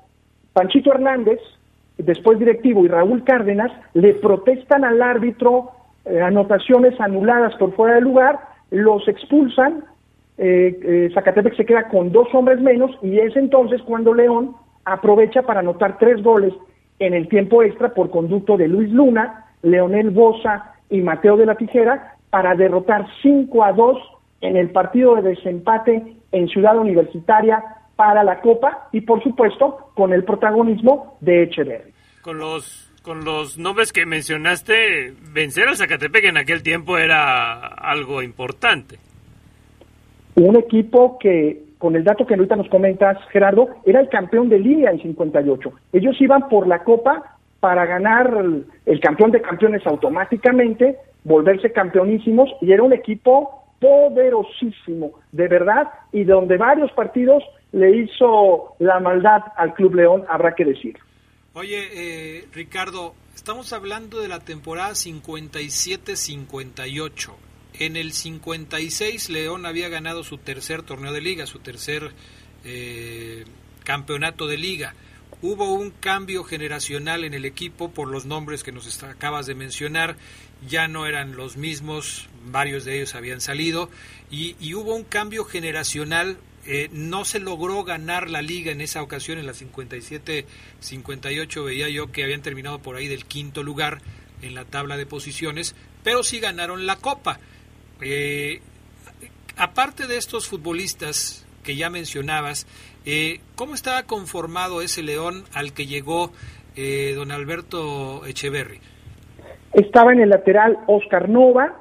Panchito 0.54 0.92
Hernández, 0.92 1.40
después 1.98 2.40
directivo, 2.40 2.84
y 2.84 2.90
Raúl 2.90 3.24
Cárdenas 3.24 3.72
le 3.94 4.14
protestan 4.16 4.84
al 4.84 5.02
árbitro 5.02 5.72
eh, 6.06 6.22
anotaciones 6.22 7.00
anuladas 7.00 7.56
por 7.56 7.74
fuera 7.74 7.96
de 7.96 8.02
lugar, 8.02 8.40
los 8.70 9.08
expulsan, 9.08 9.86
eh, 10.38 10.80
eh, 10.84 11.12
Zacatepec 11.14 11.56
se 11.56 11.66
queda 11.66 11.88
con 11.90 12.12
dos 12.12 12.28
hombres 12.34 12.60
menos 12.60 12.92
y 13.04 13.20
es 13.20 13.36
entonces 13.36 13.82
cuando 13.84 14.14
León 14.14 14.56
aprovecha 14.86 15.44
para 15.44 15.60
anotar 15.60 16.00
tres 16.00 16.24
goles 16.24 16.54
en 17.00 17.14
el 17.14 17.28
tiempo 17.28 17.62
extra 17.62 17.94
por 17.94 18.10
conducto 18.10 18.58
de 18.58 18.68
Luis 18.68 18.90
Luna, 18.92 19.46
Leonel 19.64 20.10
Bosa 20.12 20.76
y 20.90 21.02
Mateo 21.02 21.38
de 21.38 21.46
la 21.46 21.56
Tijera 21.56 22.16
para 22.30 22.56
derrotar 22.56 23.08
5 23.22 23.64
a 23.64 23.74
2 23.74 23.98
en 24.42 24.58
el 24.58 24.72
partido 24.72 25.16
de 25.16 25.22
desempate 25.22 26.16
en 26.32 26.48
Ciudad 26.48 26.78
Universitaria 26.78 27.64
para 27.96 28.24
la 28.24 28.42
Copa 28.42 28.90
y 28.92 29.02
por 29.02 29.22
supuesto 29.22 29.92
con 29.94 30.14
el 30.14 30.24
protagonismo 30.24 31.18
de 31.22 31.44
Echeverri. 31.44 31.92
Con 32.22 32.40
los 32.40 32.88
con 33.04 33.26
los 33.26 33.58
nombres 33.58 33.92
que 33.92 34.06
mencionaste, 34.06 35.14
vencer 35.34 35.68
al 35.68 35.76
Zacatepec 35.76 36.26
en 36.26 36.38
aquel 36.38 36.62
tiempo 36.62 37.00
era 37.00 37.68
algo 37.68 38.22
importante. 38.22 39.00
Un 40.36 40.56
equipo 40.56 41.18
que, 41.18 41.64
con 41.80 41.96
el 41.96 42.04
dato 42.04 42.28
que 42.28 42.36
ahorita 42.36 42.56
nos 42.56 42.70
comentas, 42.70 43.18
Gerardo, 43.32 43.70
era 43.88 44.00
el 44.00 44.10
campeón 44.10 44.50
de 44.50 44.60
línea 44.60 44.92
en 44.92 45.02
58. 45.02 45.72
Ellos 45.94 46.16
iban 46.22 46.48
por 46.48 46.68
la 46.68 46.84
Copa 46.84 47.40
para 47.62 47.86
ganar 47.86 48.30
el, 48.86 49.00
campeón 49.00 49.32
de 49.32 49.42
campeones 49.42 49.88
automáticamente, 49.88 50.98
volverse 51.24 51.72
campeonísimos, 51.72 52.50
y 52.60 52.74
era 52.74 52.84
un 52.84 52.92
equipo 52.92 53.64
poderosísimo, 53.80 55.14
de 55.32 55.48
verdad, 55.48 55.88
y 56.12 56.26
donde 56.26 56.58
varios 56.58 56.92
partidos 56.92 57.42
le 57.72 57.96
hizo 57.96 58.76
la 58.80 59.00
maldad 59.00 59.44
al 59.56 59.74
Club 59.76 59.96
León, 59.96 60.26
habrá 60.28 60.54
que 60.56 60.66
decir. 60.66 60.98
Oye, 61.54 61.88
eh, 61.94 62.46
Ricardo, 62.52 63.14
estamos 63.36 63.72
hablando 63.74 64.20
de 64.20 64.28
la 64.28 64.40
temporada 64.40 64.92
57-58. 64.92 67.32
En 67.80 67.96
el 67.96 68.12
56 68.12 69.30
León 69.30 69.66
había 69.66 69.88
ganado 69.88 70.24
su 70.24 70.38
tercer 70.38 70.84
torneo 70.84 71.14
de 71.14 71.22
liga, 71.22 71.46
su 71.46 71.60
tercer 71.60 72.12
eh, 72.66 73.46
campeonato 73.84 74.48
de 74.48 74.58
liga. 74.58 74.94
Hubo 75.42 75.74
un 75.74 75.90
cambio 75.90 76.44
generacional 76.44 77.24
en 77.24 77.34
el 77.34 77.46
equipo 77.46 77.92
por 77.92 78.08
los 78.08 78.26
nombres 78.26 78.64
que 78.64 78.72
nos 78.72 79.04
acabas 79.04 79.48
de 79.48 79.56
mencionar. 79.56 80.18
Ya 80.68 80.88
no 80.88 81.08
eran 81.08 81.36
los 81.36 81.58
mismos, 81.58 82.30
varios 82.46 82.86
de 82.86 82.98
ellos 82.98 83.16
habían 83.16 83.42
salido. 83.42 83.90
Y, 84.30 84.56
y 84.60 84.76
hubo 84.76 84.96
un 84.96 85.04
cambio 85.04 85.46
generacional 85.46 86.38
eh, 86.66 86.90
no 86.92 87.26
se 87.26 87.40
logró 87.40 87.84
ganar 87.84 88.30
la 88.30 88.44
liga 88.44 88.72
en 88.72 88.82
esa 88.82 89.02
ocasión, 89.02 89.40
en 89.40 89.48
la 89.48 89.54
57-58 89.54 91.66
veía 91.66 91.90
yo 91.90 92.12
que 92.12 92.24
habían 92.24 92.44
terminado 92.44 92.78
por 92.80 92.96
ahí 92.96 93.08
del 93.08 93.26
quinto 93.26 93.64
lugar 93.64 94.00
en 94.44 94.54
la 94.54 94.66
tabla 94.66 94.96
de 94.96 95.08
posiciones, 95.08 95.74
pero 96.04 96.22
sí 96.24 96.40
ganaron 96.40 96.86
la 96.86 96.98
copa. 96.98 97.40
Eh, 98.00 98.62
aparte 99.56 100.06
de 100.06 100.18
estos 100.18 100.48
futbolistas, 100.48 101.48
que 101.62 101.76
ya 101.76 101.90
mencionabas. 101.90 102.68
Eh, 103.06 103.40
¿Cómo 103.56 103.74
estaba 103.74 104.04
conformado 104.04 104.82
ese 104.82 105.04
León 105.04 105.44
al 105.54 105.74
que 105.74 105.86
llegó 105.86 106.32
eh, 106.76 107.14
don 107.16 107.32
Alberto 107.32 108.26
Echeverry? 108.26 108.80
Estaba 109.74 110.14
en 110.14 110.22
el 110.22 110.30
lateral 110.30 110.78
Oscar 110.88 111.30
Nova, 111.30 111.78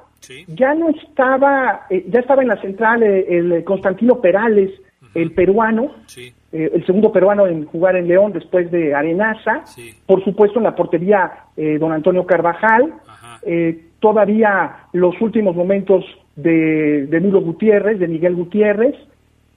ya 0.47 0.73
no 0.73 0.89
estaba, 0.89 1.87
eh, 1.89 2.05
ya 2.07 2.19
estaba 2.19 2.41
en 2.41 2.47
la 2.47 2.61
central 2.61 3.03
el 3.03 3.63
Constantino 3.63 4.21
Perales, 4.21 4.71
el 5.13 5.33
peruano, 5.33 5.91
el 6.53 6.85
segundo 6.85 7.11
peruano 7.11 7.47
en 7.47 7.65
jugar 7.65 7.97
en 7.97 8.07
León 8.07 8.31
después 8.31 8.71
de 8.71 8.95
Arenaza, 8.95 9.63
por 10.05 10.23
supuesto 10.23 10.59
en 10.59 10.63
la 10.63 10.75
portería 10.75 11.47
don 11.57 11.91
Antonio 11.91 12.25
Carvajal, 12.25 12.93
todavía 13.99 14.85
los 14.93 15.19
últimos 15.19 15.53
momentos 15.53 16.05
de, 16.37 17.07
de 17.07 17.19
Milo 17.19 17.41
Gutiérrez, 17.41 17.99
de 17.99 18.07
Miguel 18.07 18.35
Gutiérrez, 18.35 18.95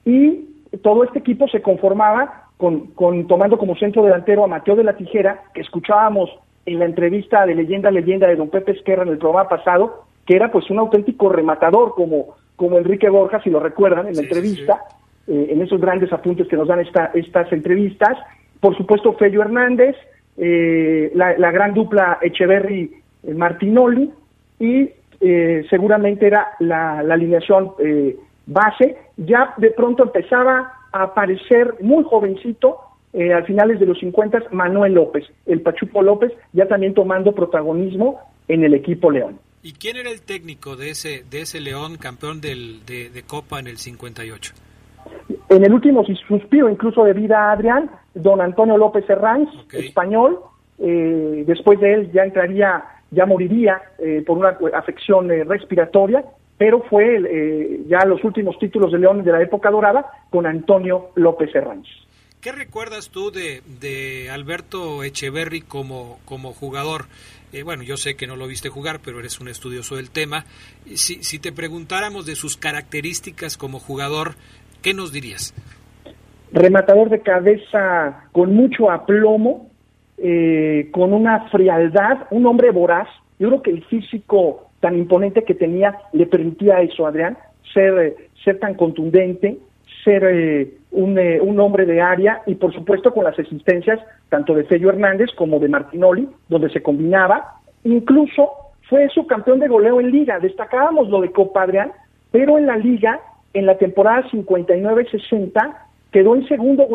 y 0.05 0.45
todo 0.81 1.03
este 1.03 1.19
equipo 1.19 1.47
se 1.47 1.61
conformaba 1.61 2.45
con, 2.57 2.87
con, 2.93 3.27
tomando 3.27 3.57
como 3.57 3.75
centro 3.75 4.03
delantero 4.03 4.43
a 4.43 4.47
Mateo 4.47 4.75
de 4.75 4.83
la 4.83 4.95
Tijera, 4.95 5.43
que 5.53 5.61
escuchábamos 5.61 6.29
en 6.65 6.79
la 6.79 6.85
entrevista 6.85 7.45
de 7.45 7.55
Leyenda 7.55 7.91
Leyenda 7.91 8.27
de 8.27 8.35
don 8.35 8.49
Pepe 8.49 8.71
Esquerra 8.71 9.03
en 9.03 9.09
el 9.09 9.17
programa 9.17 9.49
pasado, 9.49 10.05
que 10.25 10.35
era 10.35 10.51
pues 10.51 10.69
un 10.69 10.79
auténtico 10.79 11.29
rematador 11.29 11.93
como, 11.93 12.35
como 12.55 12.77
Enrique 12.77 13.09
Borja, 13.09 13.41
si 13.43 13.49
lo 13.49 13.59
recuerdan 13.59 14.07
en 14.07 14.15
la 14.15 14.21
entrevista, 14.21 14.81
eh, 15.27 15.47
en 15.51 15.61
esos 15.61 15.81
grandes 15.81 16.11
apuntes 16.13 16.47
que 16.47 16.55
nos 16.55 16.67
dan 16.67 16.79
esta, 16.79 17.11
estas 17.13 17.51
entrevistas. 17.51 18.17
Por 18.59 18.75
supuesto, 18.77 19.13
Fello 19.13 19.41
Hernández, 19.41 19.95
eh, 20.37 21.11
la, 21.13 21.37
la, 21.37 21.51
gran 21.51 21.73
dupla 21.73 22.19
Echeverry-Martinoli, 22.21 24.11
y 24.59 24.89
eh, 25.21 25.65
seguramente 25.69 26.27
era 26.27 26.47
la, 26.59 27.03
la 27.03 27.13
alineación 27.13 27.71
eh, 27.79 28.15
base, 28.45 28.97
ya 29.17 29.53
de 29.57 29.71
pronto 29.71 30.03
empezaba 30.03 30.73
a 30.91 31.03
aparecer 31.03 31.75
muy 31.81 32.03
jovencito, 32.03 32.79
eh, 33.13 33.33
a 33.33 33.43
finales 33.43 33.79
de 33.79 33.85
los 33.85 33.97
50, 33.99 34.43
Manuel 34.51 34.93
López, 34.93 35.25
el 35.45 35.61
Pachuco 35.61 36.01
López, 36.01 36.33
ya 36.51 36.67
también 36.67 36.93
tomando 36.93 37.33
protagonismo 37.33 38.19
en 38.47 38.63
el 38.63 38.73
equipo 38.73 39.09
León. 39.09 39.39
¿Y 39.63 39.71
quién 39.73 39.97
era 39.97 40.11
el 40.11 40.21
técnico 40.21 40.75
de 40.75 40.89
ese, 40.89 41.23
de 41.29 41.41
ese 41.41 41.59
León 41.59 41.97
campeón 41.97 42.41
del, 42.41 42.85
de, 42.85 43.23
Copa 43.25 43.59
en 43.59 43.67
el 43.67 43.77
58? 43.77 44.53
En 45.49 45.63
el 45.63 45.73
último 45.73 46.03
suspiro 46.27 46.69
incluso 46.69 47.03
de 47.03 47.13
vida 47.13 47.51
Adrián, 47.51 47.89
don 48.13 48.41
Antonio 48.41 48.77
López 48.77 49.09
Herranz, 49.09 49.49
español, 49.71 50.39
eh, 50.79 51.43
después 51.47 51.79
de 51.79 51.93
él 51.93 52.11
ya 52.11 52.23
entraría, 52.23 52.83
ya 53.11 53.25
moriría 53.25 53.81
eh, 53.97 54.23
por 54.27 54.37
una 54.37 54.57
afección 54.73 55.29
respiratoria, 55.47 56.23
pero 56.57 56.81
fue 56.89 57.17
eh, 57.17 57.81
ya 57.87 58.05
los 58.05 58.23
últimos 58.23 58.57
títulos 58.59 58.91
de 58.91 58.99
León 58.99 59.23
de 59.23 59.31
la 59.31 59.41
época 59.41 59.69
dorada 59.69 60.05
con 60.29 60.45
Antonio 60.45 61.09
López 61.15 61.53
Herranz. 61.53 61.87
¿Qué 62.41 62.51
recuerdas 62.51 63.09
tú 63.09 63.31
de, 63.31 63.61
de 63.79 64.29
Alberto 64.29 65.03
Echeverry 65.03 65.61
como, 65.61 66.19
como 66.25 66.53
jugador? 66.53 67.05
Eh, 67.51 67.63
bueno, 67.63 67.83
yo 67.83 67.97
sé 67.97 68.15
que 68.15 68.27
no 68.27 68.35
lo 68.35 68.47
viste 68.47 68.69
jugar, 68.69 68.99
pero 69.03 69.19
eres 69.19 69.39
un 69.39 69.47
estudioso 69.47 69.95
del 69.95 70.11
tema. 70.11 70.45
Si, 70.93 71.23
si 71.23 71.39
te 71.39 71.51
preguntáramos 71.51 72.25
de 72.25 72.35
sus 72.35 72.55
características 72.55 73.57
como 73.57 73.79
jugador, 73.79 74.35
¿qué 74.83 74.93
nos 74.93 75.11
dirías? 75.11 75.55
Rematador 76.51 77.09
de 77.09 77.21
cabeza 77.21 78.27
con 78.31 78.53
mucho 78.53 78.91
aplomo, 78.91 79.71
eh, 80.17 80.89
con 80.91 81.13
una 81.13 81.49
frialdad, 81.49 82.27
un 82.29 82.45
hombre 82.45 82.71
voraz. 82.71 83.07
Yo 83.39 83.47
creo 83.49 83.61
que 83.61 83.71
el 83.71 83.83
físico 83.85 84.69
tan 84.85 84.97
imponente 84.97 85.43
que 85.43 85.55
tenía 85.55 85.97
le 86.13 86.27
permitía 86.27 86.79
eso, 86.79 87.07
Adrián, 87.07 87.35
ser, 87.73 87.97
eh, 87.97 88.15
ser 88.43 88.59
tan 88.59 88.75
contundente, 88.75 89.57
ser 90.03 90.23
eh, 90.23 90.77
un, 90.91 91.17
eh, 91.17 91.41
un, 91.41 91.59
hombre 91.59 91.87
de 91.87 92.01
área 92.01 92.43
y 92.45 92.53
por 92.53 92.71
supuesto 92.71 93.11
con 93.11 93.23
las 93.23 93.39
existencias 93.39 93.99
tanto 94.29 94.53
de 94.53 94.63
Fello 94.65 94.89
Hernández 94.89 95.31
como 95.35 95.57
de 95.57 95.69
Martinoli, 95.69 96.29
donde 96.49 96.69
se 96.69 96.83
combinaba. 96.83 97.55
Incluso 97.83 98.51
fue 98.87 99.09
su 99.09 99.25
campeón 99.25 99.59
de 99.59 99.69
goleo 99.69 99.99
en 99.99 100.11
liga. 100.11 100.37
Destacábamos 100.37 101.09
lo 101.09 101.21
de 101.21 101.31
Copa 101.31 101.63
Adrián, 101.63 101.91
pero 102.29 102.59
en 102.59 102.67
la 102.67 102.77
liga, 102.77 103.19
en 103.55 103.65
la 103.65 103.79
temporada 103.79 104.29
59-60, 104.29 105.77
quedó 106.11 106.35
en 106.35 106.47
segundo 106.47 106.85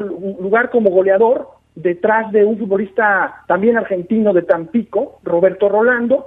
lugar 0.41 0.70
como 0.70 0.91
goleador 0.91 1.49
detrás 1.74 2.30
de 2.30 2.45
un 2.45 2.57
futbolista 2.57 3.43
también 3.49 3.76
argentino 3.76 4.32
de 4.32 4.43
Tampico, 4.43 5.18
Roberto 5.24 5.68
Rolando, 5.68 6.26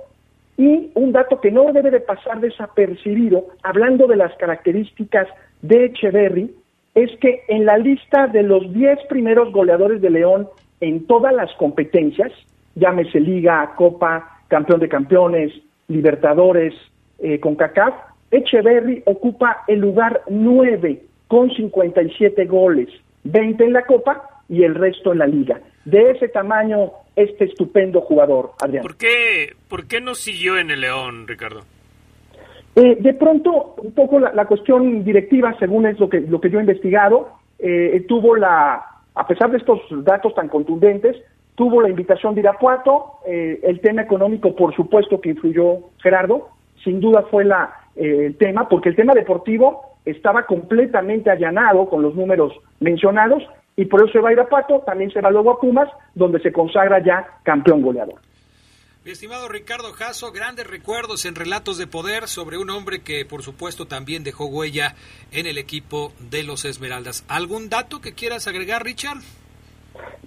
y 0.58 0.92
un 0.94 1.12
dato 1.12 1.42
que 1.42 1.52
no 1.52 1.72
debe 1.74 1.92
de 1.92 2.00
pasar 2.00 2.40
desapercibido, 2.40 3.48
hablando 3.64 4.08
de 4.08 4.16
las 4.16 4.36
características 4.36 5.28
de 5.62 5.86
Echeverry, 5.86 6.54
es 6.96 7.10
que 7.20 7.44
en 7.48 7.66
la 7.66 7.78
lista 7.78 8.28
de 8.28 8.44
los 8.44 8.72
10 8.72 9.00
primeros 9.10 9.52
goleadores 9.52 10.02
de 10.02 10.12
León 10.12 10.48
en 10.80 11.08
todas 11.08 11.34
las 11.34 11.52
competencias, 11.54 12.32
llámese 12.76 13.20
Liga, 13.20 13.74
Copa, 13.76 14.42
Campeón 14.48 14.80
de 14.80 14.90
Campeones, 14.90 15.52
Libertadores, 15.88 16.74
eh, 17.20 17.40
con 17.40 17.56
CACAF, 17.56 17.94
Echeverry 18.32 19.04
ocupa 19.06 19.64
el 19.68 19.80
lugar 19.80 20.22
9 20.30 21.02
con 21.28 21.50
57 21.52 22.46
goles, 22.46 22.90
20 23.24 23.64
en 23.64 23.74
la 23.74 23.86
Copa 23.86 24.30
y 24.50 24.64
el 24.64 24.76
resto 24.76 25.14
en 25.14 25.20
la 25.20 25.28
Liga. 25.28 25.62
De 25.86 26.12
ese 26.12 26.30
tamaño 26.30 26.92
este 27.16 27.46
estupendo 27.46 28.02
jugador, 28.02 28.52
Adrián. 28.62 28.82
¿Por 28.82 28.98
qué, 28.98 29.54
por 29.68 29.88
qué 29.88 30.02
no 30.02 30.16
siguió 30.16 30.58
en 30.58 30.72
el 30.72 30.82
León, 30.82 31.28
Ricardo? 31.28 31.62
Eh, 32.76 32.98
de 33.00 33.14
pronto, 33.14 33.76
un 33.78 33.94
poco 33.94 34.20
la, 34.20 34.46
cuestión 34.46 35.04
directiva, 35.04 35.56
según 35.60 35.86
es 35.86 36.00
lo 36.00 36.10
que, 36.10 36.22
lo 36.22 36.42
que 36.42 36.50
yo 36.50 36.58
he 36.58 36.62
investigado, 36.62 37.30
eh, 37.60 38.04
tuvo 38.08 38.36
la, 38.36 38.84
a 39.14 39.28
pesar 39.28 39.52
de 39.52 39.58
estos 39.58 39.80
datos 40.04 40.34
tan 40.34 40.50
contundentes, 40.50 41.18
tuvo 41.56 41.82
la 41.82 41.90
invitación 41.90 42.34
de 42.34 42.42
Irapuato, 42.42 43.20
eh, 43.28 43.60
el 43.62 43.80
tema 43.80 44.02
económico, 44.02 44.56
por 44.56 44.76
supuesto 44.76 45.22
que 45.22 45.30
influyó 45.30 45.82
Gerardo, 46.02 46.50
sin 46.84 47.00
duda 47.00 47.24
fue 47.30 47.46
la, 47.46 47.72
el 47.96 48.36
tema, 48.38 48.68
porque 48.68 48.90
el 48.90 48.96
tema 48.96 49.14
deportivo 49.14 49.98
estaba 50.04 50.48
completamente 50.48 51.30
allanado 51.30 51.88
con 51.88 52.02
los 52.02 52.16
números 52.16 52.54
mencionados 52.80 53.44
y 53.76 53.86
por 53.86 54.02
eso 54.02 54.14
se 54.14 54.20
va 54.20 54.30
a 54.30 54.34
ir 54.34 54.40
a 54.40 54.48
Pato, 54.48 54.82
también 54.86 55.12
se 55.12 55.22
va 55.22 55.32
luego 55.32 55.52
a 55.52 55.60
Pumas, 55.60 55.90
donde 56.14 56.40
se 56.40 56.52
consagra 56.52 57.04
ya 57.04 57.40
campeón 57.44 57.82
goleador. 57.82 58.20
Mi 59.06 59.12
estimado 59.12 59.50
Ricardo 59.50 59.92
Jasso, 59.92 60.32
grandes 60.32 60.66
recuerdos 60.66 61.26
en 61.26 61.36
Relatos 61.36 61.78
de 61.78 61.88
Poder 61.88 62.28
sobre 62.28 62.58
un 62.58 62.70
hombre 62.70 63.02
que 63.02 63.26
por 63.26 63.42
supuesto 63.42 63.86
también 63.86 64.24
dejó 64.24 64.46
huella 64.46 64.96
en 65.34 65.46
el 65.46 65.58
equipo 65.58 66.14
de 66.32 66.44
los 66.44 66.64
Esmeraldas. 66.64 67.26
¿Algún 67.28 67.68
dato 67.68 68.00
que 68.00 68.14
quieras 68.14 68.48
agregar, 68.48 68.84
Richard? 68.84 69.18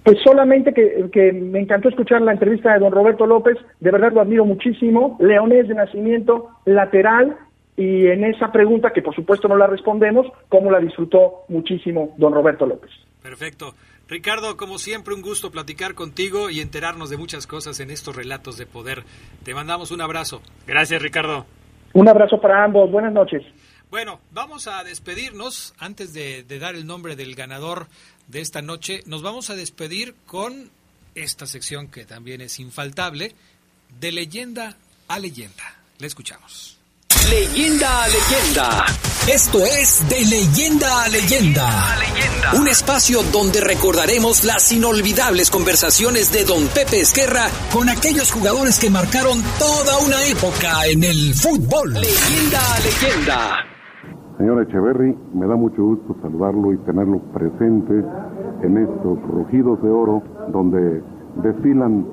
Pues 0.03 0.19
solamente 0.23 0.73
que, 0.73 1.09
que, 1.11 1.33
me 1.33 1.59
encantó 1.59 1.89
escuchar 1.89 2.21
la 2.21 2.33
entrevista 2.33 2.71
de 2.71 2.79
don 2.79 2.91
Roberto 2.91 3.25
López, 3.25 3.57
de 3.79 3.91
verdad 3.91 4.13
lo 4.13 4.21
admiro 4.21 4.45
muchísimo, 4.45 5.17
leonés 5.19 5.67
de 5.67 5.73
nacimiento, 5.73 6.51
lateral, 6.65 7.35
y 7.75 8.07
en 8.07 8.23
esa 8.23 8.51
pregunta, 8.51 8.91
que 8.93 9.01
por 9.01 9.15
supuesto 9.15 9.47
no 9.47 9.57
la 9.57 9.67
respondemos, 9.67 10.27
cómo 10.49 10.71
la 10.71 10.79
disfrutó 10.79 11.45
muchísimo 11.47 12.13
don 12.17 12.33
Roberto 12.33 12.65
López. 12.65 12.91
Perfecto. 13.27 13.75
Ricardo, 14.07 14.55
como 14.55 14.79
siempre, 14.79 15.13
un 15.13 15.21
gusto 15.21 15.51
platicar 15.51 15.95
contigo 15.95 16.49
y 16.49 16.61
enterarnos 16.61 17.09
de 17.09 17.17
muchas 17.17 17.45
cosas 17.45 17.81
en 17.81 17.91
estos 17.91 18.15
relatos 18.15 18.57
de 18.57 18.65
poder. 18.65 19.03
Te 19.43 19.53
mandamos 19.53 19.91
un 19.91 19.99
abrazo. 19.99 20.41
Gracias, 20.65 21.01
Ricardo. 21.01 21.45
Un 21.91 22.07
abrazo 22.07 22.39
para 22.39 22.63
ambos. 22.63 22.89
Buenas 22.89 23.11
noches. 23.11 23.43
Bueno, 23.91 24.21
vamos 24.31 24.67
a 24.67 24.81
despedirnos. 24.85 25.75
Antes 25.77 26.13
de, 26.13 26.43
de 26.43 26.57
dar 26.57 26.75
el 26.75 26.87
nombre 26.87 27.17
del 27.17 27.35
ganador 27.35 27.87
de 28.29 28.39
esta 28.39 28.61
noche, 28.61 29.01
nos 29.07 29.23
vamos 29.23 29.49
a 29.49 29.55
despedir 29.55 30.15
con 30.25 30.71
esta 31.13 31.45
sección 31.45 31.89
que 31.89 32.05
también 32.05 32.39
es 32.39 32.61
infaltable, 32.61 33.33
de 33.99 34.13
leyenda 34.13 34.77
a 35.09 35.19
leyenda. 35.19 35.75
Le 35.99 36.07
escuchamos. 36.07 36.76
Leyenda 37.25 38.03
a 38.03 38.07
leyenda. 38.07 38.85
Esto 39.27 39.57
es 39.59 40.07
de 40.07 40.23
leyenda 40.23 40.87
a 41.03 41.09
leyenda. 41.09 41.67
Un 42.55 42.69
espacio 42.69 43.19
donde 43.33 43.59
recordaremos 43.59 44.45
las 44.45 44.71
inolvidables 44.71 45.51
conversaciones 45.51 46.31
de 46.31 46.45
don 46.45 46.69
Pepe 46.71 47.01
Esquerra 47.01 47.51
con 47.73 47.89
aquellos 47.89 48.31
jugadores 48.31 48.79
que 48.79 48.89
marcaron 48.89 49.43
toda 49.59 49.99
una 50.07 50.23
época 50.31 50.87
en 50.87 51.03
el 51.03 51.35
fútbol. 51.35 51.99
Leyenda 51.99 52.63
a 52.63 52.79
leyenda. 52.79 53.39
Señor 54.37 54.63
Echeverry, 54.63 55.11
me 55.33 55.47
da 55.47 55.57
mucho 55.57 55.83
gusto 55.83 56.15
saludarlo 56.21 56.71
y 56.71 56.77
tenerlo 56.87 57.19
presente 57.35 58.07
en 58.63 58.77
estos 58.77 59.19
rugidos 59.27 59.81
de 59.83 59.89
oro 59.89 60.23
donde 60.53 61.03
desfilan 61.43 62.07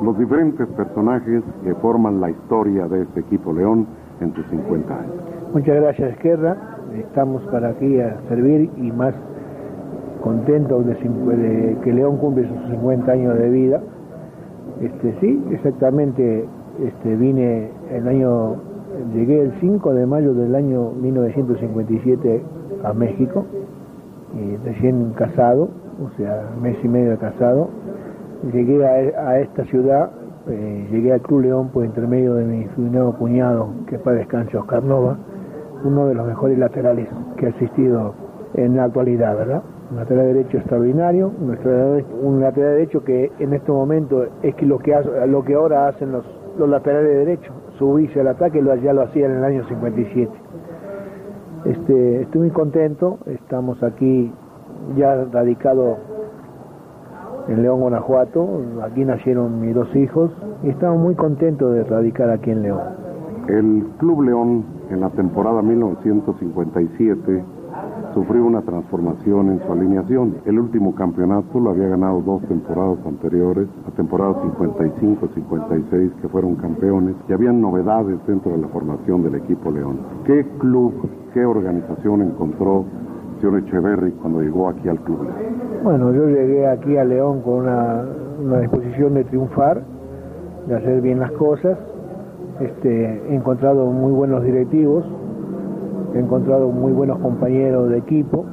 los 0.00 0.16
diferentes 0.16 0.66
personajes 0.80 1.44
que 1.62 1.74
forman 1.76 2.20
la 2.22 2.30
historia 2.30 2.88
de 2.88 3.02
este 3.02 3.20
equipo 3.20 3.52
León 3.52 4.05
en 4.20 4.30
tus 4.32 4.46
50 4.46 4.94
años. 4.94 5.14
Muchas 5.52 5.76
gracias, 5.76 6.12
Esquerra. 6.12 6.56
Estamos 6.98 7.42
para 7.44 7.70
aquí 7.70 8.00
a 8.00 8.16
servir 8.28 8.70
y 8.76 8.92
más 8.92 9.14
contentos 10.22 10.86
de, 10.86 11.76
que 11.84 11.92
León 11.92 12.16
cumple 12.18 12.48
sus 12.48 12.70
50 12.70 13.12
años 13.12 13.38
de 13.38 13.50
vida. 13.50 13.80
Este, 14.80 15.14
sí, 15.20 15.42
exactamente, 15.50 16.46
este, 16.84 17.16
vine 17.16 17.70
el 17.90 18.08
año, 18.08 18.56
llegué 19.14 19.42
el 19.42 19.52
5 19.60 19.94
de 19.94 20.06
mayo 20.06 20.34
del 20.34 20.54
año 20.54 20.92
1957 20.92 22.42
a 22.84 22.92
México 22.92 23.44
recién 24.64 25.12
casado, 25.16 25.68
o 26.04 26.16
sea, 26.16 26.50
mes 26.60 26.76
y 26.82 26.88
medio 26.88 27.10
de 27.12 27.18
casado. 27.18 27.68
Llegué 28.52 28.84
a, 28.86 29.40
esta 29.40 29.64
ciudad, 29.64 30.10
eh, 30.48 30.88
llegué 30.90 31.12
al 31.12 31.20
Club 31.20 31.40
León 31.42 31.70
por 31.70 31.84
intermedio 31.84 32.34
de 32.34 32.44
mi 32.44 32.66
nuevo 32.90 33.14
cuñado, 33.14 33.68
que 33.88 33.98
para 33.98 34.18
descanso 34.18 34.60
Oscar 34.60 34.82
Nova, 34.82 35.18
uno 35.84 36.06
de 36.06 36.14
los 36.14 36.26
mejores 36.26 36.58
laterales 36.58 37.08
que 37.36 37.46
ha 37.46 37.48
existido 37.48 38.14
en 38.54 38.76
la 38.76 38.84
actualidad, 38.84 39.36
¿verdad? 39.36 39.62
Un 39.90 39.96
lateral 39.96 40.26
derecho 40.26 40.58
extraordinario, 40.58 41.32
un 41.40 42.40
lateral, 42.40 42.74
derecho 42.74 43.04
que 43.04 43.32
en 43.38 43.54
este 43.54 43.70
momento 43.70 44.24
es 44.42 44.54
que 44.54 44.66
lo 44.66 44.78
que, 44.78 44.94
lo 45.28 45.44
que 45.44 45.54
ahora 45.54 45.88
hacen 45.88 46.12
los, 46.12 46.24
los 46.58 46.68
laterales 46.68 47.26
derechos, 47.26 47.54
subirse 47.78 48.20
al 48.20 48.28
ataque, 48.28 48.62
lo, 48.62 48.74
ya 48.76 48.92
lo 48.92 49.02
hacían 49.02 49.32
en 49.32 49.38
el 49.38 49.44
año 49.44 49.68
57. 49.68 50.30
Este, 51.64 52.22
estoy 52.22 52.40
muy 52.40 52.50
contento, 52.50 53.18
estamos 53.26 53.82
aquí 53.82 54.32
ya 54.96 55.24
radicados 55.32 55.98
en 57.48 57.62
León, 57.62 57.80
Guanajuato, 57.80 58.60
aquí 58.82 59.04
nacieron 59.04 59.60
mis 59.60 59.74
dos 59.74 59.94
hijos 59.94 60.30
y 60.62 60.70
estamos 60.70 61.00
muy 61.00 61.14
contentos 61.14 61.72
de 61.74 61.84
radicar 61.84 62.30
aquí 62.30 62.50
en 62.50 62.62
León. 62.62 62.80
El 63.48 63.86
Club 63.98 64.22
León 64.22 64.64
en 64.90 65.00
la 65.00 65.10
temporada 65.10 65.62
1957 65.62 67.44
sufrió 68.14 68.44
una 68.44 68.62
transformación 68.62 69.50
en 69.50 69.60
su 69.60 69.72
alineación. 69.72 70.36
El 70.46 70.58
último 70.58 70.94
campeonato 70.94 71.60
lo 71.60 71.70
había 71.70 71.88
ganado 71.88 72.22
dos 72.22 72.42
temporadas 72.48 72.98
anteriores, 73.06 73.68
la 73.84 73.92
temporada 73.94 74.34
55-56 74.42 76.12
que 76.20 76.28
fueron 76.28 76.56
campeones, 76.56 77.14
y 77.28 77.32
habían 77.32 77.60
novedades 77.60 78.18
dentro 78.26 78.52
de 78.52 78.58
la 78.58 78.68
formación 78.68 79.22
del 79.22 79.34
equipo 79.36 79.70
León. 79.70 79.98
¿Qué 80.24 80.46
club, 80.58 80.94
qué 81.34 81.44
organización 81.44 82.22
encontró 82.22 82.86
señor 83.40 83.58
Echeverry 83.60 84.12
cuando 84.12 84.40
llegó 84.40 84.68
aquí 84.68 84.88
al 84.88 84.98
club? 85.00 85.28
Bueno, 85.82 86.12
yo 86.12 86.28
llegué 86.28 86.66
aquí 86.66 86.96
a 86.96 87.04
León 87.04 87.42
con 87.42 87.54
una, 87.64 88.04
una 88.42 88.60
disposición 88.60 89.14
de 89.14 89.24
triunfar, 89.24 89.82
de 90.66 90.74
hacer 90.74 91.00
bien 91.00 91.20
las 91.20 91.32
cosas. 91.32 91.78
Este, 92.60 93.22
he 93.28 93.34
encontrado 93.34 93.86
muy 93.86 94.12
buenos 94.12 94.42
directivos, 94.42 95.04
he 96.14 96.18
encontrado 96.18 96.70
muy 96.70 96.92
buenos 96.92 97.18
compañeros 97.18 97.90
de 97.90 97.98
equipo, 97.98 98.46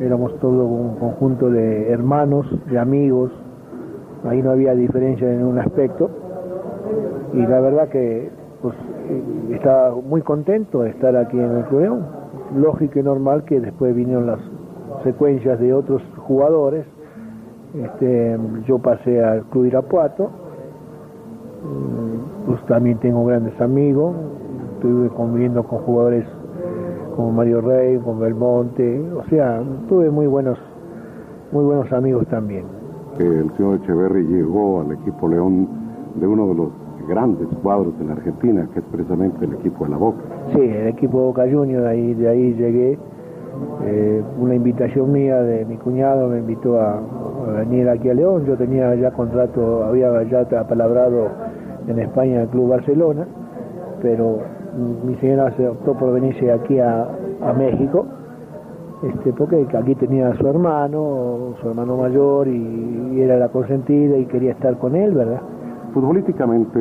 éramos 0.00 0.38
todo 0.40 0.66
un 0.66 0.96
conjunto 0.96 1.50
de 1.50 1.90
hermanos, 1.90 2.46
de 2.70 2.78
amigos, 2.78 3.32
ahí 4.24 4.42
no 4.42 4.50
había 4.50 4.74
diferencia 4.74 5.30
en 5.30 5.38
ningún 5.38 5.58
aspecto 5.58 6.10
y 7.32 7.46
la 7.46 7.60
verdad 7.60 7.88
que 7.88 8.30
pues, 8.62 8.74
estaba 9.50 9.94
muy 9.94 10.22
contento 10.22 10.82
de 10.82 10.90
estar 10.90 11.16
aquí 11.16 11.38
en 11.38 11.56
el 11.56 11.64
Club 11.64 12.02
Lógico 12.54 12.98
y 12.98 13.02
normal 13.02 13.44
que 13.44 13.60
después 13.60 13.94
vinieron 13.94 14.26
las 14.26 14.38
secuencias 15.04 15.58
de 15.58 15.72
otros 15.72 16.02
jugadores. 16.16 16.86
Este, 17.74 18.38
yo 18.66 18.78
pasé 18.78 19.22
al 19.22 19.42
Club 19.46 19.66
Irapuato, 19.66 20.30
mm, 21.64 22.46
pues 22.46 22.64
también 22.66 22.98
tengo 22.98 23.24
grandes 23.26 23.60
amigos, 23.60 24.14
estuve 24.74 25.08
conviviendo 25.10 25.62
con 25.64 25.80
jugadores 25.80 26.24
como 27.16 27.32
Mario 27.32 27.60
Rey, 27.60 27.98
con 27.98 28.20
Belmonte, 28.20 29.02
o 29.12 29.24
sea, 29.28 29.62
tuve 29.88 30.10
muy 30.10 30.26
buenos, 30.26 30.58
muy 31.52 31.64
buenos 31.64 31.92
amigos 31.92 32.26
también. 32.28 32.64
El 33.18 33.50
señor 33.56 33.76
Echeverry 33.76 34.24
llegó 34.26 34.82
al 34.82 34.92
equipo 34.92 35.28
León 35.28 35.68
de 36.16 36.26
uno 36.26 36.48
de 36.48 36.54
los 36.54 36.85
grandes 37.06 37.48
cuadros 37.62 37.94
en 38.00 38.10
Argentina, 38.10 38.68
que 38.72 38.80
es 38.80 38.84
precisamente 38.86 39.44
el 39.44 39.54
equipo 39.54 39.84
de 39.84 39.90
la 39.90 39.96
Boca. 39.96 40.18
Sí, 40.54 40.60
el 40.60 40.88
equipo 40.88 41.18
Boca 41.18 41.44
Juniors, 41.50 41.84
de 41.84 41.88
ahí, 41.88 42.14
de 42.14 42.28
ahí 42.28 42.54
llegué. 42.54 42.98
Eh, 43.86 44.22
una 44.38 44.54
invitación 44.54 45.12
mía 45.12 45.40
de 45.42 45.64
mi 45.64 45.76
cuñado 45.76 46.28
me 46.28 46.38
invitó 46.38 46.80
a, 46.80 47.00
venir 47.58 47.88
aquí 47.88 48.10
a 48.10 48.14
León. 48.14 48.44
Yo 48.44 48.56
tenía 48.56 48.94
ya 48.96 49.10
contrato, 49.12 49.84
había 49.84 50.22
ya 50.24 50.40
apalabrado 50.40 51.28
en 51.86 51.98
España 52.00 52.42
el 52.42 52.48
Club 52.48 52.70
Barcelona, 52.70 53.26
pero 54.02 54.38
mi 55.04 55.14
señora 55.16 55.52
se 55.56 55.66
optó 55.66 55.94
por 55.94 56.12
venirse 56.12 56.50
aquí 56.52 56.78
a, 56.78 57.08
México, 57.56 58.06
este, 59.02 59.32
porque 59.32 59.66
aquí 59.76 59.94
tenía 59.94 60.28
a 60.28 60.36
su 60.36 60.46
hermano, 60.46 61.54
su 61.60 61.68
hermano 61.68 61.96
mayor, 61.96 62.48
y, 62.48 63.20
era 63.20 63.38
la 63.38 63.48
consentida 63.48 64.18
y 64.18 64.26
quería 64.26 64.52
estar 64.52 64.76
con 64.78 64.94
él, 64.94 65.14
¿verdad? 65.14 65.40
Futbolísticamente, 65.96 66.78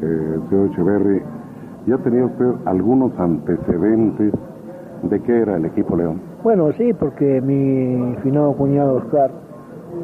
eh, 0.00 0.38
señor 0.48 0.70
Echeverry, 0.70 1.20
¿ya 1.88 1.98
tenía 1.98 2.24
usted 2.24 2.46
algunos 2.66 3.10
antecedentes 3.18 4.32
de 5.02 5.20
qué 5.22 5.40
era 5.40 5.56
el 5.56 5.64
equipo 5.64 5.96
León? 5.96 6.20
Bueno, 6.44 6.70
sí, 6.74 6.92
porque 6.92 7.40
mi 7.40 8.14
finado 8.22 8.52
cuñado 8.52 8.98
Oscar 8.98 9.32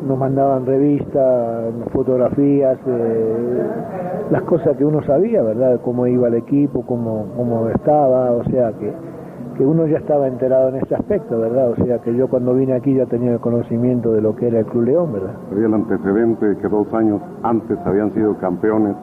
nos 0.05 0.19
mandaban 0.19 0.67
revistas, 0.67 1.75
fotografías, 1.93 2.77
eh, 2.89 3.67
las 4.33 4.43
cosas 4.43 4.77
que 4.77 4.85
uno 4.85 5.01
sabía, 5.05 5.41
¿verdad? 5.41 5.81
Cómo 5.85 6.09
iba 6.09 6.27
el 6.27 6.35
equipo, 6.35 6.85
cómo, 6.85 7.27
cómo 7.37 7.69
estaba, 7.69 8.33
o 8.33 8.43
sea 8.51 8.73
que, 8.73 8.93
que 9.57 9.65
uno 9.65 9.87
ya 9.87 9.99
estaba 9.99 10.27
enterado 10.27 10.69
en 10.71 10.77
este 10.77 10.95
aspecto, 10.95 11.39
¿verdad? 11.39 11.71
O 11.71 11.77
sea 11.85 11.99
que 11.99 12.15
yo 12.15 12.29
cuando 12.29 12.55
vine 12.55 12.75
aquí 12.75 12.95
ya 12.95 13.07
tenía 13.07 13.33
el 13.33 13.41
conocimiento 13.41 14.13
de 14.13 14.21
lo 14.21 14.35
que 14.35 14.49
era 14.49 14.61
el 14.61 14.67
Club 14.67 14.85
León, 14.85 15.13
¿verdad? 15.13 15.35
Había 15.51 15.67
el 15.67 15.75
antecedente 15.75 16.57
que 16.61 16.69
dos 16.69 16.93
años 16.93 17.21
antes 17.43 17.79
habían 17.85 18.13
sido 18.15 18.37
campeones 18.39 18.97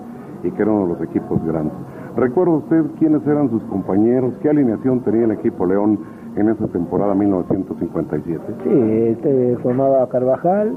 y 0.43 0.51
que 0.51 0.61
eran 0.61 0.75
uno 0.75 0.87
de 0.87 0.93
los 0.99 1.09
equipos 1.09 1.43
grandes. 1.45 1.73
¿Recuerda 2.15 2.53
usted 2.53 2.83
quiénes 2.99 3.25
eran 3.25 3.49
sus 3.49 3.63
compañeros? 3.63 4.33
¿Qué 4.41 4.49
alineación 4.49 4.99
tenía 5.01 5.25
el 5.25 5.31
equipo 5.31 5.65
León 5.65 5.99
en 6.35 6.49
esa 6.49 6.67
temporada 6.67 7.15
1957? 7.15 8.41
Sí, 8.63 8.69
este, 8.69 9.57
formaba 9.57 10.07
Carvajal, 10.09 10.73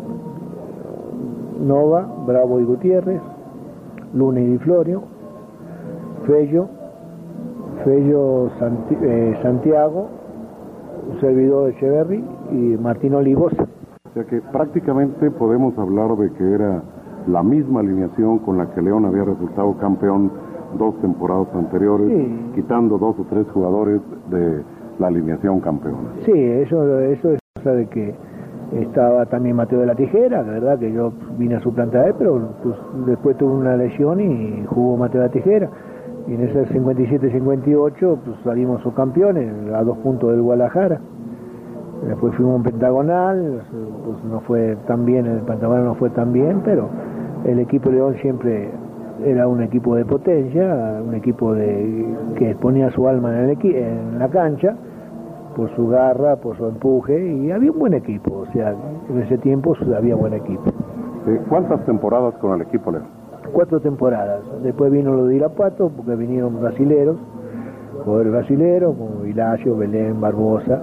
Nova, 1.61 2.07
Bravo 2.27 2.61
y 2.61 2.65
Gutiérrez, 2.65 3.21
Luna 4.13 4.41
y 4.41 4.47
Di 4.47 4.59
Florio, 4.59 5.03
Fello, 6.27 6.69
Fello 7.85 8.51
eh, 9.03 9.39
Santiago, 9.43 10.09
un 11.11 11.21
servidor 11.21 11.67
de 11.67 11.71
Echeverry 11.73 12.25
y 12.51 12.79
Martín 12.81 13.15
Olivosa. 13.15 13.65
O 14.09 14.15
sea 14.15 14.25
que 14.25 14.41
prácticamente 14.41 15.31
podemos 15.31 15.77
hablar 15.79 16.17
de 16.17 16.33
que 16.33 16.55
era 16.55 16.83
la 17.27 17.43
misma 17.43 17.81
alineación 17.81 18.39
con 18.39 18.59
la 18.59 18.71
que 18.73 18.81
León 18.81 19.05
había 19.05 19.25
resultado 19.25 19.77
campeón 19.79 20.31
dos 20.79 20.99
temporadas 21.01 21.49
anteriores, 21.55 22.11
quitando 22.55 22.99
dos 22.99 23.19
o 23.19 23.25
tres 23.25 23.47
jugadores 23.53 24.01
de 24.31 24.63
la 24.99 25.09
alineación 25.09 25.61
campeona. 25.61 26.11
Sí, 26.25 26.33
eso, 26.33 27.01
eso 27.01 27.33
es 27.33 27.39
cosa 27.57 27.73
de 27.73 27.87
que 27.87 28.15
estaba 28.81 29.27
también 29.27 29.57
Mateo 29.57 29.81
de 29.81 29.87
la 29.87 29.95
Tijera, 29.95 30.43
la 30.43 30.53
verdad 30.53 30.79
que 30.79 30.93
yo 30.93 31.13
vine 31.39 31.57
a 31.57 31.61
su 31.61 31.73
planta 31.73 32.07
él, 32.07 32.15
pero 32.19 32.41
pues, 32.63 32.77
después 33.07 33.37
tuvo 33.37 33.55
una 33.55 33.77
lesión 33.77 34.21
y 34.21 34.65
jugó 34.67 34.97
Mateo 34.97 35.21
de 35.21 35.27
la 35.29 35.33
Tijera. 35.33 35.71
Y 36.27 36.35
en 36.35 36.41
ese 36.43 36.67
57-58 36.69 37.99
pues, 37.99 38.37
salimos 38.45 38.83
subcampeones 38.83 39.53
a 39.75 39.83
dos 39.83 39.99
puntos 39.99 40.31
del 40.31 40.43
Guadalajara. 40.43 41.01
Después 42.07 42.35
fuimos 42.35 42.57
un 42.57 42.63
pentagonal, 42.63 43.63
pues 44.05 44.25
no 44.25 44.41
fue 44.41 44.77
tan 44.87 45.05
bien, 45.05 45.27
el 45.27 45.41
pentagonal 45.41 45.85
no 45.85 45.95
fue 45.95 46.11
tan 46.11 46.33
bien, 46.33 46.61
pero 46.65 46.89
el 47.45 47.59
equipo 47.61 47.91
León 47.91 48.17
siempre 48.21 48.71
era 49.25 49.47
un 49.49 49.63
equipo 49.63 49.95
de 49.95 50.05
potencia, 50.05 51.01
un 51.07 51.15
equipo 51.15 51.55
de, 51.55 52.07
que 52.37 52.55
ponía 52.57 52.91
su 52.91 53.09
alma 53.09 53.31
en, 53.39 53.51
el 53.51 53.67
en 53.77 54.19
la 54.19 54.29
cancha 54.29 54.77
por 55.57 55.75
su 55.77 55.89
garra, 55.89 56.37
por 56.37 56.57
su 56.57 56.67
empuje 56.67 57.33
y 57.33 57.51
había 57.51 57.71
un 57.71 57.79
buen 57.79 57.95
equipo, 57.95 58.39
o 58.39 58.47
sea, 58.53 58.75
en 59.09 59.23
ese 59.23 59.39
tiempo 59.39 59.75
había 59.97 60.17
buen 60.17 60.35
equipo. 60.35 60.65
Eh, 61.27 61.41
¿Cuántas 61.49 61.85
temporadas 61.87 62.35
con 62.35 62.55
el 62.55 62.67
equipo 62.67 62.91
León? 62.91 63.24
Cuatro 63.55 63.79
temporadas. 63.79 64.41
Después 64.65 64.91
vino 64.91 65.15
lo 65.15 65.27
de 65.27 65.37
Irapuato 65.37 65.89
porque 65.89 66.17
vinieron 66.17 66.61
brasileros, 66.61 67.17
jugadores 68.05 68.33
brasileros 68.33 68.97
como 68.97 69.21
Vilacio, 69.23 69.77
Belén, 69.77 70.21
Barbosa 70.21 70.83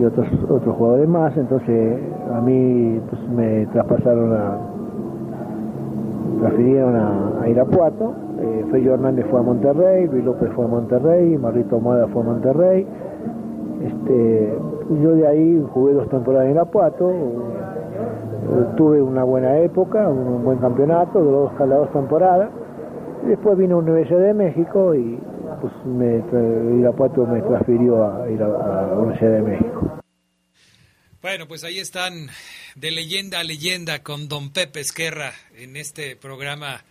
y 0.00 0.04
otros 0.04 0.28
otros 0.48 0.76
jugadores 0.76 1.08
más. 1.08 1.36
Entonces 1.36 1.98
a 2.32 2.40
mí 2.40 3.00
pues, 3.10 3.28
me 3.30 3.66
traspasaron 3.66 4.32
a 4.32 4.58
transfirieron 6.38 6.94
a, 6.94 7.48
Irapuato. 7.48 8.14
Eh, 8.40 8.64
Fello 8.70 8.94
Hernández 8.94 9.26
fue 9.28 9.40
a 9.40 9.42
Monterrey, 9.42 10.06
Luis 10.06 10.24
López 10.24 10.50
fue 10.54 10.64
a 10.64 10.68
Monterrey, 10.68 11.36
Marrito 11.38 11.80
Moda 11.80 12.06
fue 12.06 12.22
a 12.22 12.24
Monterrey. 12.24 12.86
Este, 13.82 14.58
yo 15.02 15.14
de 15.16 15.26
ahí 15.26 15.66
jugué 15.72 15.94
dos 15.94 16.08
temporadas 16.08 16.46
en 16.46 16.52
Irapuato, 16.52 17.10
tuve 18.76 19.02
una 19.02 19.24
buena 19.24 19.58
época, 19.60 20.08
un 20.08 20.44
buen 20.44 20.58
campeonato, 20.58 21.20
dos, 21.20 21.52
las 21.58 21.68
dos 21.68 21.92
temporadas. 21.92 22.50
Después 23.24 23.58
vino 23.58 23.78
Universidad 23.78 24.20
de 24.20 24.34
México 24.34 24.94
y 24.94 25.18
pues 25.60 25.72
me, 25.84 26.18
Irapuato 26.78 27.26
me 27.26 27.42
transfirió 27.42 28.04
a 28.04 28.30
ir 28.30 28.42
a, 28.42 28.48
la 28.48 28.94
Universidad 28.96 29.32
de 29.32 29.42
México. 29.42 30.00
Bueno, 31.20 31.48
pues 31.48 31.64
ahí 31.64 31.78
están 31.78 32.28
de 32.76 32.90
leyenda 32.90 33.40
a 33.40 33.44
leyenda 33.44 34.02
con 34.02 34.28
don 34.28 34.50
Pepe 34.50 34.80
Esquerra 34.80 35.32
en 35.56 35.76
este 35.76 36.14
programa 36.16 36.82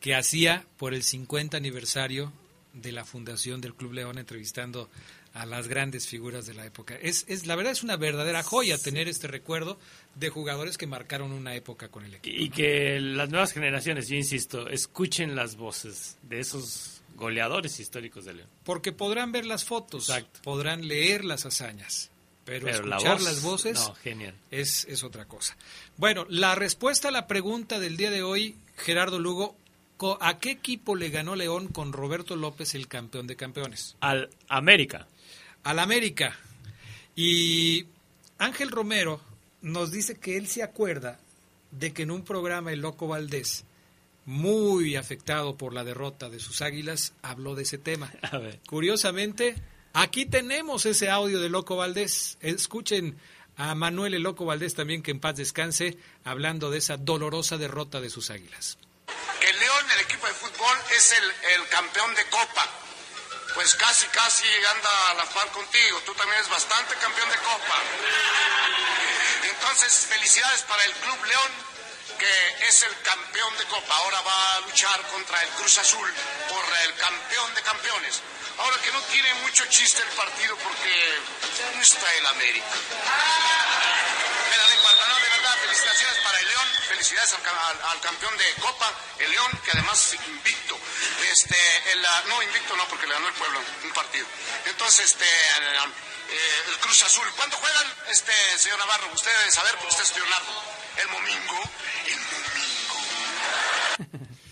que 0.00 0.14
hacía 0.14 0.64
por 0.78 0.94
el 0.94 1.02
50 1.02 1.56
aniversario 1.56 2.32
de 2.72 2.92
la 2.92 3.04
fundación 3.04 3.60
del 3.60 3.74
Club 3.74 3.92
León 3.92 4.18
entrevistando 4.18 4.88
a 5.34 5.46
las 5.46 5.68
grandes 5.68 6.06
figuras 6.06 6.46
de 6.46 6.54
la 6.54 6.66
época. 6.66 6.94
Es, 7.00 7.24
es 7.28 7.46
la 7.46 7.56
verdad 7.56 7.72
es 7.72 7.82
una 7.82 7.96
verdadera 7.96 8.42
joya 8.42 8.76
tener 8.78 9.08
este 9.08 9.28
recuerdo 9.28 9.78
de 10.14 10.28
jugadores 10.28 10.76
que 10.76 10.86
marcaron 10.86 11.32
una 11.32 11.54
época 11.54 11.88
con 11.88 12.04
el 12.04 12.14
equipo. 12.14 12.36
Y 12.38 12.50
que 12.50 13.00
las 13.00 13.30
nuevas 13.30 13.52
generaciones, 13.52 14.08
yo 14.08 14.16
insisto, 14.16 14.68
escuchen 14.68 15.34
las 15.34 15.56
voces 15.56 16.18
de 16.22 16.40
esos 16.40 17.02
goleadores 17.16 17.80
históricos 17.80 18.24
de 18.24 18.34
León. 18.34 18.48
Porque 18.64 18.92
podrán 18.92 19.32
ver 19.32 19.46
las 19.46 19.64
fotos, 19.64 20.12
podrán 20.42 20.86
leer 20.86 21.24
las 21.24 21.46
hazañas, 21.46 22.10
pero, 22.44 22.68
escuchar 22.68 23.20
las 23.20 23.42
voces 23.42 23.90
Es, 24.50 24.84
es 24.86 25.04
otra 25.04 25.26
cosa. 25.26 25.56
Bueno, 25.96 26.26
la 26.28 26.54
respuesta 26.54 27.08
a 27.08 27.12
la 27.12 27.26
pregunta 27.26 27.78
del 27.78 27.96
día 27.96 28.10
de 28.10 28.22
hoy, 28.22 28.56
Gerardo 28.76 29.18
Lugo, 29.18 29.56
¿a 30.20 30.38
qué 30.38 30.50
equipo 30.50 30.96
le 30.96 31.10
ganó 31.10 31.36
León 31.36 31.68
con 31.68 31.92
Roberto 31.92 32.36
López 32.36 32.74
el 32.74 32.88
campeón 32.88 33.26
de 33.26 33.36
campeones? 33.36 33.96
Al 34.00 34.30
América. 34.48 35.06
Al 35.64 35.78
América. 35.78 36.36
Y 37.14 37.86
Ángel 38.38 38.70
Romero 38.70 39.20
nos 39.60 39.92
dice 39.92 40.18
que 40.18 40.36
él 40.36 40.48
se 40.48 40.62
acuerda 40.62 41.18
de 41.70 41.92
que 41.92 42.02
en 42.02 42.10
un 42.10 42.24
programa 42.24 42.72
el 42.72 42.80
Loco 42.80 43.08
Valdés, 43.08 43.64
muy 44.24 44.96
afectado 44.96 45.56
por 45.56 45.72
la 45.72 45.84
derrota 45.84 46.28
de 46.28 46.40
sus 46.40 46.62
águilas, 46.62 47.12
habló 47.22 47.54
de 47.54 47.62
ese 47.62 47.78
tema. 47.78 48.12
Curiosamente, 48.66 49.56
aquí 49.92 50.26
tenemos 50.26 50.86
ese 50.86 51.10
audio 51.10 51.40
de 51.40 51.48
Loco 51.48 51.76
Valdés. 51.76 52.38
Escuchen 52.40 53.16
a 53.56 53.74
Manuel 53.74 54.14
el 54.14 54.22
Loco 54.22 54.44
Valdés 54.44 54.74
también, 54.74 55.02
que 55.02 55.10
en 55.10 55.20
paz 55.20 55.36
descanse, 55.36 55.96
hablando 56.24 56.70
de 56.70 56.78
esa 56.78 56.96
dolorosa 56.96 57.58
derrota 57.58 58.00
de 58.00 58.10
sus 58.10 58.30
águilas. 58.30 58.78
Que 59.40 59.50
el 59.50 59.58
León, 59.58 59.84
el 59.94 60.04
equipo 60.04 60.26
de 60.26 60.34
fútbol, 60.34 60.76
es 60.96 61.12
el, 61.12 61.60
el 61.60 61.68
campeón 61.68 62.14
de 62.14 62.22
Copa. 62.30 62.81
Pues 63.54 63.74
casi, 63.74 64.06
casi 64.06 64.46
anda 64.74 65.10
a 65.10 65.14
la 65.14 65.24
par 65.26 65.48
contigo. 65.48 66.00
Tú 66.06 66.14
también 66.14 66.38
eres 66.38 66.48
bastante 66.48 66.94
campeón 66.96 67.28
de 67.28 67.36
Copa. 67.38 67.78
Entonces, 69.42 70.06
felicidades 70.08 70.62
para 70.62 70.84
el 70.84 70.92
Club 70.92 71.24
León, 71.24 71.52
que 72.18 72.66
es 72.68 72.82
el 72.82 73.00
campeón 73.02 73.58
de 73.58 73.64
Copa. 73.64 73.96
Ahora 73.96 74.20
va 74.22 74.54
a 74.54 74.60
luchar 74.60 75.00
contra 75.08 75.42
el 75.42 75.48
Cruz 75.50 75.78
Azul 75.78 76.12
por 76.48 76.64
el 76.84 76.94
campeón 76.96 77.54
de 77.54 77.62
campeones. 77.62 78.20
Ahora 78.58 78.76
que 78.82 78.92
no 78.92 79.00
tiene 79.02 79.32
mucho 79.42 79.64
chiste 79.66 80.02
el 80.02 80.08
partido 80.08 80.56
porque 80.56 81.20
no 81.74 81.82
está 81.82 82.14
el 82.14 82.26
América. 82.26 82.66
Felicitaciones 85.72 86.18
para 86.22 86.38
el 86.38 86.48
León, 86.48 86.68
felicidades 86.88 87.32
al, 87.32 88.00
campeón 88.00 88.36
de 88.36 88.44
Copa, 88.60 88.92
el 89.18 89.30
León, 89.30 89.50
que 89.64 89.70
además 89.70 90.14
invicto. 90.28 90.78
Este, 91.32 91.56
no, 92.28 92.42
invicto 92.42 92.76
no, 92.76 92.86
porque 92.88 93.06
le 93.06 93.14
ganó 93.14 93.28
el 93.28 93.34
pueblo 93.34 93.58
un 93.84 93.92
partido. 93.92 94.26
Entonces, 94.66 95.06
este, 95.06 95.24
eh, 95.24 96.62
el 96.68 96.78
Cruz 96.78 97.02
Azul. 97.04 97.26
¿Cuándo 97.36 97.56
juegan, 97.56 97.86
este 98.10 98.32
señor 98.58 98.78
Navarro? 98.80 99.10
Usted 99.14 99.30
debe 99.38 99.50
saber, 99.50 99.72
porque 99.76 99.88
usted 99.88 100.04
es 100.04 100.14
Leonardo. 100.14 100.62
El 100.98 101.06
domingo, 101.08 101.62
el 102.06 102.20
domingo. 104.12 104.28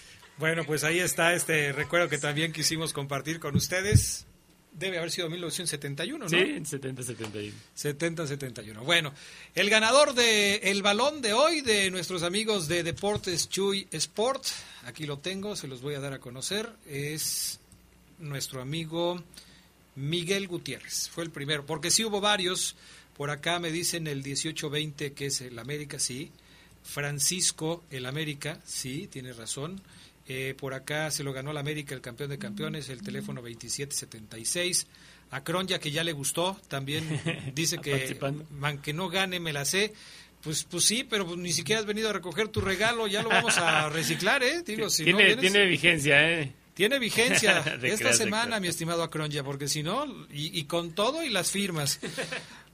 Bueno, 0.41 0.65
pues 0.65 0.85
ahí 0.85 1.01
está 1.01 1.35
este 1.35 1.71
recuerdo 1.73 2.09
que 2.09 2.17
también 2.17 2.55
quisimos 2.55 2.95
compartir 2.95 3.41
con 3.41 3.55
ustedes. 3.57 4.25
Debe 4.73 4.99
haber 4.99 5.11
sido 5.11 5.29
1971, 5.29 6.19
¿no? 6.25 6.29
Sí, 6.29 6.37
70-71. 6.37 7.53
70-71. 7.77 8.85
Bueno, 8.85 9.13
el 9.55 9.69
ganador 9.69 10.15
del 10.15 10.61
el 10.63 10.83
balón 10.83 11.21
de 11.21 11.33
hoy 11.33 11.61
de 11.61 11.91
nuestros 11.91 12.23
amigos 12.23 12.69
de 12.69 12.83
Deportes 12.83 13.49
Chuy 13.49 13.89
Sport, 13.91 14.45
aquí 14.85 15.07
lo 15.07 15.19
tengo, 15.19 15.57
se 15.57 15.67
los 15.67 15.83
voy 15.83 15.95
a 15.95 16.01
dar 16.01 16.13
a 16.13 16.21
conocer, 16.21 16.71
es 16.87 17.59
nuestro 18.21 18.63
amigo 18.63 19.23
Miguel 19.97 20.47
Gutiérrez. 20.49 21.09
Fue 21.11 21.25
el 21.25 21.31
primero, 21.31 21.67
porque 21.67 21.91
sí 21.91 22.05
hubo 22.05 22.21
varios. 22.21 22.77
Por 23.17 23.31
acá 23.31 23.59
me 23.59 23.71
dicen 23.71 24.07
el 24.07 24.19
1820 24.19 25.13
que 25.13 25.27
es 25.27 25.41
el 25.41 25.59
América, 25.59 25.99
sí. 25.99 26.31
Francisco, 26.83 27.85
el 27.91 28.07
América, 28.07 28.61
sí, 28.65 29.09
tiene 29.09 29.33
razón. 29.33 29.83
Eh, 30.27 30.55
por 30.57 30.75
acá 30.75 31.11
se 31.11 31.25
lo 31.25 31.33
ganó 31.33 31.51
el 31.51 31.57
América, 31.57 31.95
el 31.95 32.01
campeón 32.01 32.31
de 32.31 32.39
campeones, 32.39 32.89
el 32.89 33.03
teléfono 33.03 33.41
2776. 33.41 34.87
A 35.33 35.45
Cronja, 35.45 35.79
que 35.79 35.91
ya 35.91 36.03
le 36.03 36.13
gustó, 36.13 36.57
también 36.69 37.21
dice 37.55 37.79
que, 37.79 38.19
aunque 38.63 38.93
no 38.93 39.09
gane, 39.09 39.41
me 39.41 39.53
la 39.53 39.65
sé. 39.65 39.93
Pues, 40.43 40.65
pues 40.65 40.85
sí, 40.85 41.05
pero 41.09 41.27
pues 41.27 41.39
ni 41.39 41.53
siquiera 41.53 41.81
has 41.81 41.87
venido 41.87 42.09
a 42.09 42.13
recoger 42.13 42.49
tu 42.49 42.61
regalo, 42.61 43.07
ya 43.07 43.23
lo 43.23 43.29
vamos 43.29 43.59
a 43.59 43.89
reciclar, 43.91 44.43
¿eh? 44.43 44.63
Digo, 44.65 44.89
si 44.89 45.05
tiene, 45.05 45.37
tiene 45.37 45.67
vigencia, 45.67 46.31
¿eh? 46.31 46.55
Tiene 46.81 46.99
vigencia 46.99 47.59
esta 47.83 48.15
semana, 48.15 48.59
mi 48.59 48.69
estimado 48.69 49.03
Acronya, 49.03 49.45
porque 49.45 49.69
si 49.69 49.83
no, 49.83 50.07
y, 50.31 50.65
con 50.65 50.95
todo 50.95 51.23
y 51.23 51.29
las 51.29 51.51
firmas. 51.51 52.01